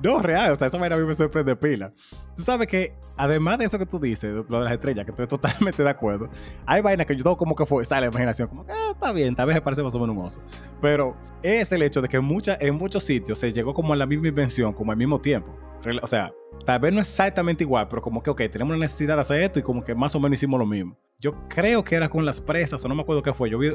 No, 0.02 0.20
real. 0.20 0.52
O 0.52 0.56
sea, 0.56 0.68
esa 0.68 0.78
vaina 0.78 0.96
a 0.96 1.00
mí 1.00 1.06
me 1.06 1.14
sorprende 1.14 1.56
pila. 1.56 1.92
Tú 2.38 2.44
sabes 2.44 2.68
que, 2.68 2.94
además 3.18 3.58
de 3.60 3.66
eso 3.66 3.78
que 3.78 3.86
tú 3.86 4.00
dices, 4.00 4.34
lo 4.48 4.60
de 4.60 4.64
las 4.64 4.74
estrellas, 4.74 5.04
que 5.06 5.12
estoy 5.12 5.28
totalmente 5.28 5.84
de 5.84 5.90
acuerdo, 5.90 6.30
hay 6.66 6.82
vainas 6.82 7.06
que 7.06 7.16
yo 7.16 7.24
todo 7.24 7.36
como 7.36 7.54
que 7.56 7.66
fue, 7.66 7.84
sale 7.84 8.02
la 8.02 8.08
imaginación, 8.12 8.48
como 8.48 8.66
que 8.66 8.72
ah, 8.72 8.92
está 8.94 9.12
bien, 9.12 9.36
tal 9.36 9.48
vez 9.48 9.56
me 9.56 9.62
parece 9.62 9.84
más 9.84 9.94
o 9.96 10.00
menos 10.00 10.16
un 10.16 10.24
oso. 10.24 10.42
Pero 10.82 11.16
es 11.44 11.72
el 11.74 11.82
hecho 11.82 12.02
de 12.02 12.08
que 12.08 12.20
mucha- 12.20 12.58
en 12.62 12.76
muchos 12.76 13.04
sitios 13.04 13.38
se 13.40 13.52
llegó 13.52 13.74
como 13.74 13.92
a 13.92 13.96
la 13.98 14.06
misma 14.06 14.30
invención, 14.30 14.72
como 14.74 14.92
al 14.92 14.98
mismo 14.98 15.20
tiempo. 15.20 15.54
O 16.02 16.08
sea, 16.08 16.32
tal 16.66 16.80
vez 16.80 16.94
no 16.94 17.00
exactamente 17.00 17.64
igual, 17.64 17.88
pero 17.90 18.02
como 18.02 18.22
que, 18.22 18.30
ok, 18.30 18.42
tenemos 18.52 18.76
la 18.76 18.80
necesidad 18.82 19.16
de 19.16 19.22
hacer 19.22 19.42
esto 19.42 19.60
y 19.60 19.62
como 19.64 19.82
que 19.84 19.96
más 19.96 20.14
o 20.16 20.20
menos 20.20 20.38
hicimos 20.38 20.60
lo 20.60 20.66
mismo. 20.66 20.98
Yo 21.20 21.34
creo 21.50 21.84
que 21.84 21.96
era 21.96 22.10
con 22.10 22.26
las 22.26 22.40
presas, 22.42 22.84
o 22.84 22.88
no 22.88 22.96
me 22.96 23.02
acuerdo 23.02 23.22
qué 23.22 23.34
fue. 23.34 23.50
Yo 23.50 23.58
vi 23.60 23.70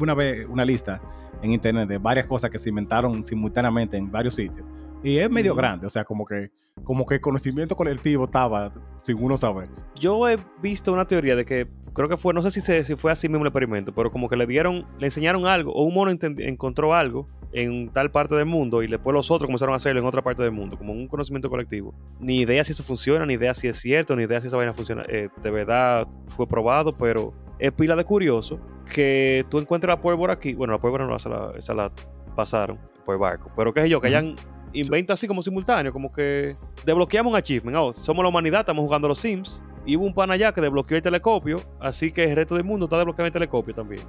una 0.00 0.14
vez 0.14 0.46
una 0.48 0.64
lista 0.64 1.00
en 1.42 1.52
internet 1.52 1.88
de 1.88 1.98
varias 1.98 2.26
cosas 2.26 2.50
que 2.50 2.58
se 2.58 2.68
inventaron 2.68 3.22
simultáneamente 3.22 3.96
en 3.96 4.10
varios 4.10 4.34
sitios. 4.34 4.66
Y 5.02 5.18
es 5.18 5.30
medio 5.30 5.54
grande, 5.54 5.86
o 5.86 5.90
sea, 5.90 6.04
como 6.04 6.24
que, 6.26 6.50
como 6.84 7.06
que 7.06 7.14
el 7.16 7.20
conocimiento 7.20 7.74
colectivo 7.76 8.24
estaba 8.24 8.72
sin 9.02 9.22
uno 9.22 9.36
saber. 9.36 9.68
Yo 9.96 10.28
he 10.28 10.38
visto 10.62 10.92
una 10.92 11.06
teoría 11.06 11.34
de 11.36 11.44
que, 11.44 11.66
creo 11.94 12.08
que 12.08 12.16
fue, 12.16 12.34
no 12.34 12.42
sé 12.42 12.50
si, 12.50 12.60
se- 12.60 12.84
si 12.84 12.96
fue 12.96 13.10
así 13.10 13.28
mismo 13.28 13.42
el 13.44 13.48
experimento, 13.48 13.94
pero 13.94 14.10
como 14.10 14.28
que 14.28 14.36
le 14.36 14.46
dieron, 14.46 14.86
le 14.98 15.06
enseñaron 15.06 15.46
algo, 15.46 15.72
o 15.72 15.84
un 15.84 15.94
mono 15.94 16.10
encontró 16.10 16.94
algo 16.94 17.26
en 17.52 17.88
tal 17.90 18.10
parte 18.12 18.34
del 18.36 18.46
mundo 18.46 18.82
y 18.82 18.86
después 18.86 19.14
los 19.16 19.30
otros 19.30 19.46
comenzaron 19.46 19.72
a 19.72 19.76
hacerlo 19.76 20.00
en 20.00 20.06
otra 20.06 20.22
parte 20.22 20.42
del 20.42 20.52
mundo, 20.52 20.76
como 20.78 20.92
un 20.92 21.08
conocimiento 21.08 21.48
colectivo. 21.50 21.94
Ni 22.20 22.40
idea 22.40 22.62
si 22.62 22.72
eso 22.72 22.82
funciona, 22.82 23.24
ni 23.26 23.34
idea 23.34 23.54
si 23.54 23.68
es 23.68 23.76
cierto, 23.76 24.14
ni 24.14 24.24
idea 24.24 24.40
si 24.40 24.46
esa 24.48 24.56
vaina 24.56 24.72
funciona, 24.74 25.02
eh, 25.08 25.28
de 25.42 25.50
verdad 25.50 26.06
fue 26.28 26.46
probado, 26.46 26.92
pero 26.98 27.32
es 27.58 27.72
pila 27.72 27.96
de 27.96 28.04
curioso 28.04 28.60
que 28.94 29.44
tú 29.50 29.58
encuentres 29.58 29.88
la 29.88 30.00
pólvora 30.00 30.34
aquí, 30.34 30.54
bueno, 30.54 30.74
la 30.74 30.78
pólvora 30.80 31.06
no, 31.06 31.16
esa 31.16 31.28
la, 31.28 31.52
esa 31.56 31.74
la 31.74 31.90
pasaron 32.36 32.78
por 33.04 33.18
barco, 33.18 33.50
pero 33.56 33.72
qué 33.74 33.80
sé 33.82 33.88
yo, 33.88 34.00
que 34.00 34.06
hayan 34.08 34.36
invento 34.72 35.12
así 35.12 35.26
como 35.26 35.42
simultáneo, 35.42 35.92
como 35.92 36.10
que 36.12 36.54
desbloqueamos 36.84 37.30
un 37.32 37.36
achievement. 37.36 37.76
Oh, 37.78 37.92
somos 37.92 38.22
la 38.22 38.28
humanidad, 38.28 38.60
estamos 38.60 38.84
jugando 38.84 39.06
a 39.06 39.10
los 39.10 39.18
Sims. 39.18 39.62
Y 39.86 39.96
hubo 39.96 40.04
un 40.04 40.14
pan 40.14 40.30
allá 40.30 40.52
que 40.52 40.60
desbloqueó 40.60 40.96
el 40.98 41.02
telescopio, 41.02 41.58
así 41.80 42.12
que 42.12 42.24
el 42.24 42.36
resto 42.36 42.54
del 42.54 42.64
mundo 42.64 42.84
está 42.86 42.96
desbloqueando 42.98 43.26
el 43.28 43.32
telescopio 43.32 43.74
también. 43.74 44.02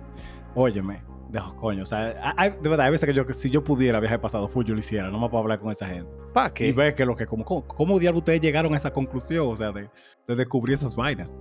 Óyeme, 0.54 1.02
de, 1.30 1.40
coño, 1.60 1.84
o 1.84 1.86
sea, 1.86 2.34
hay- 2.36 2.52
de 2.62 2.70
verdad, 2.70 2.88
hay 2.88 2.92
veces 2.92 3.08
que 3.08 3.14
yo, 3.16 3.24
si 3.34 3.50
yo 3.50 3.64
pudiera 3.64 4.00
viajar 4.02 4.16
al 4.16 4.22
pasado, 4.22 4.50
full, 4.50 4.66
yo 4.66 4.74
lo 4.74 4.80
hiciera, 4.80 5.10
no 5.10 5.18
me 5.18 5.30
puedo 5.30 5.42
hablar 5.44 5.60
con 5.60 5.72
esa 5.72 5.88
gente. 5.88 6.12
¿Para 6.34 6.50
Y 6.50 6.52
qué? 6.52 6.72
ver 6.74 6.94
que 6.94 7.06
lo 7.06 7.16
que, 7.16 7.26
como, 7.26 7.46
¿cómo, 7.46 7.66
cómo 7.66 8.00
diablo 8.00 8.20
ustedes 8.20 8.42
llegaron 8.42 8.74
a 8.74 8.78
esa 8.78 8.92
conclusión? 8.92 9.48
O 9.50 9.56
sea, 9.56 9.72
de, 9.72 9.90
de 10.28 10.36
descubrir 10.36 10.74
esas 10.74 10.94
vainas. 10.96 11.34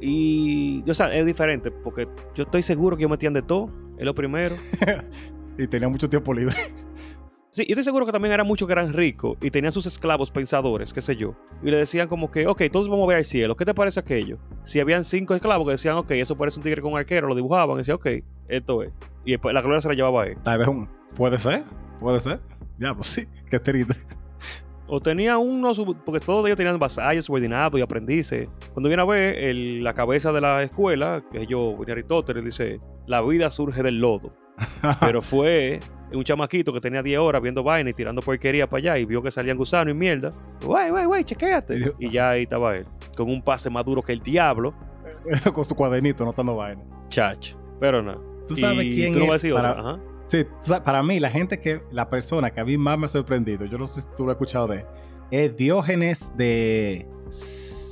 Y, 0.00 0.82
o 0.88 0.94
sea, 0.94 1.14
es 1.14 1.26
diferente, 1.26 1.70
porque 1.70 2.08
yo 2.34 2.44
estoy 2.44 2.62
seguro 2.62 2.96
que 2.96 3.02
yo 3.02 3.08
metían 3.10 3.34
de 3.34 3.42
todo, 3.42 3.70
es 3.98 4.04
lo 4.06 4.14
primero. 4.14 4.54
y 5.58 5.66
tenía 5.66 5.88
mucho 5.90 6.08
tiempo 6.08 6.32
libre. 6.32 6.56
Sí, 7.52 7.64
yo 7.66 7.72
estoy 7.72 7.82
seguro 7.84 8.06
que 8.06 8.12
también 8.12 8.32
eran 8.32 8.46
muchos 8.46 8.66
que 8.68 8.72
eran 8.72 8.92
ricos 8.92 9.36
y 9.40 9.50
tenían 9.50 9.72
sus 9.72 9.84
esclavos 9.84 10.30
pensadores, 10.30 10.92
qué 10.92 11.00
sé 11.00 11.16
yo. 11.16 11.34
Y 11.64 11.70
le 11.70 11.78
decían 11.78 12.06
como 12.06 12.30
que, 12.30 12.46
ok, 12.46 12.62
todos 12.70 12.88
vamos 12.88 13.04
a 13.04 13.08
ver 13.08 13.16
al 13.18 13.24
cielo, 13.24 13.56
¿qué 13.56 13.64
te 13.64 13.74
parece 13.74 13.98
aquello? 13.98 14.38
Si 14.62 14.78
habían 14.78 15.02
cinco 15.02 15.34
esclavos 15.34 15.66
que 15.66 15.72
decían, 15.72 15.96
ok, 15.96 16.12
eso 16.12 16.36
parece 16.36 16.58
un 16.58 16.62
tigre 16.62 16.80
con 16.80 16.92
un 16.92 16.98
arquero, 16.98 17.26
lo 17.26 17.34
dibujaban 17.34 17.74
y 17.76 17.78
decían, 17.78 17.96
ok, 17.96 18.06
esto 18.46 18.82
es. 18.84 18.92
Y 19.24 19.32
después 19.32 19.52
la 19.52 19.62
gloria 19.62 19.80
se 19.80 19.88
la 19.88 19.94
llevaba 19.94 20.22
a 20.22 20.26
él. 20.28 20.36
Tal 20.44 20.58
vez 20.58 20.68
un. 20.68 20.88
Puede 21.16 21.38
ser, 21.38 21.64
puede 21.98 22.20
ser. 22.20 22.40
Diablo, 22.78 23.02
sí, 23.02 23.26
qué 23.50 23.58
triste. 23.58 23.94
O 24.86 25.00
tenía 25.00 25.38
uno, 25.38 25.72
porque 26.04 26.24
todos 26.24 26.44
ellos 26.46 26.56
tenían 26.56 26.78
vasallos, 26.78 27.24
subordinados 27.24 27.78
y 27.78 27.82
aprendices. 27.82 28.48
Cuando 28.72 28.88
viene 28.88 29.02
a 29.02 29.06
ver 29.06 29.36
el- 29.38 29.82
la 29.84 29.94
cabeza 29.94 30.30
de 30.32 30.40
la 30.40 30.62
escuela, 30.62 31.22
que 31.32 31.46
yo, 31.46 31.76
viene 31.76 31.92
Aristóteles, 31.92 32.44
dice, 32.44 32.80
la 33.06 33.22
vida 33.22 33.50
surge 33.50 33.82
del 33.82 34.00
lodo. 34.00 34.32
Pero 35.00 35.20
fue 35.22 35.78
un 36.12 36.24
chamaquito 36.24 36.72
que 36.72 36.80
tenía 36.80 37.02
10 37.02 37.18
horas 37.20 37.40
viendo 37.42 37.62
vaina 37.62 37.90
y 37.90 37.92
tirando 37.92 38.20
porquería 38.22 38.68
para 38.68 38.78
allá 38.78 38.98
y 38.98 39.04
vio 39.04 39.22
que 39.22 39.30
salían 39.30 39.56
gusanos 39.56 39.92
y 39.92 39.96
mierda. 39.96 40.30
Güey, 40.64 40.90
güey, 40.90 41.04
güey, 41.06 41.24
chequéate. 41.24 41.92
Y 41.98 42.10
ya 42.10 42.30
ahí 42.30 42.42
estaba 42.42 42.76
él, 42.76 42.84
con 43.16 43.28
un 43.30 43.42
pase 43.42 43.70
más 43.70 43.84
duro 43.84 44.02
que 44.02 44.12
el 44.12 44.20
diablo, 44.20 44.74
con 45.54 45.64
su 45.64 45.74
cuadernito, 45.74 46.24
notando 46.24 46.56
vainas. 46.56 46.84
chach. 47.08 47.54
Pero 47.80 48.02
no. 48.02 48.20
¿Tú 48.46 48.56
sabes 48.56 48.84
Y 48.86 48.94
quién 48.94 49.12
tú 49.12 49.20
no 49.20 49.26
vas 49.26 49.34
a 49.34 49.36
es 49.36 49.42
decir 49.42 49.54
para- 49.54 49.70
otra, 49.72 49.90
ajá. 49.92 50.00
Sí, 50.26 50.44
tú 50.44 50.50
sabes, 50.68 50.82
para 50.84 51.02
mí, 51.02 51.18
la 51.18 51.30
gente 51.30 51.58
que, 51.60 51.82
la 51.90 52.08
persona 52.08 52.52
que 52.52 52.60
a 52.60 52.64
mí 52.64 52.76
más 52.76 52.96
me 52.98 53.06
ha 53.06 53.08
sorprendido, 53.08 53.64
yo 53.64 53.78
no 53.78 53.86
sé 53.86 54.02
si 54.02 54.08
tú 54.16 54.24
lo 54.24 54.30
has 54.30 54.36
escuchado 54.36 54.68
de 54.68 54.76
él, 54.78 54.84
es 55.32 55.56
Diógenes 55.56 56.32
de 56.36 57.06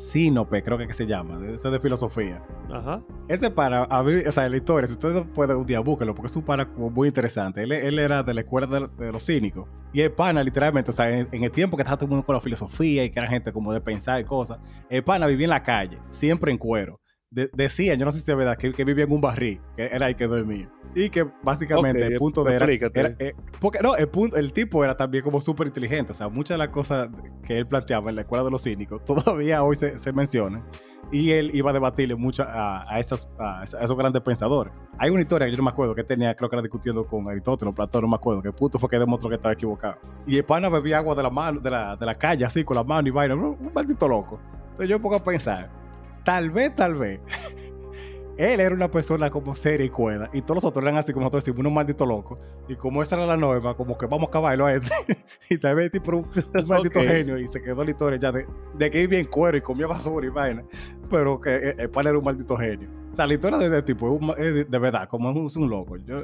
Sinope, 0.09 0.63
creo 0.63 0.79
que, 0.79 0.87
que 0.87 0.95
se 0.95 1.07
llama, 1.07 1.39
eso 1.53 1.69
es 1.69 1.73
de 1.73 1.81
filosofía. 1.81 2.43
Ajá. 2.73 3.03
Ese 3.29 3.51
para, 3.51 3.85
a 3.85 4.03
mí, 4.03 4.15
o 4.27 4.33
sea, 4.33 4.49
la 4.49 4.57
historia, 4.57 4.87
si 4.87 4.95
ustedes 4.95 5.25
pueden 5.35 5.57
un 5.57 5.67
día 5.67 5.81
búsquenlo, 5.81 6.15
porque 6.15 6.27
es 6.29 6.37
un 6.37 6.43
como 6.43 6.91
muy 6.91 7.09
interesante. 7.09 7.63
Él, 7.63 7.73
él 7.73 7.99
era 7.99 8.23
de 8.23 8.35
la 8.35 8.41
escuela 8.41 8.67
de, 8.67 8.89
de 9.05 9.13
los 9.13 9.25
cínicos. 9.25 9.69
Y 9.93 10.01
el 10.01 10.13
pana, 10.13 10.43
literalmente, 10.43 10.91
o 10.91 10.95
sea, 10.95 11.11
en, 11.11 11.29
en, 11.31 11.45
el 11.45 11.51
tiempo 11.51 11.77
que 11.77 11.83
estaba 11.83 11.97
todo 11.97 12.07
el 12.07 12.11
mundo 12.11 12.25
con 12.25 12.35
la 12.35 12.41
filosofía 12.41 13.05
y 13.05 13.11
que 13.11 13.19
era 13.19 13.29
gente 13.29 13.53
como 13.53 13.73
de 13.73 13.81
pensar 13.81 14.21
y 14.21 14.25
cosas, 14.25 14.59
el 14.89 15.05
pana 15.05 15.27
vivía 15.27 15.45
en 15.45 15.51
la 15.51 15.63
calle, 15.63 15.99
siempre 16.09 16.51
en 16.51 16.59
cuero. 16.59 17.01
De, 17.31 17.51
decía, 17.53 17.95
yo 17.95 18.07
no 18.07 18.13
sé 18.13 18.21
si 18.21 18.31
es 18.31 18.37
verdad, 18.37 18.57
que, 18.57 18.73
que, 18.73 18.85
vivía 18.85 19.05
en 19.05 19.13
un 19.13 19.21
barril, 19.21 19.61
que 19.77 19.85
era 19.85 20.07
ahí 20.07 20.15
que 20.15 20.27
dormía. 20.27 20.71
Y 20.95 21.11
que 21.11 21.27
básicamente 21.43 22.03
okay, 22.03 22.15
el 22.15 22.19
punto 22.19 22.43
de 22.43 22.55
era, 22.55 22.67
era 22.67 23.15
eh, 23.19 23.35
porque 23.61 23.81
no, 23.83 23.97
el 23.97 24.09
punto, 24.09 24.37
el 24.39 24.53
tipo 24.55 24.83
era 24.83 24.97
también 24.97 25.23
como 25.23 25.39
súper 25.41 25.67
inteligente. 25.67 26.13
O 26.13 26.15
sea, 26.15 26.29
muchas 26.31 26.55
de 26.55 26.59
las 26.59 26.69
cosas 26.69 27.11
que 27.45 27.59
él 27.59 27.67
planteaba 27.67 28.09
en 28.09 28.17
la 28.17 28.23
escuela 28.23 28.45
de 28.45 28.51
los 28.51 28.63
cínicos 28.63 29.05
todavía 29.05 29.63
hoy 29.63 29.77
se, 29.77 29.99
se 29.99 30.13
mencionan. 30.13 30.63
Y 31.13 31.31
él 31.33 31.51
iba 31.55 31.71
a 31.71 31.73
debatirle 31.73 32.15
mucho 32.15 32.43
a, 32.43 32.83
a, 32.91 32.99
esas, 32.99 33.29
a, 33.39 33.63
esos 33.63 33.97
grandes 33.97 34.23
pensadores. 34.23 34.73
Hay 34.99 35.11
una 35.11 35.21
historia 35.21 35.47
que 35.47 35.53
yo 35.53 35.59
no 35.59 35.65
me 35.65 35.71
acuerdo 35.71 35.95
que 35.95 36.05
tenía, 36.05 36.35
creo 36.35 36.49
que 36.51 36.57
era 36.57 36.63
discutiendo 36.63 37.07
con 37.07 37.29
Aristóteles, 37.29 37.75
Platón, 37.75 38.03
no 38.03 38.09
me 38.09 38.17
acuerdo, 38.17 38.43
que 38.43 38.53
puto 38.53 38.79
fue 38.79 38.89
que 38.91 38.99
demostró 38.99 39.29
que 39.29 39.37
estaba 39.37 39.53
equivocado. 39.53 39.97
Y 40.27 40.37
el 40.37 40.45
pana 40.45 40.69
bebía 40.69 40.99
agua 40.99 41.15
de 41.15 41.23
la 41.23 41.31
mano, 41.31 41.61
de 41.61 41.71
la, 41.71 41.97
de 41.97 42.05
la 42.05 42.15
calle, 42.15 42.45
así, 42.45 42.63
con 42.65 42.77
la 42.77 42.85
mano 42.85 43.09
y 43.09 43.11
vaina, 43.11 43.35
un 43.35 43.71
maldito 43.75 44.07
loco. 44.07 44.39
Entonces 44.71 44.89
yo 44.91 44.99
me 44.99 45.03
pongo 45.03 45.17
a 45.17 45.25
pensar, 45.25 45.71
tal 46.25 46.51
vez, 46.51 46.75
tal 46.75 46.95
vez, 46.95 47.21
él 48.39 48.61
era 48.61 48.73
una 48.73 48.89
persona 48.89 49.31
como 49.31 49.55
seria 49.55 49.85
y 49.85 49.91
cuerda, 49.91 50.31
y 50.33 50.43
todos 50.43 50.57
los 50.57 50.65
otros 50.65 50.85
eran 50.85 50.97
así 50.97 51.13
como 51.13 51.25
nosotros 51.25 51.45
decimos, 51.45 51.61
unos 51.61 51.73
malditos 51.73 52.07
locos. 52.07 52.39
Y 52.69 52.77
como 52.77 53.03
esa 53.03 53.17
era 53.17 53.27
la 53.27 53.37
norma, 53.37 53.75
como 53.75 53.99
que 53.99 54.07
vamos 54.07 54.27
a 54.27 54.29
acabarlo 54.29 54.67
a 54.67 54.75
este. 54.75 54.93
y 55.51 55.59
tal 55.59 55.75
vez 55.75 55.91
tipo 55.91 56.13
un, 56.13 56.19
un 56.19 56.67
maldito 56.69 57.01
okay. 57.01 57.09
genio, 57.09 57.39
y 57.39 57.47
se 57.49 57.61
quedó 57.61 57.85
la 57.85 57.91
historia 57.91 58.19
ya 58.19 58.31
de, 58.31 58.47
de 58.75 58.91
que 58.91 59.01
vivía 59.01 59.19
en 59.19 59.27
cuero 59.27 59.59
y 59.59 59.61
comía 59.61 59.89
basura 59.89 60.27
y 60.27 60.31
vaina, 60.31 60.63
pero 61.11 61.41
que 61.41 61.57
el, 61.57 61.81
el 61.81 61.91
pan 61.91 62.07
era 62.07 62.17
un 62.17 62.25
maldito 62.25 62.57
genio. 62.57 62.89
O 63.13 63.17
sea, 63.17 63.27
la 63.27 63.35
historia 63.35 63.59
de 63.59 63.67
este 63.67 63.83
tipo 63.83 64.15
es, 64.15 64.23
un, 64.23 64.31
es 64.31 64.55
de, 64.55 64.65
de, 64.65 64.79
verdad, 64.79 65.09
como 65.09 65.31
es 65.31 65.37
un, 65.37 65.47
es 65.47 65.57
un 65.57 65.69
loco. 65.69 65.97
Yo, 65.97 66.23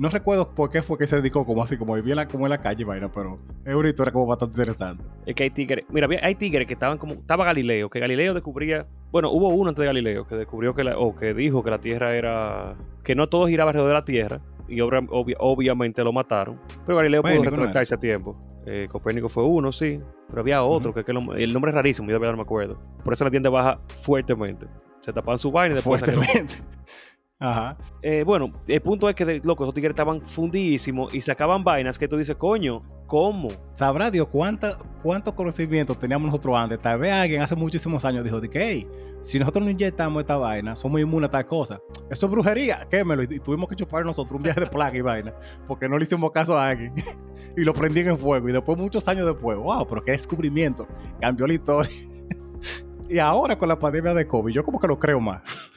no 0.00 0.08
recuerdo 0.08 0.54
por 0.54 0.70
qué 0.70 0.80
fue 0.80 0.96
que 0.96 1.06
se 1.06 1.16
dedicó 1.16 1.44
como 1.44 1.62
así, 1.62 1.76
como 1.76 1.94
vivía 1.94 2.12
en 2.12 2.16
la, 2.16 2.26
como 2.26 2.46
en 2.46 2.50
la 2.50 2.56
calle, 2.56 2.84
vaina, 2.84 3.12
pero 3.12 3.38
es 3.66 3.74
una 3.74 3.90
historia 3.90 4.10
como 4.10 4.26
bastante 4.26 4.52
interesante. 4.52 5.04
Es 5.26 5.34
que 5.34 5.42
hay 5.42 5.50
tigres, 5.50 5.84
mira, 5.90 6.08
hay 6.22 6.34
tigres 6.36 6.66
que 6.66 6.72
estaban 6.72 6.96
como, 6.96 7.12
estaba 7.12 7.44
Galileo, 7.44 7.90
que 7.90 8.00
Galileo 8.00 8.32
descubría, 8.32 8.86
bueno, 9.12 9.30
hubo 9.30 9.50
uno 9.50 9.68
antes 9.68 9.82
de 9.82 9.86
Galileo 9.86 10.26
que 10.26 10.36
descubrió 10.36 10.72
que 10.74 10.84
la, 10.84 10.96
o 10.96 11.14
que 11.14 11.34
dijo 11.34 11.62
que 11.62 11.70
la 11.70 11.80
Tierra 11.82 12.16
era, 12.16 12.76
que 13.04 13.14
no 13.14 13.28
todo 13.28 13.46
giraba 13.46 13.72
alrededor 13.72 13.90
de 13.90 13.94
la 13.94 14.04
Tierra, 14.06 14.40
y 14.68 14.80
obra, 14.80 15.02
obvia, 15.10 15.36
obviamente 15.38 16.02
lo 16.02 16.14
mataron, 16.14 16.58
pero 16.86 16.96
Galileo 16.96 17.22
pudo 17.22 17.42
retractarse 17.42 17.94
a 17.94 17.98
tiempo. 17.98 18.38
Eh, 18.64 18.88
Copérnico 18.90 19.28
fue 19.28 19.44
uno, 19.44 19.70
sí, 19.70 20.00
pero 20.28 20.40
había 20.40 20.62
otro, 20.62 20.92
uh 20.92 20.94
-huh. 20.94 20.96
que, 20.96 21.04
que 21.04 21.12
lo, 21.12 21.34
el 21.34 21.52
nombre 21.52 21.72
es 21.72 21.74
rarísimo, 21.74 22.08
yo 22.08 22.16
todavía 22.16 22.30
no 22.30 22.38
me 22.38 22.44
acuerdo. 22.44 22.80
Por 23.04 23.12
eso 23.12 23.24
la 23.24 23.30
tienda 23.30 23.50
baja 23.50 23.76
fuertemente. 24.02 24.66
Se 25.00 25.12
tapaban 25.12 25.38
su 25.38 25.50
vaina 25.50 25.72
y 25.72 25.76
después 25.76 26.00
fuertemente. 26.00 26.54
Ajá. 27.42 27.78
Eh, 28.02 28.22
bueno, 28.22 28.52
el 28.68 28.82
punto 28.82 29.08
es 29.08 29.14
que, 29.14 29.40
loco, 29.42 29.64
esos 29.64 29.72
tigres 29.72 29.92
estaban 29.92 30.20
fundidísimos 30.20 31.14
y 31.14 31.22
sacaban 31.22 31.64
vainas 31.64 31.98
que 31.98 32.06
tú 32.06 32.18
dices, 32.18 32.36
coño, 32.36 32.82
¿cómo? 33.06 33.48
Sabrá 33.72 34.10
Dios 34.10 34.28
cuánta, 34.30 34.76
cuántos 35.02 35.32
conocimientos 35.32 35.98
teníamos 35.98 36.26
nosotros 36.26 36.54
antes. 36.58 36.78
Tal 36.82 36.98
vez 36.98 37.10
alguien 37.10 37.40
hace 37.40 37.56
muchísimos 37.56 38.04
años 38.04 38.24
dijo, 38.24 38.42
de 38.42 38.50
que, 38.50 38.62
hey, 38.62 38.88
si 39.22 39.38
nosotros 39.38 39.64
no 39.64 39.70
inyectamos 39.70 40.20
esta 40.20 40.36
vaina, 40.36 40.76
somos 40.76 41.00
inmunes 41.00 41.28
a 41.28 41.30
tal 41.30 41.46
cosa. 41.46 41.80
Eso 42.10 42.26
es 42.26 42.32
brujería, 42.32 42.86
quémelo. 42.90 43.22
Y 43.22 43.40
tuvimos 43.40 43.70
que 43.70 43.74
chupar 43.74 44.04
nosotros 44.04 44.36
un 44.36 44.42
viaje 44.42 44.60
de 44.60 44.66
plaga 44.66 44.98
y 44.98 45.00
vaina, 45.00 45.32
porque 45.66 45.88
no 45.88 45.96
le 45.96 46.04
hicimos 46.04 46.30
caso 46.32 46.58
a 46.58 46.68
alguien. 46.68 46.92
y 47.56 47.62
lo 47.62 47.72
prendían 47.72 48.08
en 48.08 48.18
fuego. 48.18 48.50
Y 48.50 48.52
después, 48.52 48.76
muchos 48.76 49.08
años 49.08 49.24
después, 49.24 49.56
wow, 49.56 49.86
pero 49.88 50.04
qué 50.04 50.12
descubrimiento. 50.12 50.86
Cambió 51.18 51.46
la 51.46 51.54
historia. 51.54 51.90
y 53.08 53.18
ahora 53.18 53.56
con 53.56 53.66
la 53.66 53.78
pandemia 53.78 54.12
de 54.12 54.26
COVID, 54.26 54.52
yo 54.52 54.62
como 54.62 54.78
que 54.78 54.86
lo 54.86 54.98
creo 54.98 55.20
más. 55.20 55.69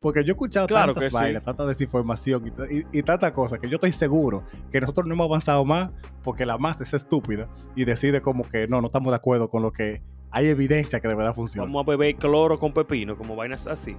Porque 0.00 0.24
yo 0.24 0.30
he 0.30 0.32
escuchado 0.32 0.66
claro 0.66 0.94
tantas 0.94 1.12
vainas, 1.12 1.42
sí. 1.42 1.44
tanta 1.44 1.66
desinformación 1.66 2.54
y, 2.70 2.74
y, 2.78 2.86
y 2.90 3.02
tantas 3.02 3.32
cosas 3.32 3.58
que 3.58 3.68
yo 3.68 3.74
estoy 3.74 3.92
seguro 3.92 4.44
que 4.72 4.80
nosotros 4.80 5.06
no 5.06 5.12
hemos 5.12 5.26
avanzado 5.26 5.62
más 5.66 5.90
porque 6.22 6.46
la 6.46 6.56
más 6.56 6.80
es 6.80 6.94
estúpida 6.94 7.48
y 7.76 7.84
decide 7.84 8.22
como 8.22 8.48
que 8.48 8.66
no, 8.66 8.80
no 8.80 8.86
estamos 8.86 9.12
de 9.12 9.16
acuerdo 9.16 9.50
con 9.50 9.62
lo 9.62 9.72
que 9.72 10.02
hay 10.30 10.48
evidencia 10.48 11.00
que 11.00 11.08
de 11.08 11.14
verdad 11.14 11.34
funciona. 11.34 11.66
Vamos 11.66 11.86
a 11.86 11.90
beber 11.90 12.16
cloro 12.16 12.58
con 12.58 12.72
pepino, 12.72 13.14
como 13.14 13.36
vainas 13.36 13.66
así. 13.66 13.94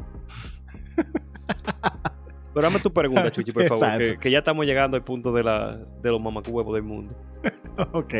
Pero 2.53 2.67
dame 2.67 2.79
tu 2.79 2.91
pregunta, 2.91 3.29
Chuchi, 3.31 3.51
por 3.51 3.67
favor, 3.67 3.97
que, 3.99 4.17
que, 4.17 4.31
ya 4.31 4.39
estamos 4.39 4.65
llegando 4.65 4.97
al 4.97 5.03
punto 5.03 5.31
de, 5.31 5.43
la, 5.43 5.77
de 5.77 6.09
los 6.09 6.19
mamacuevos 6.19 6.73
del 6.73 6.83
mundo. 6.83 7.15
ok. 7.93 8.13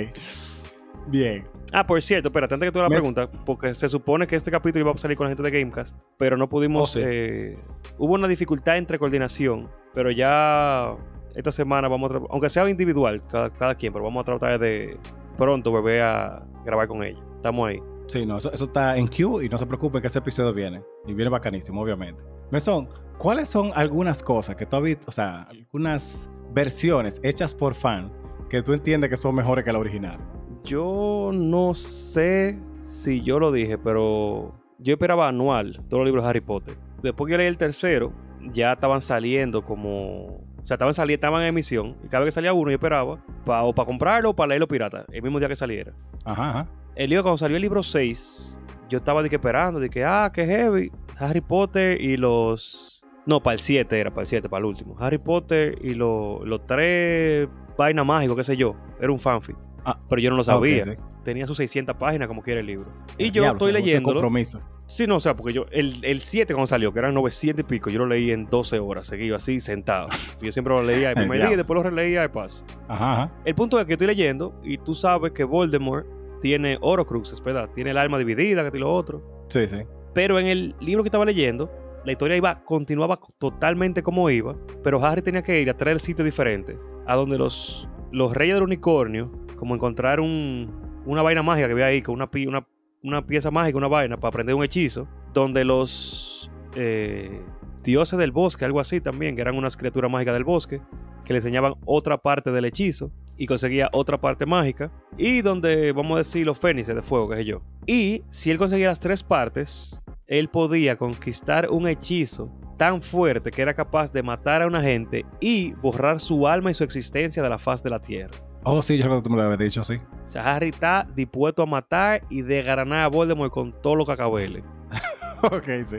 Bien. 1.07 1.45
Ah, 1.73 1.85
por 1.85 2.01
cierto, 2.01 2.27
espérate, 2.27 2.53
antes 2.53 2.67
que 2.67 2.73
tú 2.73 2.79
la 2.79 2.89
pregunta, 2.89 3.29
porque 3.45 3.73
se 3.73 3.87
supone 3.87 4.27
que 4.27 4.35
este 4.35 4.51
capítulo 4.51 4.85
iba 4.85 4.91
a 4.91 4.97
salir 4.97 5.15
con 5.15 5.25
la 5.25 5.29
gente 5.29 5.43
de 5.43 5.51
Gamecast, 5.51 5.97
pero 6.17 6.35
no 6.35 6.49
pudimos. 6.49 6.83
Oh, 6.83 6.85
sí. 6.87 6.99
eh, 7.03 7.53
hubo 7.97 8.13
una 8.13 8.27
dificultad 8.27 8.77
entre 8.77 8.99
coordinación, 8.99 9.69
pero 9.93 10.11
ya 10.11 10.95
esta 11.35 11.51
semana 11.51 11.87
vamos 11.87 12.11
a. 12.11 12.21
Aunque 12.29 12.49
sea 12.49 12.69
individual, 12.69 13.21
cada, 13.27 13.49
cada, 13.51 13.75
quien, 13.75 13.93
pero 13.93 14.03
vamos 14.03 14.21
a 14.21 14.25
tratar 14.25 14.59
de 14.59 14.97
pronto 15.37 15.71
volver 15.71 16.01
a 16.01 16.43
grabar 16.65 16.87
con 16.87 17.03
ellos. 17.03 17.21
Estamos 17.37 17.69
ahí. 17.69 17.79
Sí, 18.07 18.25
no, 18.25 18.37
eso, 18.37 18.51
eso 18.51 18.65
está 18.65 18.97
en 18.97 19.07
queue 19.07 19.45
y 19.45 19.49
no 19.49 19.57
se 19.57 19.65
preocupen 19.65 20.01
que 20.01 20.07
ese 20.07 20.19
episodio 20.19 20.53
viene. 20.53 20.83
Y 21.07 21.13
viene 21.13 21.29
bacanísimo, 21.29 21.81
obviamente. 21.81 22.21
Mesón, 22.51 22.89
¿cuáles 23.17 23.47
son 23.47 23.71
algunas 23.73 24.21
cosas 24.21 24.57
que 24.57 24.65
tú 24.65 24.75
has 24.75 24.83
visto, 24.83 25.05
o 25.07 25.11
sea, 25.11 25.43
algunas 25.43 26.29
versiones 26.53 27.21
hechas 27.23 27.53
por 27.53 27.75
fan 27.75 28.11
que 28.49 28.61
tú 28.61 28.73
entiendes 28.73 29.09
que 29.09 29.15
son 29.15 29.33
mejores 29.35 29.63
que 29.63 29.71
la 29.71 29.79
original? 29.79 30.19
Yo 30.63 31.31
no 31.33 31.73
sé 31.73 32.59
si 32.83 33.21
yo 33.21 33.39
lo 33.39 33.51
dije, 33.51 33.77
pero 33.77 34.53
yo 34.79 34.93
esperaba 34.93 35.27
anual 35.27 35.81
todos 35.89 36.01
los 36.01 36.05
libros 36.05 36.23
de 36.23 36.29
Harry 36.29 36.41
Potter. 36.41 36.77
Después 37.01 37.29
que 37.29 37.37
leí 37.37 37.47
el 37.47 37.57
tercero, 37.57 38.13
ya 38.53 38.73
estaban 38.73 39.01
saliendo 39.01 39.63
como. 39.63 40.25
O 40.27 40.65
sea, 40.67 40.75
estaban, 40.75 40.93
saliendo, 40.93 41.15
estaban 41.15 41.41
en 41.41 41.49
emisión. 41.49 41.97
Y 42.03 42.07
cada 42.07 42.23
vez 42.23 42.33
que 42.33 42.35
salía 42.35 42.53
uno, 42.53 42.69
yo 42.69 42.75
esperaba 42.75 43.23
pa, 43.45 43.63
o 43.63 43.73
para 43.73 43.87
comprarlo 43.87 44.29
o 44.29 44.35
para 44.35 44.49
leerlo 44.49 44.67
pirata. 44.67 45.05
El 45.11 45.23
mismo 45.23 45.39
día 45.39 45.47
que 45.47 45.55
saliera. 45.55 45.93
Ajá, 46.23 46.49
ajá. 46.49 46.67
El 46.95 47.09
libro, 47.09 47.23
cuando 47.23 47.37
salió 47.37 47.55
el 47.55 47.61
libro 47.61 47.81
6, 47.81 48.59
yo 48.89 48.97
estaba 48.97 49.23
de 49.23 49.29
que 49.29 49.37
esperando, 49.37 49.79
de 49.79 49.89
que, 49.89 50.03
ah, 50.03 50.29
qué 50.33 50.45
heavy. 50.45 50.91
Harry 51.17 51.41
Potter 51.41 51.99
y 51.99 52.17
los. 52.17 53.01
No, 53.25 53.41
para 53.41 53.53
el 53.53 53.59
7 53.59 53.99
era, 53.99 54.09
para 54.11 54.21
el 54.21 54.27
7, 54.27 54.49
para 54.49 54.59
el 54.59 54.65
último. 54.65 54.95
Harry 54.99 55.17
Potter 55.17 55.77
y 55.81 55.93
los, 55.93 56.45
los 56.45 56.65
tres 56.65 57.47
vainas 57.77 58.05
mágicos, 58.05 58.35
qué 58.35 58.43
sé 58.43 58.57
yo. 58.57 58.75
Era 58.99 59.11
un 59.11 59.19
fanfic. 59.19 59.55
Ah, 59.85 59.99
pero 60.09 60.21
yo 60.21 60.29
no 60.29 60.37
lo 60.37 60.43
sabía. 60.43 60.83
Okay, 60.83 60.95
sí. 60.95 61.01
Tenía 61.23 61.45
sus 61.45 61.57
600 61.57 61.95
páginas 61.95 62.27
como 62.27 62.41
quiere 62.41 62.61
el 62.61 62.67
libro. 62.67 62.85
Y 63.17 63.25
el 63.25 63.31
yo 63.31 63.41
diablo, 63.43 63.57
estoy 63.57 63.73
leyendo. 63.73 64.11
compromiso. 64.11 64.59
Sí, 64.87 65.07
no, 65.07 65.15
o 65.15 65.19
sea, 65.19 65.35
porque 65.35 65.53
yo, 65.53 65.65
el 65.71 66.19
7 66.19 66.53
cuando 66.53 66.67
salió, 66.67 66.91
que 66.91 66.99
eran 66.99 67.13
900 67.13 67.65
y 67.65 67.69
pico, 67.69 67.89
yo 67.89 67.99
lo 67.99 68.07
leí 68.07 68.31
en 68.31 68.47
12 68.47 68.79
horas, 68.79 69.07
seguido 69.07 69.37
así, 69.37 69.59
sentado. 69.59 70.09
Yo 70.41 70.51
siempre 70.51 70.73
lo 70.73 70.83
leía 70.83 71.11
el 71.11 71.15
primer 71.15 71.39
día 71.39 71.53
y 71.53 71.55
después 71.57 71.75
lo 71.75 71.83
releía 71.83 72.21
de 72.21 72.29
paz. 72.29 72.65
Ajá, 72.89 73.13
ajá. 73.13 73.31
El 73.45 73.55
punto 73.55 73.79
es 73.79 73.85
que 73.85 73.93
estoy 73.93 74.07
leyendo 74.07 74.53
y 74.63 74.77
tú 74.77 74.93
sabes 74.93 75.31
que 75.31 75.45
Voldemort 75.45 76.05
tiene 76.41 76.77
Horocruxes, 76.81 77.41
¿verdad? 77.41 77.69
Tiene 77.73 77.91
el 77.91 77.97
alma 77.97 78.17
dividida, 78.17 78.63
que 78.63 78.71
tiene 78.71 78.85
lo 78.85 78.93
otro. 78.93 79.45
Sí, 79.47 79.67
sí. 79.67 79.77
Pero 80.13 80.39
en 80.39 80.47
el 80.47 80.75
libro 80.81 81.03
que 81.03 81.07
estaba 81.07 81.23
leyendo, 81.23 81.71
la 82.03 82.11
historia 82.11 82.35
iba, 82.35 82.63
continuaba 82.63 83.19
totalmente 83.37 84.03
como 84.03 84.29
iba, 84.29 84.55
pero 84.83 85.01
Harry 85.05 85.21
tenía 85.21 85.41
que 85.41 85.61
ir 85.61 85.69
a 85.69 85.77
traer 85.77 85.99
sitio 85.99 86.25
diferente, 86.25 86.77
a 87.07 87.15
donde 87.15 87.37
los, 87.37 87.87
los 88.11 88.35
reyes 88.35 88.55
del 88.55 88.63
unicornio 88.63 89.31
como 89.61 89.75
encontrar 89.75 90.19
un, 90.19 90.71
una 91.05 91.21
vaina 91.21 91.43
mágica 91.43 91.67
que 91.67 91.73
había 91.73 91.85
ahí, 91.85 92.01
con 92.01 92.15
una, 92.15 93.21
pieza 93.27 93.51
mágica, 93.51 93.77
una 93.77 93.87
vaina 93.87 94.17
para 94.17 94.29
aprender 94.29 94.55
un 94.55 94.63
hechizo, 94.63 95.07
donde 95.35 95.63
los 95.63 96.49
eh, 96.75 97.43
dioses 97.83 98.17
del 98.17 98.31
bosque, 98.31 98.65
algo 98.65 98.79
así 98.79 99.01
también, 99.01 99.35
que 99.35 99.41
eran 99.41 99.55
unas 99.55 99.77
criaturas 99.77 100.09
mágicas 100.09 100.33
del 100.33 100.45
bosque, 100.45 100.81
que 101.23 101.33
le 101.33 101.37
enseñaban 101.37 101.75
otra 101.85 102.17
parte 102.17 102.51
del 102.51 102.65
hechizo 102.65 103.11
y 103.37 103.45
conseguía 103.45 103.87
otra 103.93 104.19
parte 104.19 104.47
mágica, 104.47 104.91
y 105.15 105.43
donde, 105.43 105.91
vamos 105.91 106.15
a 106.15 106.17
decir, 106.17 106.43
los 106.43 106.57
fénixes 106.57 106.95
de 106.95 107.03
fuego, 107.03 107.29
que 107.29 107.35
sé 107.35 107.45
yo. 107.45 107.61
Y 107.85 108.23
si 108.31 108.49
él 108.49 108.57
conseguía 108.57 108.87
las 108.87 108.99
tres 108.99 109.21
partes, 109.21 110.03
él 110.25 110.49
podía 110.49 110.95
conquistar 110.95 111.69
un 111.69 111.87
hechizo 111.87 112.51
tan 112.79 112.99
fuerte 112.99 113.51
que 113.51 113.61
era 113.61 113.75
capaz 113.75 114.11
de 114.11 114.23
matar 114.23 114.63
a 114.63 114.65
una 114.65 114.81
gente 114.81 115.23
y 115.39 115.73
borrar 115.83 116.19
su 116.19 116.47
alma 116.47 116.71
y 116.71 116.73
su 116.73 116.83
existencia 116.83 117.43
de 117.43 117.49
la 117.49 117.59
faz 117.59 117.83
de 117.83 117.91
la 117.91 117.99
tierra. 117.99 118.35
Oh, 118.63 118.81
sí, 118.81 118.97
yo 118.97 119.05
creo 119.05 119.17
que 119.17 119.23
tú 119.23 119.29
me 119.29 119.37
lo 119.37 119.43
habías 119.43 119.59
dicho, 119.59 119.83
sí. 119.83 119.95
O 120.27 120.31
sea, 120.31 120.55
Harry 120.55 120.69
está 120.69 121.07
dispuesto 121.15 121.63
a 121.63 121.65
matar 121.65 122.23
y 122.29 122.41
desgranar 122.41 123.01
a 123.01 123.07
Voldemort 123.07 123.51
con 123.51 123.73
todo 123.81 123.95
lo 123.95 124.05
que 124.05 124.11
acabele. 124.11 124.63
ok, 125.43 125.83
sí. 125.83 125.97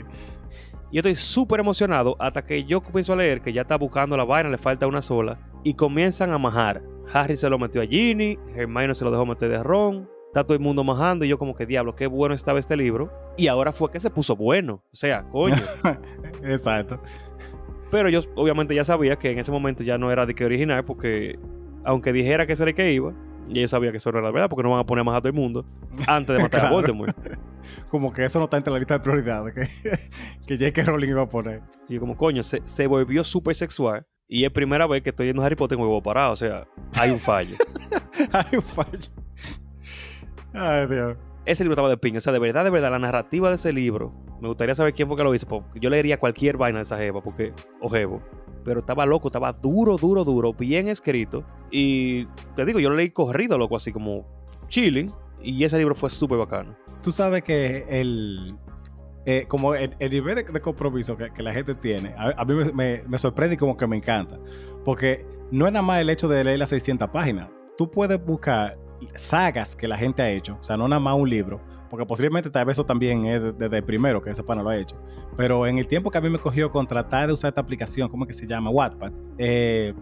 Yo 0.92 0.98
estoy 0.98 1.16
súper 1.16 1.60
emocionado 1.60 2.16
hasta 2.18 2.44
que 2.44 2.64
yo 2.64 2.82
comienzo 2.82 3.14
a 3.14 3.16
leer 3.16 3.40
que 3.40 3.52
ya 3.52 3.62
está 3.62 3.76
buscando 3.76 4.16
la 4.16 4.24
vaina, 4.24 4.50
le 4.50 4.58
falta 4.58 4.86
una 4.86 5.02
sola. 5.02 5.38
Y 5.64 5.74
comienzan 5.74 6.30
a 6.30 6.38
majar. 6.38 6.82
Harry 7.12 7.36
se 7.36 7.48
lo 7.48 7.58
metió 7.58 7.82
a 7.82 7.86
Ginny, 7.86 8.38
Hermione 8.54 8.94
se 8.94 9.04
lo 9.04 9.10
dejó 9.10 9.26
meter 9.26 9.48
de 9.48 9.62
Ron. 9.62 10.08
Está 10.26 10.44
todo 10.44 10.54
el 10.54 10.60
mundo 10.60 10.84
majando 10.84 11.24
y 11.24 11.28
yo 11.28 11.38
como 11.38 11.54
que 11.54 11.66
diablo, 11.66 11.94
qué 11.94 12.06
bueno 12.06 12.34
estaba 12.34 12.58
este 12.58 12.76
libro. 12.76 13.10
Y 13.36 13.48
ahora 13.48 13.72
fue 13.72 13.90
que 13.90 14.00
se 14.00 14.10
puso 14.10 14.36
bueno. 14.36 14.82
O 14.92 14.94
sea, 14.94 15.24
coño. 15.24 15.56
Exacto. 16.42 17.02
Pero 17.90 18.08
yo 18.08 18.20
obviamente 18.36 18.74
ya 18.74 18.84
sabía 18.84 19.16
que 19.16 19.30
en 19.30 19.38
ese 19.38 19.52
momento 19.52 19.82
ya 19.82 19.98
no 19.98 20.10
era 20.10 20.24
de 20.24 20.34
que 20.34 20.44
original 20.44 20.84
porque 20.84 21.38
aunque 21.85 22.12
dijera 22.12 22.47
que 22.47 22.53
ese 22.53 22.62
era 22.62 22.70
el 22.70 22.76
que 22.76 22.93
iba, 22.93 23.12
Y 23.49 23.59
ella 23.59 23.68
sabía 23.68 23.91
que 23.91 23.97
eso 23.97 24.11
era 24.11 24.20
la 24.20 24.30
verdad 24.30 24.49
porque 24.49 24.62
no 24.62 24.70
van 24.70 24.80
a 24.80 24.87
poner 24.87 25.05
más 25.05 25.16
a 25.16 25.20
todo 25.20 25.28
el 25.28 25.35
mundo 25.35 25.64
antes 26.07 26.37
de 26.37 26.43
matar 26.43 26.66
a. 26.66 26.70
Voldemort. 26.72 27.16
Como 27.89 28.12
que 28.12 28.24
eso 28.24 28.39
no 28.39 28.47
está 28.47 28.57
entre 28.57 28.72
la 28.72 28.78
lista 28.78 28.95
de 28.95 29.01
prioridades 29.01 29.55
que, 29.55 29.99
que 30.47 30.59
J.K. 30.59 30.91
Rowling 30.91 31.09
iba 31.09 31.22
a 31.22 31.28
poner. 31.28 31.62
Y 31.89 31.95
yo 31.95 32.01
como, 32.01 32.16
coño, 32.16 32.43
se, 32.43 32.61
se 32.64 32.87
volvió 32.87 33.22
súper 33.24 33.55
sexual. 33.55 34.07
Y 34.28 34.45
es 34.45 34.51
primera 34.51 34.87
vez 34.87 35.03
que 35.03 35.11
estoy 35.11 35.26
yendo 35.26 35.43
a 35.43 35.47
Harry 35.47 35.57
Potter 35.57 35.76
en 35.76 35.83
huevo 35.83 36.03
parado. 36.03 36.33
O 36.33 36.37
sea, 36.37 36.66
hay 36.95 37.11
un 37.11 37.18
fallo. 37.18 37.57
Hay 38.33 38.57
un 38.57 38.62
fallo. 38.62 39.11
Ay, 40.55 40.87
Dios. 40.87 41.16
ese 41.45 41.64
libro 41.64 41.74
estaba 41.74 41.89
de 41.89 41.99
piña. 41.99 42.18
O 42.18 42.20
sea, 42.20 42.33
de 42.33 42.39
verdad, 42.39 42.64
de 42.64 42.70
verdad, 42.70 42.91
la 42.91 42.99
narrativa 42.99 43.49
de 43.51 43.57
ese 43.57 43.72
libro. 43.72 44.14
Me 44.41 44.49
gustaría 44.49 44.74
saber 44.74 44.93
quién 44.95 45.07
fue 45.07 45.16
que 45.16 45.24
lo 45.24 45.35
hizo. 45.35 45.47
porque 45.47 45.80
Yo 45.80 45.91
leería 45.91 46.18
cualquier 46.18 46.57
vaina 46.57 46.78
de 46.78 46.83
esa 46.83 46.97
jeva, 46.97 47.22
porque, 47.22 47.53
o 47.80 47.89
jevo. 47.91 48.22
Pero 48.64 48.80
estaba 48.80 49.04
loco, 49.06 49.28
estaba 49.28 49.52
duro, 49.52 49.96
duro, 49.96 50.24
duro, 50.24 50.52
bien 50.52 50.88
escrito. 50.88 51.44
Y 51.70 52.26
te 52.54 52.64
digo, 52.64 52.78
yo 52.80 52.90
lo 52.90 52.96
leí 52.96 53.10
corrido, 53.10 53.58
loco, 53.58 53.76
así 53.76 53.92
como 53.92 54.26
chilling. 54.68 55.12
Y 55.42 55.64
ese 55.64 55.78
libro 55.78 55.94
fue 55.94 56.08
súper 56.10 56.38
bacano. 56.38 56.76
Tú 57.02 57.10
sabes 57.10 57.42
que 57.42 57.84
el. 57.88 58.56
eh, 59.26 59.44
como 59.48 59.74
el, 59.74 59.94
el 59.98 60.10
nivel 60.10 60.36
de, 60.36 60.60
compromiso 60.60 61.16
que, 61.16 61.30
que 61.32 61.42
la 61.42 61.52
gente 61.52 61.74
tiene, 61.74 62.14
a, 62.16 62.32
a 62.40 62.44
mí 62.44 62.54
me, 62.54 62.72
me- 62.72 63.02
me 63.08 63.18
sorprende 63.18 63.54
y 63.54 63.58
como 63.58 63.76
que 63.76 63.86
me 63.86 63.96
encanta. 63.96 64.38
Porque 64.84 65.26
no 65.50 65.66
es 65.66 65.72
nada 65.72 65.82
más 65.82 66.00
el 66.00 66.10
hecho 66.10 66.28
de 66.28 66.44
leer 66.44 66.58
las 66.60 66.68
600 66.70 67.08
páginas. 67.10 67.48
Tú 67.76 67.90
puedes 67.90 68.24
buscar 68.24 68.78
sagas 69.14 69.74
que 69.74 69.88
la 69.88 69.96
gente 69.98 70.22
ha 70.22 70.30
hecho, 70.30 70.56
o 70.60 70.62
sea, 70.62 70.76
no 70.76 70.86
nada 70.86 71.00
más 71.00 71.16
un 71.16 71.28
libro, 71.28 71.60
porque 71.93 72.07
posiblemente 72.07 72.49
tal 72.49 72.64
vez 72.64 72.76
eso 72.78 72.86
también 72.86 73.26
es 73.26 73.43
de- 73.43 73.53
desde 73.53 73.82
primero 73.82 74.22
que 74.22 74.30
ese 74.30 74.43
pana 74.43 74.62
lo 74.62 74.70
ha 74.70 74.78
hecho. 74.78 74.97
Pero 75.36 75.66
en 75.66 75.76
el 75.76 75.86
tiempo 75.86 76.11
que 76.11 76.16
a 76.16 76.20
mí 76.22 76.30
me 76.30 76.38
cogió 76.38 76.72
con 76.72 76.86
tratar 76.86 77.26
de 77.26 77.34
usar 77.34 77.51
esta 77.51 77.61
aplicación, 77.61 78.09
¿cómo 78.09 78.26
que 78.26 78.32
se 78.32 78.47
llama? 78.47 78.70
Wattpad, 78.70 79.12
eh, 79.36 79.93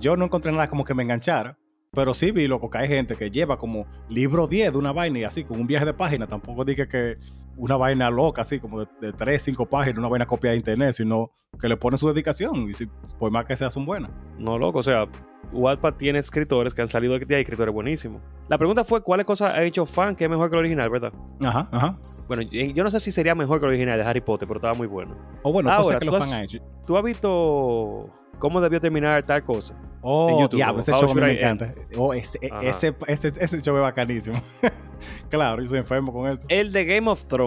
yo 0.00 0.16
no 0.16 0.24
encontré 0.24 0.50
nada 0.52 0.70
como 0.70 0.84
que 0.84 0.94
me 0.94 1.02
enganchara. 1.02 1.58
Pero 1.92 2.14
sí 2.14 2.30
vi, 2.32 2.48
loco, 2.48 2.70
que 2.70 2.78
hay 2.78 2.88
gente 2.88 3.14
que 3.14 3.30
lleva 3.30 3.58
como 3.58 3.86
libro 4.08 4.46
10 4.48 4.72
de 4.72 4.78
una 4.78 4.90
vaina 4.92 5.18
y 5.18 5.24
así, 5.24 5.44
con 5.44 5.60
un 5.60 5.66
viaje 5.66 5.84
de 5.84 5.92
página. 5.94 6.26
Tampoco 6.26 6.64
dije 6.64 6.88
que 6.88 7.18
una 7.56 7.76
vaina 7.76 8.10
loca, 8.10 8.42
así 8.42 8.58
como 8.60 8.80
de, 8.80 8.88
de 9.00 9.12
3, 9.12 9.42
5 9.42 9.66
páginas, 9.66 9.98
una 9.98 10.08
vaina 10.08 10.26
copiada 10.26 10.52
de 10.52 10.58
internet, 10.58 10.92
sino 10.92 11.30
que 11.60 11.68
le 11.68 11.76
pone 11.76 11.96
su 11.96 12.08
dedicación. 12.08 12.68
Y 12.68 12.72
si, 12.74 12.86
por 13.18 13.30
más 13.30 13.46
que 13.46 13.56
sea, 13.56 13.70
son 13.70 13.86
buenas. 13.86 14.10
No, 14.38 14.58
loco, 14.58 14.80
o 14.80 14.82
sea, 14.82 15.06
Wattpad 15.52 15.94
tiene 15.94 16.18
escritores 16.18 16.74
que 16.74 16.82
han 16.82 16.88
salido 16.88 17.18
de 17.18 17.34
hay 17.34 17.42
escritores 17.42 17.72
buenísimos. 17.72 18.20
La 18.48 18.58
pregunta 18.58 18.84
fue, 18.84 19.02
¿cuáles 19.02 19.26
cosas 19.26 19.54
ha 19.54 19.62
hecho 19.62 19.86
fan 19.86 20.16
que 20.16 20.24
es 20.24 20.30
mejor 20.30 20.50
que 20.50 20.56
el 20.56 20.60
original, 20.60 20.90
verdad? 20.90 21.12
Ajá, 21.40 21.68
ajá. 21.70 21.98
Bueno, 22.28 22.42
yo 22.42 22.84
no 22.84 22.90
sé 22.90 23.00
si 23.00 23.10
sería 23.10 23.34
mejor 23.34 23.58
que 23.60 23.66
el 23.66 23.70
original 23.70 23.98
de 23.98 24.04
Harry 24.04 24.20
Potter, 24.20 24.46
pero 24.48 24.58
estaba 24.58 24.74
muy 24.74 24.86
bueno. 24.86 25.16
O 25.42 25.52
bueno, 25.52 25.70
Ahora, 25.70 25.82
cosas 25.82 25.98
que 25.98 26.04
los 26.06 26.14
has- 26.14 26.20
fans 26.22 26.32
han 26.32 26.42
hecho. 26.44 26.58
¿Tú 26.86 26.96
has 26.96 27.04
visto 27.04 28.10
cómo 28.38 28.60
debió 28.60 28.80
terminar 28.80 29.24
tal 29.24 29.42
cosa? 29.44 29.74
Oh, 30.06 30.48
diablo, 30.48 30.80
ese 30.80 30.92
How 30.92 31.00
show 31.00 31.10
a 31.10 31.14
mí 31.14 31.20
Should 31.20 31.26
me 31.32 31.38
encanta. 31.40 31.66
Oh, 31.96 32.12
ese, 32.12 32.38
ese, 32.60 32.94
ese, 33.06 33.28
ese 33.28 33.62
show 33.62 33.74
es 33.76 33.82
bacanísimo. 33.82 34.36
claro, 35.30 35.62
yo 35.62 35.68
soy 35.68 35.78
enfermo 35.78 36.12
con 36.12 36.28
eso. 36.28 36.44
El 36.50 36.72
de 36.72 36.84
Game 36.84 37.10
of 37.10 37.24
Thrones, 37.24 37.43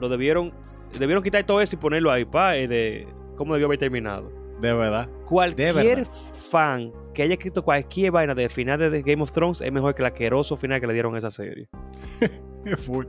lo 0.00 0.08
debieron, 0.08 0.52
debieron 0.98 1.22
quitar 1.22 1.44
todo 1.44 1.60
eso 1.60 1.76
y 1.76 1.78
ponerlo 1.78 2.10
ahí, 2.10 2.24
pa, 2.24 2.56
eh, 2.56 2.68
de 2.68 3.08
cómo 3.36 3.54
debió 3.54 3.66
haber 3.66 3.78
terminado. 3.78 4.30
De 4.60 4.72
verdad. 4.72 5.08
Cualquier 5.26 5.74
verdad. 5.74 6.06
fan 6.50 6.92
que 7.12 7.22
haya 7.22 7.34
escrito 7.34 7.62
cualquier 7.64 8.12
vaina 8.12 8.34
del 8.34 8.50
final 8.50 8.78
de 8.78 9.02
Game 9.02 9.22
of 9.22 9.30
Thrones 9.32 9.60
es 9.60 9.72
mejor 9.72 9.94
que 9.94 10.02
el 10.02 10.06
asqueroso 10.06 10.56
final 10.56 10.80
que 10.80 10.86
le 10.86 10.92
dieron 10.94 11.14
a 11.14 11.18
esa 11.18 11.30
serie. 11.30 11.68
Full. 12.78 13.06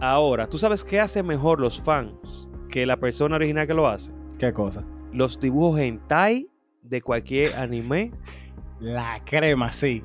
Ahora, 0.00 0.46
¿tú 0.48 0.58
sabes 0.58 0.84
qué 0.84 1.00
hace 1.00 1.22
mejor 1.22 1.60
los 1.60 1.80
fans 1.80 2.50
que 2.70 2.84
la 2.86 2.96
persona 2.96 3.36
original 3.36 3.66
que 3.66 3.74
lo 3.74 3.86
hace? 3.88 4.12
¿Qué 4.38 4.52
cosa? 4.52 4.84
Los 5.12 5.38
dibujos 5.40 5.78
hentai 5.80 6.48
de 6.82 7.00
cualquier 7.00 7.54
anime. 7.54 8.12
La 8.80 9.22
crema, 9.24 9.70
sí. 9.72 10.02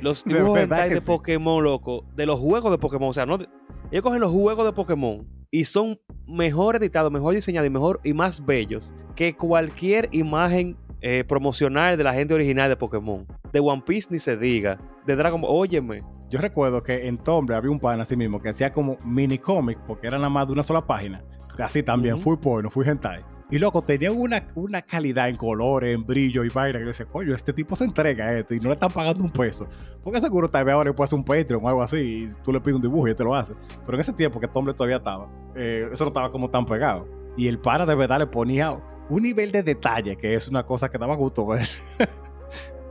Los 0.00 0.24
De 0.24 0.34
dibujos 0.34 0.54
verdad 0.54 0.78
hentai 0.78 0.90
de 0.90 1.00
sí. 1.00 1.06
Pokémon, 1.06 1.62
loco. 1.62 2.04
De 2.16 2.24
los 2.26 2.40
juegos 2.40 2.72
de 2.72 2.78
Pokémon. 2.78 3.10
O 3.10 3.12
sea, 3.12 3.26
no 3.26 3.38
de- 3.38 3.48
ellos 3.90 4.02
cogen 4.02 4.20
los 4.20 4.32
juegos 4.32 4.66
de 4.66 4.72
Pokémon 4.72 5.26
y 5.50 5.64
son 5.64 5.98
mejor 6.26 6.76
editados, 6.76 7.10
mejor 7.12 7.34
diseñados 7.34 7.66
y 7.66 7.70
mejor 7.70 8.00
y 8.04 8.12
más 8.12 8.44
bellos 8.44 8.92
que 9.14 9.36
cualquier 9.36 10.08
imagen 10.12 10.76
eh, 11.00 11.24
promocional 11.26 11.96
de 11.96 12.04
la 12.04 12.12
gente 12.12 12.34
original 12.34 12.68
de 12.68 12.76
Pokémon. 12.76 13.26
De 13.52 13.60
One 13.60 13.82
Piece 13.86 14.08
ni 14.10 14.18
se 14.18 14.36
diga. 14.36 14.78
De 15.06 15.14
Dragon 15.14 15.40
Ball. 15.40 15.50
Óyeme. 15.54 16.02
Yo 16.28 16.40
recuerdo 16.40 16.82
que 16.82 17.06
en 17.06 17.18
Tumblr 17.18 17.54
había 17.54 17.70
un 17.70 17.78
pan 17.78 18.00
así 18.00 18.16
mismo 18.16 18.42
que 18.42 18.48
hacía 18.48 18.72
como 18.72 18.96
mini 19.06 19.38
cómic 19.38 19.78
porque 19.86 20.08
era 20.08 20.16
nada 20.18 20.30
más 20.30 20.46
de 20.48 20.54
una 20.54 20.62
sola 20.64 20.84
página. 20.84 21.22
Así 21.58 21.82
también, 21.82 22.14
Ujú. 22.14 22.22
fui 22.24 22.36
porno, 22.36 22.68
fui 22.70 22.86
hentai. 22.88 23.24
Y 23.48 23.60
loco, 23.60 23.80
tenía 23.80 24.10
una, 24.10 24.48
una 24.56 24.82
calidad 24.82 25.28
en 25.28 25.36
colores, 25.36 25.94
en 25.94 26.04
brillo 26.04 26.42
y 26.42 26.48
vaina 26.48 26.78
que 26.78 26.84
yo 26.84 26.88
decía, 26.88 27.06
coño, 27.06 27.32
este 27.32 27.52
tipo 27.52 27.76
se 27.76 27.84
entrega 27.84 28.24
a 28.24 28.38
esto 28.38 28.54
y 28.54 28.58
no 28.58 28.68
le 28.68 28.74
están 28.74 28.90
pagando 28.90 29.22
un 29.22 29.30
peso. 29.30 29.68
Porque 30.02 30.20
seguro 30.20 30.48
tal 30.48 30.64
vez 30.64 30.74
ahora 30.74 30.92
puede 30.92 31.06
hacer 31.06 31.18
un 31.18 31.24
Patreon 31.24 31.64
o 31.64 31.68
algo 31.68 31.82
así 31.82 31.96
y 31.96 32.42
tú 32.42 32.52
le 32.52 32.60
pides 32.60 32.74
un 32.76 32.82
dibujo 32.82 33.06
y 33.06 33.10
él 33.10 33.16
te 33.16 33.22
lo 33.22 33.36
hace. 33.36 33.54
Pero 33.84 33.96
en 33.96 34.00
ese 34.00 34.12
tiempo 34.12 34.40
que 34.40 34.48
Tumblr 34.48 34.74
todavía 34.74 34.96
estaba, 34.96 35.28
eh, 35.54 35.88
eso 35.92 36.04
no 36.04 36.08
estaba 36.08 36.32
como 36.32 36.50
tan 36.50 36.66
pegado. 36.66 37.06
Y 37.36 37.46
el 37.46 37.60
para 37.60 37.86
de 37.86 37.94
verdad 37.94 38.18
le 38.18 38.26
ponía 38.26 38.72
un 39.08 39.22
nivel 39.22 39.52
de 39.52 39.62
detalle 39.62 40.16
que 40.16 40.34
es 40.34 40.48
una 40.48 40.64
cosa 40.64 40.88
que 40.88 40.98
daba 40.98 41.14
gusto 41.14 41.46
ver. 41.46 41.68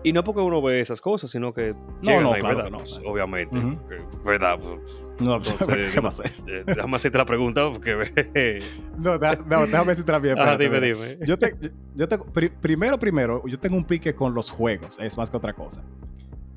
Y 0.05 0.13
no 0.13 0.23
porque 0.23 0.39
uno 0.41 0.61
ve 0.61 0.79
esas 0.81 1.01
cosas, 1.01 1.31
sino 1.31 1.51
que. 1.53 1.73
No, 2.03 2.21
no, 2.21 2.33
ahí, 2.33 2.39
claro 2.39 2.57
¿verdad? 2.57 2.63
que 2.65 2.71
no. 2.71 2.77
Pues, 2.77 3.01
obviamente. 3.05 3.57
Ujú. 3.57 3.75
porque, 3.77 3.97
¿Verdad? 4.23 4.59
Pues, 4.61 5.03
No, 5.19 5.35
Entonces, 5.37 5.91
¿qué 5.93 5.99
va 5.99 6.09
a 6.09 6.11
ser? 6.11 6.31
eh, 6.47 6.63
déjame 6.65 6.95
hacerte 6.95 7.17
la 7.17 7.25
pregunta 7.25 7.71
porque. 7.71 8.59
No, 8.99 9.17
da- 9.17 9.35
no, 9.35 9.65
déjame 9.65 9.87
decirte 9.91 10.11
la 10.11 10.19
bien. 10.19 10.35
ah, 10.39 10.55
dime, 10.57 10.79
dime. 10.79 11.17
Yo, 11.25 11.37
te- 11.39 11.55
yo 11.95 12.07
pri- 12.31 12.49
primero, 12.49 12.97
primero, 12.99 13.41
yo 13.47 13.57
tengo 13.59 13.75
un 13.77 13.83
pique 13.83 14.13
con 14.15 14.33
los 14.33 14.51
juegos, 14.51 14.99
es 14.99 15.17
más 15.17 15.29
que 15.29 15.37
otra 15.37 15.53
cosa. 15.53 15.83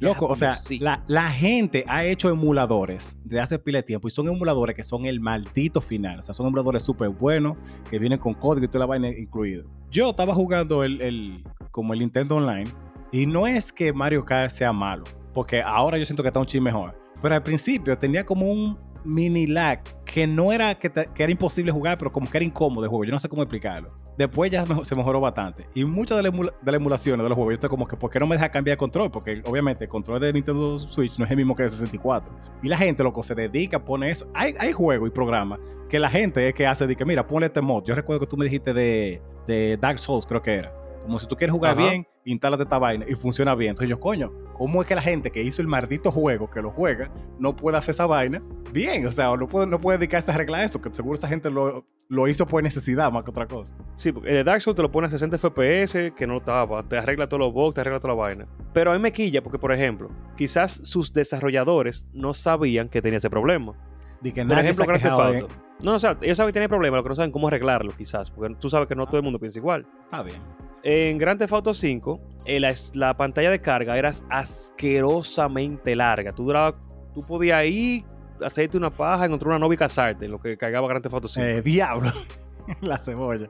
Loco, 0.01 0.27
o 0.27 0.37
sea, 0.37 0.53
sí. 0.53 0.79
la, 0.79 1.03
la 1.09 1.29
gente 1.29 1.85
ha 1.89 2.05
hecho 2.05 2.29
emuladores 2.29 3.17
de 3.25 3.41
hace 3.41 3.59
pila 3.59 3.79
de 3.79 3.83
tiempo 3.83 4.07
y 4.07 4.13
son 4.13 4.29
emuladores 4.29 4.77
que 4.77 4.85
son 4.85 5.07
el 5.07 5.19
maldito 5.19 5.81
final. 5.81 6.21
O 6.21 6.23
sea, 6.23 6.35
son 6.35 6.47
emuladores 6.47 6.85
súper 6.85 7.09
buenos 7.09 7.57
que 7.91 7.99
vienen 7.99 8.19
con 8.21 8.35
código 8.35 8.65
y 8.65 8.69
toda 8.69 8.81
la 8.81 8.87
vaina 8.87 9.09
incluido. 9.09 9.65
Yo 9.91 10.11
estaba 10.11 10.35
jugando 10.35 10.85
el, 10.85 11.01
el- 11.01 11.45
como 11.73 11.95
el 11.95 11.99
Nintendo 11.99 12.37
Online 12.37 12.71
y 13.13 13.27
no 13.27 13.47
es 13.47 13.73
que 13.73 13.93
Mario 13.93 14.25
Kart 14.25 14.51
sea 14.51 14.73
malo, 14.73 15.05
porque 15.35 15.63
ahora 15.63 15.99
yo 15.99 16.05
siento 16.05 16.23
que 16.23 16.29
está 16.29 16.41
un 16.41 16.47
chin 16.47 16.63
mejor. 16.63 16.99
Pero 17.23 17.35
al 17.35 17.43
principio 17.43 17.97
tenía 17.99 18.25
como 18.25 18.51
un 18.51 18.79
mini 19.05 19.47
lag 19.47 19.81
que 20.05 20.27
no 20.27 20.53
era 20.53 20.75
que, 20.77 20.91
te- 20.91 21.09
que 21.15 21.23
era 21.23 21.33
imposible 21.33 21.73
jugar, 21.73 21.97
pero 21.99 22.13
como 22.13 22.29
que 22.31 22.37
era 22.39 22.45
incómodo 22.45 22.85
el 22.85 22.91
juego. 22.91 23.05
Yo 23.05 23.13
no 23.13 23.19
sé 23.19 23.29
cómo 23.29 23.43
explicarlo. 23.43 23.91
Después 24.17 24.51
ya 24.51 24.65
se 24.83 24.95
mejoró 24.97 25.21
bastante. 25.21 25.67
Y 25.75 25.85
muchas 25.85 26.17
de, 26.19 26.25
las 26.25 26.33
emula- 26.33 26.53
de 26.61 26.73
las 26.73 26.81
emulaciones 26.81 27.23
de 27.23 27.29
los 27.29 27.37
juegos, 27.37 27.53
yo 27.53 27.55
estoy 27.55 27.71
como 27.71 27.87
que, 27.87 27.97
¿por 27.97 28.11
qué 28.11 28.19
no 28.19 28.27
me 28.27 28.35
deja 28.37 28.49
cambiar 28.51 28.73
el 28.75 28.79
control? 28.79 29.11
Porque 29.11 29.41
obviamente 29.47 29.85
el 29.85 29.89
control 29.91 30.21
de 30.21 30.33
Nintendo 30.33 30.79
Switch 30.81 31.19
no 31.19 31.25
es 31.25 31.31
el 31.31 31.37
mismo 31.37 31.55
que 31.55 31.63
de 31.65 31.71
64. 31.71 32.33
Y 32.63 32.69
la 32.69 32.77
gente, 32.77 33.03
loco, 33.05 33.23
se 33.23 33.35
dedica 33.37 33.77
a 33.79 33.85
poner 33.85 34.11
eso. 34.11 34.29
Hay, 34.35 34.55
hay 34.59 34.73
juegos 34.73 35.09
y 35.09 35.13
programas 35.13 35.61
que 35.89 35.99
la 36.01 36.11
gente 36.11 36.47
es 36.49 36.55
que 36.55 36.67
hace 36.67 36.87
de 36.87 36.95
que, 36.97 37.05
mira, 37.05 37.27
ponle 37.27 37.47
este 37.47 37.61
mod. 37.61 37.85
Yo 37.85 37.95
recuerdo 37.95 38.21
que 38.21 38.27
tú 38.27 38.37
me 38.37 38.45
dijiste 38.45 38.75
de, 38.75 39.23
de 39.47 39.77
Dark 39.81 39.99
Souls, 40.01 40.27
creo 40.27 40.43
que 40.43 40.55
era. 40.55 40.73
Como 41.09 41.19
si 41.19 41.27
tú 41.27 41.37
quieres 41.37 41.55
jugar 41.55 41.73
Ajá. 41.73 41.89
bien, 41.89 42.07
instálate 42.27 42.65
esta 42.65 42.77
vaina 42.77 43.07
y 43.09 43.15
funciona 43.15 43.55
bien. 43.55 43.71
Entonces 43.71 43.89
yo, 43.89 43.99
coño, 43.99 44.31
¿cómo 44.53 44.83
es 44.83 44.87
que 44.87 44.95
la 44.95 45.01
gente 45.01 45.31
que 45.31 45.43
hizo 45.43 45.63
el 45.63 45.67
maldito 45.67 46.13
juego, 46.13 46.51
que 46.51 46.61
lo 46.61 46.71
juega, 46.71 47.11
no 47.39 47.57
puede 47.57 47.79
hacer 47.79 47.95
esa 47.95 48.05
vaina 48.05 48.43
bien? 48.75 49.07
O 49.07 49.11
sea, 49.11 49.35
no 49.35 49.49
puede, 49.49 49.67
no 49.67 49.81
puede 49.81 49.97
dedicarse 49.97 50.31
a 50.31 50.35
arreglar 50.35 50.67
eso, 50.67 50.83
que 50.83 50.93
seguro 50.93 51.15
esa 51.15 51.27
gente 51.27 51.49
lo, 51.49 51.87
lo 52.09 52.29
hizo 52.29 52.47
por 52.47 52.63
necesidad 52.63 53.11
más 53.11 53.25
que 53.25 53.31
otra 53.31 53.47
cosa. 53.47 53.75
Sí, 53.95 54.13
porque 54.13 54.39
el 54.39 54.45
Dark 54.45 54.61
Souls 54.61 54.77
te 54.77 54.83
lo 54.83 54.93
pone 54.93 55.07
a 55.07 55.11
60 55.11 55.39
FPS, 55.39 56.13
que 56.15 56.27
no 56.27 56.37
estaba. 56.37 56.83
Te 56.83 56.99
arregla 56.99 57.27
todos 57.27 57.41
los 57.41 57.55
bugs, 57.55 57.75
te 57.75 57.81
arregla 57.81 58.01
toda 58.01 58.13
la 58.13 58.21
vaina. 58.21 58.47
Pero 58.75 58.91
a 58.91 58.95
mí 58.95 59.01
me 59.01 59.11
quilla 59.11 59.43
porque, 59.43 59.59
por 59.59 59.73
ejemplo, 59.73 60.11
quizás 60.37 60.79
sus 60.85 61.15
desarrolladores 61.15 62.07
no 62.13 62.35
sabían 62.35 62.91
que 62.91 63.01
tenía 63.01 63.17
ese 63.17 63.31
problema. 63.31 63.73
De 64.21 64.31
que 64.31 64.45
Por 64.45 64.59
ejemplo, 64.59 64.85
Grand 64.85 65.03
Theft. 65.03 65.69
No, 65.81 65.95
o 65.95 65.99
sea, 65.99 66.19
ellos 66.21 66.37
saben 66.37 66.49
que 66.49 66.55
tiene 66.55 66.69
problemas, 66.69 66.99
lo 66.99 67.03
que 67.05 67.09
no 67.09 67.15
saben 67.15 67.31
cómo 67.31 67.49
arreglarlo, 67.49 67.95
quizás. 67.97 68.31
Porque 68.31 68.55
tú 68.57 68.69
sabes 68.69 68.89
que 68.89 68.97
no 68.97 69.07
todo 69.07 69.17
el 69.17 69.23
mundo 69.23 69.39
piensa 69.39 69.59
igual. 69.59 69.87
Está 70.05 70.23
bien. 70.23 70.68
En 70.83 71.19
Grand 71.19 71.39
Theft 71.39 71.53
Auto 71.53 71.75
5, 71.75 72.21
eh, 72.47 72.61
la, 72.61 72.73
la 72.95 73.17
pantalla 73.17 73.51
de 73.51 73.61
carga 73.61 73.99
era 73.99 74.13
asquerosamente 74.31 75.97
larga. 75.97 76.33
Tú 76.33 76.45
duraba, 76.45 76.75
tú 77.15 77.21
podías 77.27 77.65
ir, 77.67 78.05
hacerte 78.43 78.77
una 78.77 78.91
paja, 78.91 79.27
encontrar 79.27 79.49
una 79.51 79.59
novia 79.59 79.75
y 79.75 79.79
casarte, 79.79 80.25
en 80.27 80.31
lo 80.31 80.41
que 80.41 80.57
cargaba 80.57 80.87
Grand 80.89 81.03
Theft 81.03 81.15
Auto 81.15 81.29
5. 81.29 81.47
Eh, 81.47 81.63
diablo. 81.63 82.13
la 82.81 82.99
cebolla. 82.99 83.49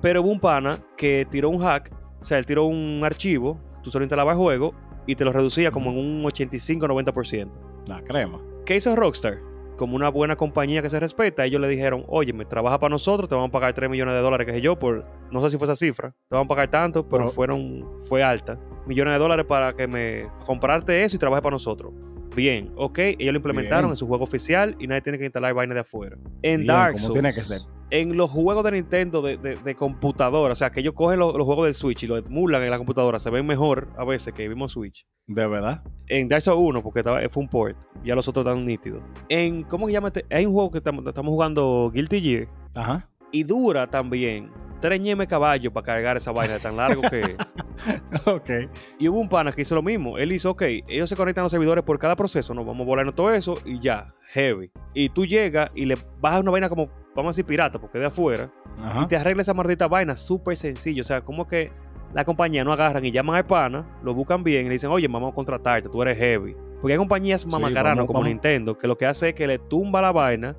Pero 0.00 0.22
hubo 0.22 0.30
un 0.30 0.40
pana 0.40 0.78
que 0.96 1.26
tiró 1.30 1.50
un 1.50 1.58
hack, 1.58 1.92
o 2.20 2.24
sea, 2.24 2.38
él 2.38 2.46
tiró 2.46 2.64
un 2.64 3.02
archivo, 3.04 3.60
tú 3.82 3.90
solo 3.90 4.04
instalabas 4.04 4.34
el 4.34 4.38
juego 4.38 4.74
y 5.06 5.16
te 5.16 5.24
lo 5.24 5.32
reducía 5.32 5.70
como 5.70 5.90
en 5.90 5.98
un 5.98 6.22
85-90%. 6.24 7.50
La 7.86 8.02
crema. 8.02 8.40
¿Qué 8.64 8.76
hizo 8.76 8.94
Rockstar? 8.96 9.49
Como 9.80 9.96
una 9.96 10.10
buena 10.10 10.36
compañía 10.36 10.82
que 10.82 10.90
se 10.90 11.00
respeta, 11.00 11.46
ellos 11.46 11.58
le 11.58 11.66
dijeron, 11.66 12.04
oye, 12.06 12.34
me 12.34 12.44
trabaja 12.44 12.78
para 12.78 12.90
nosotros, 12.90 13.30
te 13.30 13.34
vamos 13.34 13.48
a 13.48 13.52
pagar 13.52 13.72
3 13.72 13.88
millones 13.88 14.14
de 14.14 14.20
dólares, 14.20 14.46
que 14.46 14.52
sé 14.52 14.60
yo, 14.60 14.78
por, 14.78 15.06
no 15.30 15.40
sé 15.40 15.48
si 15.48 15.56
fue 15.56 15.64
esa 15.64 15.74
cifra, 15.74 16.10
te 16.10 16.36
vamos 16.36 16.44
a 16.44 16.48
pagar 16.48 16.70
tanto, 16.70 17.08
pero 17.08 17.28
fueron, 17.28 17.86
fue 18.06 18.22
alta. 18.22 18.58
Millones 18.86 19.14
de 19.14 19.18
dólares 19.18 19.46
para 19.46 19.72
que 19.72 19.86
me, 19.86 20.28
comprarte 20.44 21.02
eso 21.02 21.16
y 21.16 21.18
trabaje 21.18 21.40
para 21.40 21.54
nosotros. 21.54 21.94
Bien, 22.34 22.72
ok, 22.76 22.98
ellos 22.98 23.32
lo 23.32 23.36
implementaron 23.38 23.84
Bien. 23.84 23.92
en 23.92 23.96
su 23.96 24.06
juego 24.06 24.24
oficial 24.24 24.76
y 24.78 24.86
nadie 24.86 25.02
tiene 25.02 25.18
que 25.18 25.24
instalar 25.24 25.52
vaina 25.54 25.74
de 25.74 25.80
afuera. 25.80 26.16
En 26.42 26.60
Bien, 26.60 26.66
Dark 26.66 26.98
Souls, 26.98 27.12
tiene 27.12 27.32
que 27.32 27.40
ser. 27.40 27.60
en 27.90 28.16
los 28.16 28.30
juegos 28.30 28.64
de 28.64 28.72
Nintendo 28.72 29.20
de, 29.22 29.36
de- 29.36 29.56
de 29.56 29.74
computadora, 29.74 30.52
o 30.52 30.56
sea, 30.56 30.70
que 30.70 30.80
ellos 30.80 30.94
cogen 30.94 31.18
los, 31.18 31.34
los 31.34 31.44
juegos 31.46 31.66
del 31.66 31.74
Switch 31.74 32.04
y 32.04 32.06
los 32.06 32.24
emulan 32.24 32.62
en 32.62 32.70
la 32.70 32.78
computadora, 32.78 33.18
se 33.18 33.30
ven 33.30 33.46
mejor 33.46 33.88
a 33.98 34.04
veces 34.04 34.32
que 34.32 34.48
vimos 34.48 34.72
Switch. 34.72 35.06
De 35.26 35.46
verdad. 35.46 35.82
En 36.08 36.28
Dark 36.28 36.42
Souls 36.42 36.60
1, 36.60 36.82
porque 36.82 37.00
estaba, 37.00 37.20
fue 37.28 37.42
un 37.42 37.48
port, 37.48 37.76
ya 38.04 38.14
los 38.14 38.26
otros 38.28 38.46
están 38.46 38.64
nítidos. 38.64 39.02
En, 39.28 39.62
¿cómo 39.64 39.86
se 39.86 39.92
llama 39.92 40.08
este? 40.08 40.24
Hay 40.30 40.46
un 40.46 40.52
juego 40.52 40.70
que 40.70 40.78
estamos, 40.78 41.06
estamos 41.06 41.30
jugando 41.30 41.90
Guilty 41.94 42.20
Gear 42.20 42.48
Ajá. 42.74 43.08
y 43.32 43.42
dura 43.44 43.86
también 43.88 44.50
tres 44.80 45.00
ñemes 45.00 45.28
caballos 45.28 45.72
para 45.72 45.84
cargar 45.84 46.16
esa 46.16 46.32
vaina 46.32 46.54
de 46.54 46.60
tan 46.60 46.76
largo 46.76 47.02
que. 47.02 47.36
ok. 48.26 48.50
Y 48.98 49.08
hubo 49.08 49.18
un 49.18 49.28
pana 49.28 49.52
que 49.52 49.62
hizo 49.62 49.74
lo 49.74 49.82
mismo. 49.82 50.18
Él 50.18 50.32
hizo, 50.32 50.50
ok, 50.50 50.62
ellos 50.88 51.08
se 51.08 51.16
conectan 51.16 51.42
a 51.42 51.44
los 51.44 51.52
servidores 51.52 51.84
por 51.84 51.98
cada 51.98 52.16
proceso, 52.16 52.54
nos 52.54 52.66
vamos 52.66 52.84
a 52.84 52.86
volar 52.88 53.12
todo 53.12 53.32
eso 53.32 53.54
y 53.64 53.78
ya, 53.80 54.14
heavy. 54.32 54.70
Y 54.94 55.08
tú 55.10 55.26
llegas 55.26 55.76
y 55.76 55.84
le 55.84 55.96
bajas 56.20 56.40
una 56.40 56.50
vaina 56.50 56.68
como, 56.68 56.88
vamos 57.14 57.30
a 57.30 57.32
decir 57.32 57.44
pirata, 57.44 57.78
porque 57.80 57.98
de 57.98 58.06
afuera, 58.06 58.50
Ajá. 58.78 59.02
y 59.04 59.06
te 59.08 59.16
arregla 59.16 59.42
esa 59.42 59.54
maldita 59.54 59.88
vaina 59.88 60.16
súper 60.16 60.56
sencillo. 60.56 61.00
O 61.02 61.04
sea, 61.04 61.20
como 61.22 61.46
que 61.46 61.72
la 62.14 62.24
compañía 62.24 62.64
no 62.64 62.72
agarran 62.72 63.04
y 63.04 63.12
llaman 63.12 63.36
al 63.36 63.46
pana, 63.46 63.86
lo 64.02 64.14
buscan 64.14 64.42
bien 64.42 64.62
y 64.66 64.68
le 64.68 64.72
dicen, 64.74 64.90
oye, 64.90 65.06
vamos 65.08 65.32
a 65.32 65.34
contratarte, 65.34 65.88
tú 65.88 66.02
eres 66.02 66.18
heavy. 66.18 66.56
Porque 66.80 66.92
hay 66.94 66.98
compañías 66.98 67.44
mamacaranas 67.46 67.96
vamos- 67.98 68.06
como 68.06 68.18
vamos. 68.20 68.28
Nintendo 68.30 68.76
que 68.78 68.86
lo 68.86 68.96
que 68.96 69.06
hace 69.06 69.28
es 69.30 69.34
que 69.34 69.46
le 69.46 69.58
tumba 69.58 70.00
la 70.00 70.12
vaina 70.12 70.56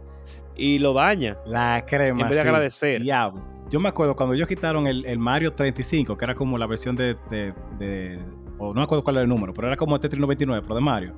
y 0.56 0.78
lo 0.80 0.94
daña. 0.94 1.38
La 1.46 1.84
crema. 1.88 2.22
En 2.22 2.28
vez 2.28 2.38
de 2.38 2.42
sí. 2.44 2.48
agradecer. 2.48 3.02
Diablo. 3.02 3.42
Yo 3.72 3.80
me 3.80 3.88
acuerdo 3.90 4.16
cuando 4.18 4.36
ellos 4.36 4.48
quitaron 4.50 4.86
el, 4.86 5.06
el 5.06 5.18
Mario 5.18 5.54
35, 5.54 6.18
que 6.18 6.26
era 6.26 6.36
como 6.36 6.58
la 6.58 6.68
versión 6.68 6.96
de, 6.96 7.16
de, 7.30 7.54
de- 7.80 8.20
o 8.64 8.68
no 8.70 8.76
me 8.76 8.84
acuerdo 8.84 9.03
cuál 9.03 9.16
era 9.18 9.24
el 9.24 9.30
número, 9.30 9.53
pero 9.53 9.68
era 9.68 9.76
como 9.78 9.95
el 9.95 10.01
Tetris 10.01 10.20
99, 10.22 10.62
pero 10.62 10.76
de 10.76 10.82
Mario. 10.82 11.14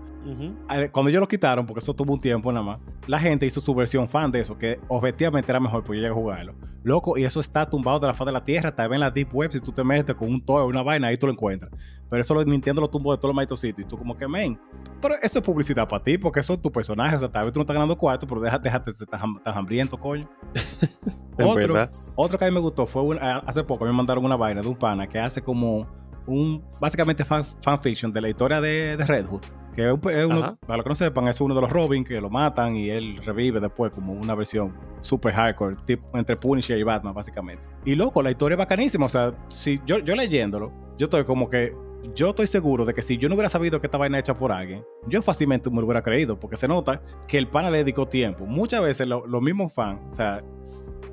Cuando 0.91 1.09
ellos 1.09 1.19
lo 1.19 1.27
quitaron, 1.27 1.65
porque 1.65 1.79
eso 1.79 1.93
tuvo 1.93 2.13
un 2.13 2.19
tiempo 2.19 2.51
nada 2.51 2.65
más, 2.65 2.79
la 3.07 3.19
gente 3.19 3.45
hizo 3.45 3.59
su 3.59 3.75
versión 3.75 4.07
fan 4.07 4.31
de 4.31 4.39
eso, 4.39 4.57
que 4.57 4.79
objetivamente 4.87 5.51
era 5.51 5.59
mejor 5.59 5.83
porque 5.83 5.97
yo 5.99 6.03
llegué 6.03 6.13
a 6.13 6.15
jugarlo. 6.15 6.55
Loco, 6.83 7.17
y 7.17 7.23
eso 7.25 7.39
está 7.39 7.69
tumbado 7.69 7.99
de 7.99 8.07
la 8.07 8.13
faz 8.13 8.25
de 8.25 8.31
la 8.31 8.43
tierra, 8.43 8.73
tal 8.73 8.89
vez 8.89 8.95
en 8.95 8.99
la 9.01 9.11
Deep 9.11 9.33
Web, 9.33 9.51
si 9.51 9.59
tú 9.59 9.71
te 9.71 9.83
metes 9.83 10.15
con 10.15 10.29
un 10.29 10.41
toy 10.43 10.61
o 10.63 10.67
una 10.67 10.81
vaina, 10.83 11.07
ahí 11.07 11.17
tú 11.17 11.27
lo 11.27 11.33
encuentras. 11.33 11.71
Pero 12.09 12.21
eso 12.21 12.33
lo 12.33 12.43
Nintendo 12.45 12.81
lo 12.81 12.89
tumbó 12.89 13.11
de 13.11 13.17
todos 13.17 13.29
los 13.29 13.35
malditos 13.35 13.59
sitios, 13.59 13.85
y 13.85 13.89
tú 13.89 13.97
como 13.97 14.15
que, 14.17 14.27
men, 14.27 14.59
pero 15.01 15.15
eso 15.21 15.39
es 15.39 15.45
publicidad 15.45 15.87
para 15.87 16.03
ti, 16.03 16.17
porque 16.17 16.41
son 16.43 16.61
tus 16.61 16.71
personajes, 16.71 17.15
o 17.17 17.19
sea, 17.19 17.29
tal 17.31 17.45
vez 17.45 17.53
tú 17.53 17.59
no 17.59 17.63
estás 17.63 17.73
ganando 17.75 17.97
cuarto, 17.97 18.25
pero 18.27 18.39
deja- 18.41 18.59
déjate 18.59 18.91
ham- 18.91 19.41
tan 19.43 19.57
hambriento, 19.57 19.97
coño. 19.99 20.29
Otro, 21.37 21.73
verdad. 21.73 21.91
otro 22.15 22.37
que 22.37 22.45
a 22.45 22.47
mí 22.47 22.53
me 22.53 22.59
gustó 22.59 22.85
fue 22.85 23.01
un- 23.01 23.17
hace 23.19 23.63
poco, 23.63 23.83
a 23.83 23.87
mí 23.87 23.91
me 23.93 23.97
mandaron 23.97 24.23
una 24.23 24.35
vaina 24.35 24.61
de 24.61 24.67
un 24.67 24.75
pana 24.75 25.07
que 25.07 25.19
hace 25.19 25.41
como 25.41 25.87
un, 26.27 26.63
básicamente 26.79 27.25
fan, 27.25 27.45
fanfiction 27.61 28.11
de 28.11 28.21
la 28.21 28.29
historia 28.29 28.61
de, 28.61 28.97
de 28.97 29.05
Red 29.05 29.25
Hood. 29.25 29.41
Que 29.75 29.87
es, 29.87 29.91
un- 29.93 30.11
es 30.11 30.25
uno, 30.25 30.57
para 30.67 30.77
los 30.77 30.83
que 30.83 30.89
no 30.89 30.95
sepan, 30.95 31.27
es 31.27 31.41
uno 31.41 31.55
de 31.55 31.61
los 31.61 31.71
Robin 31.71 32.03
que 32.03 32.21
lo 32.21 32.29
matan 32.29 32.75
y 32.75 32.89
él 32.91 33.17
revive 33.25 33.59
después 33.59 33.91
como 33.91 34.13
una 34.13 34.35
versión 34.35 34.71
super 34.99 35.33
hardcore, 35.33 35.75
tipo 35.85 36.15
entre 36.17 36.35
Punisher 36.35 36.77
y 36.77 36.83
Batman, 36.83 37.13
básicamente. 37.15 37.63
Y 37.83 37.95
loco, 37.95 38.21
la 38.21 38.29
historia 38.29 38.53
es 38.53 38.59
bacanísima. 38.59 39.07
O 39.07 39.09
sea, 39.09 39.33
si 39.47 39.81
yo, 39.85 39.97
yo 39.99 40.15
leyéndolo, 40.15 40.71
yo 40.97 41.05
estoy 41.05 41.23
como 41.25 41.49
que. 41.49 41.73
Yo 42.15 42.31
estoy 42.31 42.47
seguro 42.47 42.83
de 42.83 42.93
que 42.93 43.01
si 43.01 43.17
yo 43.17 43.29
no 43.29 43.35
hubiera 43.35 43.47
sabido 43.47 43.79
que 43.79 43.87
esta 43.87 43.97
vaina 43.97 44.19
hecha 44.19 44.33
por 44.37 44.51
alguien, 44.51 44.83
yo 45.07 45.21
fácilmente 45.21 45.69
me 45.69 45.77
lo 45.77 45.85
hubiera 45.85 46.01
creído, 46.03 46.37
porque 46.37 46.57
se 46.57 46.67
nota 46.67 47.01
que 47.29 47.37
el 47.37 47.47
pana 47.47 47.71
le 47.71 47.77
dedicó 47.77 48.05
tiempo. 48.09 48.45
Muchas 48.45 48.81
veces 48.81 49.07
lo- 49.07 49.25
los 49.25 49.41
mismos 49.41 49.71
fans, 49.73 50.01
o 50.09 50.13
sea, 50.13 50.43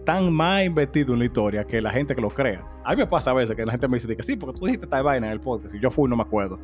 están 0.01 0.33
más 0.33 0.65
investidos 0.65 1.13
en 1.13 1.19
la 1.19 1.25
historia 1.27 1.65
que 1.65 1.81
la 1.81 1.91
gente 1.91 2.15
que 2.15 2.21
lo 2.21 2.31
crea. 2.31 2.67
A 2.85 2.93
mí 2.93 2.97
me 2.97 3.07
pasa 3.07 3.31
a 3.31 3.35
veces 3.35 3.55
que 3.55 3.65
la 3.65 3.73
gente 3.73 3.87
me 3.87 3.97
dice 3.97 4.17
que 4.17 4.23
sí, 4.23 4.35
porque 4.35 4.59
tú 4.59 4.67
dijiste 4.67 4.87
esta 4.87 5.03
vaina 5.03 5.27
en 5.27 5.33
el 5.35 5.41
podcast 5.41 5.75
y 5.75 5.81
yo 5.81 5.91
fui 5.91 6.09
no 6.09 6.17
me 6.17 6.23
acuerdo. 6.23 6.59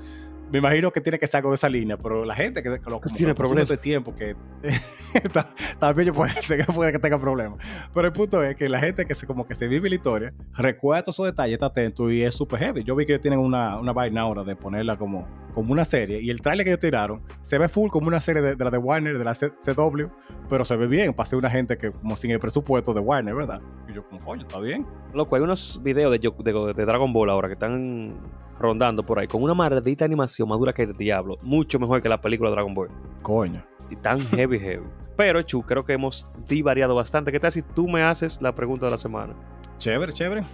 Me 0.53 0.59
imagino 0.59 0.93
que 0.93 1.01
tiene 1.01 1.19
que 1.19 1.27
ser 1.27 1.39
algo 1.39 1.51
de 1.51 1.57
esa 1.57 1.69
línea, 1.69 1.97
pero 1.97 2.25
la 2.25 2.35
gente 2.35 2.63
que, 2.63 2.79
que 2.81 2.91
lo 2.91 3.01
Tiene 3.01 3.35
problemas. 3.35 3.69
de 3.69 3.77
tiempo 3.79 4.15
que 4.15 4.37
ta- 5.33 5.49
también 5.81 6.07
yo 6.09 6.15
puede, 6.15 6.33
puede 6.75 6.93
que 6.93 6.99
tenga 7.01 7.19
problemas. 7.19 7.59
Pero 7.93 8.07
el 8.07 8.13
punto 8.13 8.43
es 8.45 8.55
que 8.57 8.69
la 8.69 8.79
gente 8.79 9.07
que 9.07 9.15
se, 9.15 9.27
como 9.27 9.47
que 9.47 9.55
se 9.57 9.67
vive 9.67 9.89
la 9.89 9.97
historia, 9.97 10.33
recuerda 10.57 11.03
todos 11.03 11.17
esos 11.17 11.27
detalles, 11.27 11.55
está 11.55 11.67
atento 11.67 12.11
y 12.11 12.23
es 12.23 12.35
súper 12.35 12.61
heavy. 12.61 12.85
Yo 12.85 12.95
vi 12.95 13.07
que 13.07 13.13
ellos 13.13 13.23
tienen 13.23 13.41
una, 13.41 13.79
una 13.79 13.93
vaina 13.93 14.21
ahora 14.21 14.45
de 14.45 14.55
ponerla 14.55 14.97
como, 14.97 15.27
como 15.53 15.73
una 15.73 15.85
serie 15.85 16.21
y 16.21 16.31
el 16.31 16.41
trailer 16.41 16.65
que 16.65 16.71
ellos 16.71 16.81
tiraron 16.81 17.23
se 17.43 17.59
ve 17.59 17.69
full 17.69 17.91
como 17.91 18.07
una 18.07 18.21
serie 18.21 18.41
de, 18.43 18.55
de 18.57 18.65
la 18.65 18.71
de 18.71 18.79
Warner, 18.79 19.19
de 19.19 19.25
la 19.25 19.35
C- 19.35 19.51
CW, 19.51 20.07
pero 20.49 20.65
se 20.65 20.77
ve 20.77 20.87
bien 20.87 21.13
para 21.13 21.27
ser 21.27 21.39
una 21.41 21.51
gente 21.51 21.77
que 21.77 21.91
como 21.91 22.15
sin 22.15 22.31
el 22.31 22.39
presupuesto 22.39 22.95
de 22.95 23.01
Warner, 23.01 23.35
¿verdad? 23.35 23.61
Y 23.89 23.95
yo 23.95 24.07
como, 24.09 24.21
coño, 24.25 24.43
está 24.43 24.61
bien. 24.61 24.87
Loco, 25.13 25.35
hay 25.35 25.43
unos 25.43 25.81
videos 25.83 26.13
de, 26.13 26.19
de- 26.21 26.73
de 26.75 26.85
Dragon 26.87 27.13
Ball 27.13 27.31
ahora 27.31 27.49
que 27.49 27.55
están 27.55 28.15
rondando 28.59 29.03
por 29.03 29.19
ahí 29.19 29.27
con 29.27 29.43
una 29.43 29.55
maldita 29.55 30.05
animación 30.05 30.49
más 30.49 30.59
dura 30.59 30.73
que 30.73 30.83
el 30.83 30.93
diablo. 30.93 31.37
Mucho 31.43 31.79
mejor 31.79 32.03
que 32.03 32.09
la 32.09 32.21
película 32.21 32.51
Dragon 32.51 32.75
Ball. 32.75 32.89
Coño. 33.23 33.65
Y 33.91 33.97
tan 33.97 34.21
heavy, 34.21 34.59
heavy. 34.59 34.87
Pero, 35.17 35.41
Chu, 35.43 35.63
creo 35.63 35.85
que 35.85 35.95
hemos 35.95 36.47
divariado 36.47 36.95
bastante. 36.95 37.33
¿Qué 37.33 37.41
tal 37.41 37.53
si 37.53 37.63
tú 37.63 37.89
me 37.89 38.03
haces 38.03 38.41
la 38.43 38.55
pregunta 38.55 38.87
de 38.87 38.93
la 38.93 38.99
semana? 38.99 39.35
Chévere, 39.79 40.13
chévere. 40.13 40.45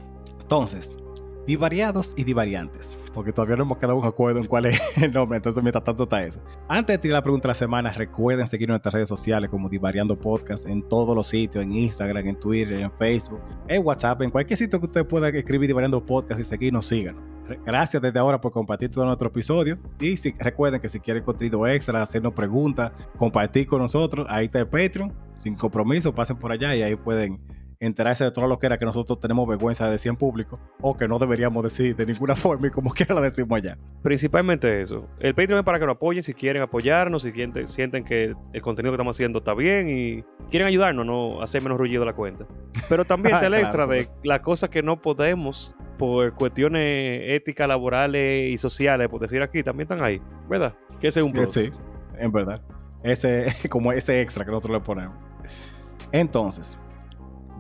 Entonces, 0.41 0.97
divariados 1.47 2.15
y 2.17 2.25
divariantes, 2.25 2.99
porque 3.13 3.33
todavía 3.33 3.57
no 3.57 3.65
hemos 3.65 3.79
quedado 3.79 3.97
un 3.97 4.07
acuerdo 4.07 4.39
en 4.39 4.47
cuál 4.47 4.67
es 4.67 4.81
el 4.97 5.13
nombre, 5.13 5.37
entonces 5.37 5.63
mientras 5.63 5.85
tanto 5.85 6.05
está 6.05 6.25
eso. 6.25 6.41
Antes 6.69 6.95
de 6.95 6.99
tirar 6.99 7.19
la 7.19 7.23
pregunta 7.23 7.49
de 7.49 7.51
la 7.51 7.55
semana, 7.55 7.93
recuerden 7.93 8.47
seguir 8.47 8.69
nuestras 8.69 8.95
redes 8.95 9.09
sociales 9.09 9.51
como 9.51 9.69
Divariando 9.69 10.19
Podcast 10.19 10.67
en 10.67 10.83
todos 10.89 11.17
los 11.17 11.27
sitios, 11.27 11.65
en 11.65 11.73
Instagram, 11.73 12.29
en 12.29 12.37
Twitter, 12.37 12.81
en 12.81 12.93
Facebook, 12.93 13.41
en 13.67 13.85
WhatsApp, 13.85 14.23
en 14.23 14.31
cualquier 14.31 14.57
sitio 14.57 14.79
que 14.79 14.87
usted 14.87 15.07
pueda 15.07 15.29
escribir 15.29 15.67
Divariando 15.67 16.05
Podcast 16.05 16.41
y 16.41 16.45
seguirnos, 16.45 16.87
síganos. 16.87 17.32
Gracias 17.65 18.03
desde 18.03 18.19
ahora 18.19 18.41
por 18.41 18.53
compartir 18.53 18.91
todo 18.91 19.05
nuestro 19.05 19.29
episodio. 19.29 19.79
Y 19.99 20.17
si, 20.17 20.33
recuerden 20.33 20.81
que 20.81 20.89
si 20.89 21.01
quieren 21.01 21.23
contenido 21.23 21.67
extra, 21.67 22.01
hacernos 22.03 22.33
preguntas, 22.33 22.93
compartir 23.19 23.67
con 23.67 23.81
nosotros, 23.81 24.27
ahí 24.29 24.47
está 24.47 24.61
el 24.61 24.69
Patreon, 24.69 25.13
sin 25.39 25.55
compromiso, 25.55 26.15
pasen 26.15 26.37
por 26.37 26.53
allá 26.53 26.75
y 26.75 26.83
ahí 26.83 26.97
pueden 26.97 27.41
enterarse 27.83 28.25
de 28.25 28.31
todo 28.31 28.47
lo 28.47 28.59
que 28.59 28.67
era 28.67 28.79
que 28.79 28.85
nosotros 28.85 29.19
tenemos 29.19 29.47
vergüenza 29.49 29.87
de 29.87 29.93
decir 29.93 30.11
en 30.11 30.17
público 30.17 30.59
o 30.81 30.97
que 30.97 31.09
no 31.09 31.19
deberíamos 31.19 31.65
decir 31.65 31.97
de 31.97 32.07
ninguna 32.07 32.37
forma 32.37 32.69
y 32.69 32.71
como 32.71 32.91
quiera 32.91 33.15
la 33.15 33.21
decimos 33.21 33.57
allá. 33.57 33.77
Principalmente 34.03 34.81
eso. 34.81 35.09
El 35.19 35.35
Patreon 35.35 35.59
es 35.59 35.65
para 35.65 35.81
que 35.81 35.87
nos 35.87 35.97
apoyen 35.97 36.23
si 36.23 36.33
quieren 36.33 36.63
apoyarnos, 36.63 37.23
si 37.23 37.33
sienten, 37.33 37.69
sienten 37.69 38.05
que 38.05 38.35
el 38.53 38.63
contenido 38.63 38.93
que 38.93 38.95
estamos 38.95 39.17
haciendo 39.17 39.39
está 39.41 39.55
bien 39.55 39.89
y 39.89 40.23
quieren 40.49 40.69
ayudarnos, 40.69 41.05
no 41.05 41.43
hacer 41.43 41.63
menos 41.63 41.77
ruido 41.77 42.05
la 42.05 42.15
cuenta. 42.15 42.47
Pero 42.89 43.05
también 43.05 43.35
está 43.35 43.49
el 43.49 43.55
extra 43.55 43.87
de 43.87 44.09
las 44.23 44.41
cosas 44.41 44.71
que 44.71 44.83
no 44.83 45.01
podemos 45.01 45.75
por 45.99 46.35
cuestiones 46.35 47.23
éticas, 47.27 47.67
laborales 47.67 48.53
y 48.53 48.59
sociales, 48.59 49.09
por 49.09 49.21
decir 49.21 49.43
aquí, 49.43 49.63
también 49.63 49.91
están 49.91 50.05
ahí, 50.05 50.21
¿verdad? 50.49 50.75
Que 51.01 51.09
ese 51.09 51.21
es 51.21 51.25
un 51.25 51.31
Eh, 51.31 51.35
plus. 51.35 51.53
Sí, 51.53 51.71
en 52.19 52.31
verdad. 52.31 52.63
Ese, 53.03 53.53
como 53.69 53.93
ese 53.93 54.21
extra 54.21 54.45
que 54.45 54.51
nosotros 54.53 54.75
le 54.75 54.81
ponemos. 54.81 55.17
Entonces, 56.13 56.79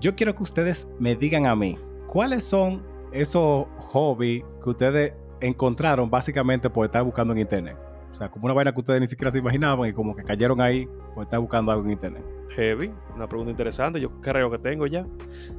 yo 0.02 0.16
quiero 0.16 0.34
que 0.34 0.42
ustedes 0.42 0.88
me 0.98 1.14
digan 1.14 1.46
a 1.46 1.54
mí, 1.54 1.78
¿cuáles 2.08 2.42
son 2.42 2.82
esos 3.12 3.66
hobbies 3.78 4.44
que 4.62 4.70
ustedes 4.70 5.12
encontraron 5.40 6.10
básicamente 6.10 6.68
por 6.68 6.84
estar 6.84 7.04
buscando 7.04 7.32
en 7.32 7.38
internet? 7.38 7.76
O 8.10 8.16
sea, 8.16 8.28
como 8.28 8.46
una 8.46 8.52
vaina 8.52 8.72
que 8.72 8.80
ustedes 8.80 9.00
ni 9.00 9.06
siquiera 9.06 9.30
se 9.30 9.38
imaginaban 9.38 9.88
y 9.88 9.92
como 9.92 10.14
que 10.16 10.24
cayeron 10.24 10.60
ahí 10.60 10.88
por 11.14 11.22
estar 11.22 11.38
buscando 11.38 11.70
algo 11.70 11.84
en 11.84 11.92
internet. 11.92 12.22
Heavy, 12.50 12.92
una 13.14 13.28
pregunta 13.28 13.52
interesante. 13.52 14.00
Yo 14.00 14.20
creo 14.20 14.50
que 14.50 14.58
tengo 14.58 14.86
ya. 14.88 15.06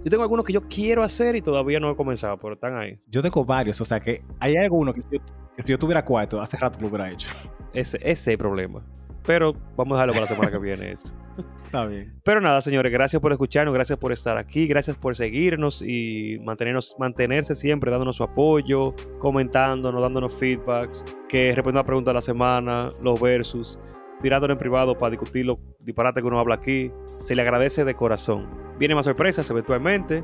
Yo 0.04 0.12
tengo 0.12 0.22
algunos 0.22 0.46
que 0.46 0.52
yo 0.52 0.62
quiero 0.68 1.04
hacer 1.04 1.38
y 1.38 1.42
todavía 1.42 1.80
no 1.80 1.90
he 1.90 1.96
comenzado, 1.96 2.38
pero 2.38 2.56
están 2.56 2.76
ahí. 2.76 3.00
Yo 3.08 3.22
tengo 3.22 3.46
varios, 3.46 3.80
o 3.80 3.86
sea 3.86 4.02
que 4.02 4.24
hay 4.40 4.58
algunos 4.58 4.94
que 4.94 5.02
si 5.02 5.08
yo, 5.10 5.20
que 5.56 5.64
si 5.64 5.72
yo 5.72 5.80
tuviera 5.80 6.04
cuarto, 6.04 6.42
hace 6.42 6.58
rato 6.58 6.78
que 6.78 6.84
lo 6.84 6.90
hubiera 6.90 7.10
hecho. 7.10 7.30
Ese, 7.74 7.98
ese 7.98 8.12
es 8.12 8.28
el 8.28 8.38
problema. 8.38 8.86
Pero 9.26 9.54
vamos 9.76 9.94
a 9.94 10.06
dejarlo 10.06 10.14
para 10.14 10.22
la 10.22 10.28
semana 10.28 10.52
que 10.52 10.58
viene 10.58 10.92
eso. 10.92 11.14
Está 11.66 11.88
bien. 11.88 12.14
Pero 12.24 12.40
nada, 12.40 12.62
señores, 12.62 12.92
gracias 12.92 13.22
por 13.22 13.32
escucharnos, 13.32 13.74
gracias 13.74 13.98
por 13.98 14.12
estar 14.12 14.38
aquí, 14.38 14.68
gracias 14.68 14.96
por 14.96 15.16
seguirnos 15.16 15.82
y 15.82 16.38
mantenernos, 16.44 16.96
mantenerse 17.00 17.56
siempre 17.56 17.90
dándonos 17.90 18.18
su 18.18 18.24
apoyo, 18.24 18.94
comentándonos, 19.20 20.02
dándonos 20.02 20.36
feedbacks, 20.36 21.04
que 21.28 21.48
respondiendo 21.56 21.80
a 21.80 21.84
la 21.84 21.88
pregunta 21.88 22.12
de 22.12 22.16
la 22.16 22.22
semana, 22.22 22.90
los 23.02 23.20
versus, 23.20 23.80
tirándolo 24.22 24.54
en 24.54 24.60
privado 24.60 24.96
para 24.96 25.12
discutir 25.12 25.46
los 25.46 25.58
disparates 25.80 26.22
que 26.22 26.28
uno 26.28 26.40
habla 26.40 26.56
aquí. 26.56 26.92
Se 27.06 27.34
le 27.34 27.42
agradece 27.42 27.84
de 27.86 27.96
corazón. 27.96 28.48
Vienen 28.78 28.96
más 28.96 29.06
sorpresas 29.06 29.50
eventualmente, 29.50 30.24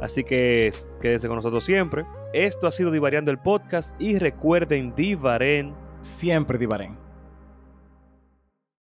así 0.00 0.24
que 0.24 0.70
quédense 1.00 1.28
con 1.28 1.36
nosotros 1.36 1.62
siempre. 1.62 2.06
Esto 2.32 2.66
ha 2.66 2.70
sido 2.70 2.90
Divariando 2.90 3.30
el 3.30 3.38
Podcast 3.38 4.00
y 4.00 4.18
recuerden, 4.18 4.94
Divaren. 4.94 5.74
Siempre 6.00 6.56
divarén. 6.56 7.05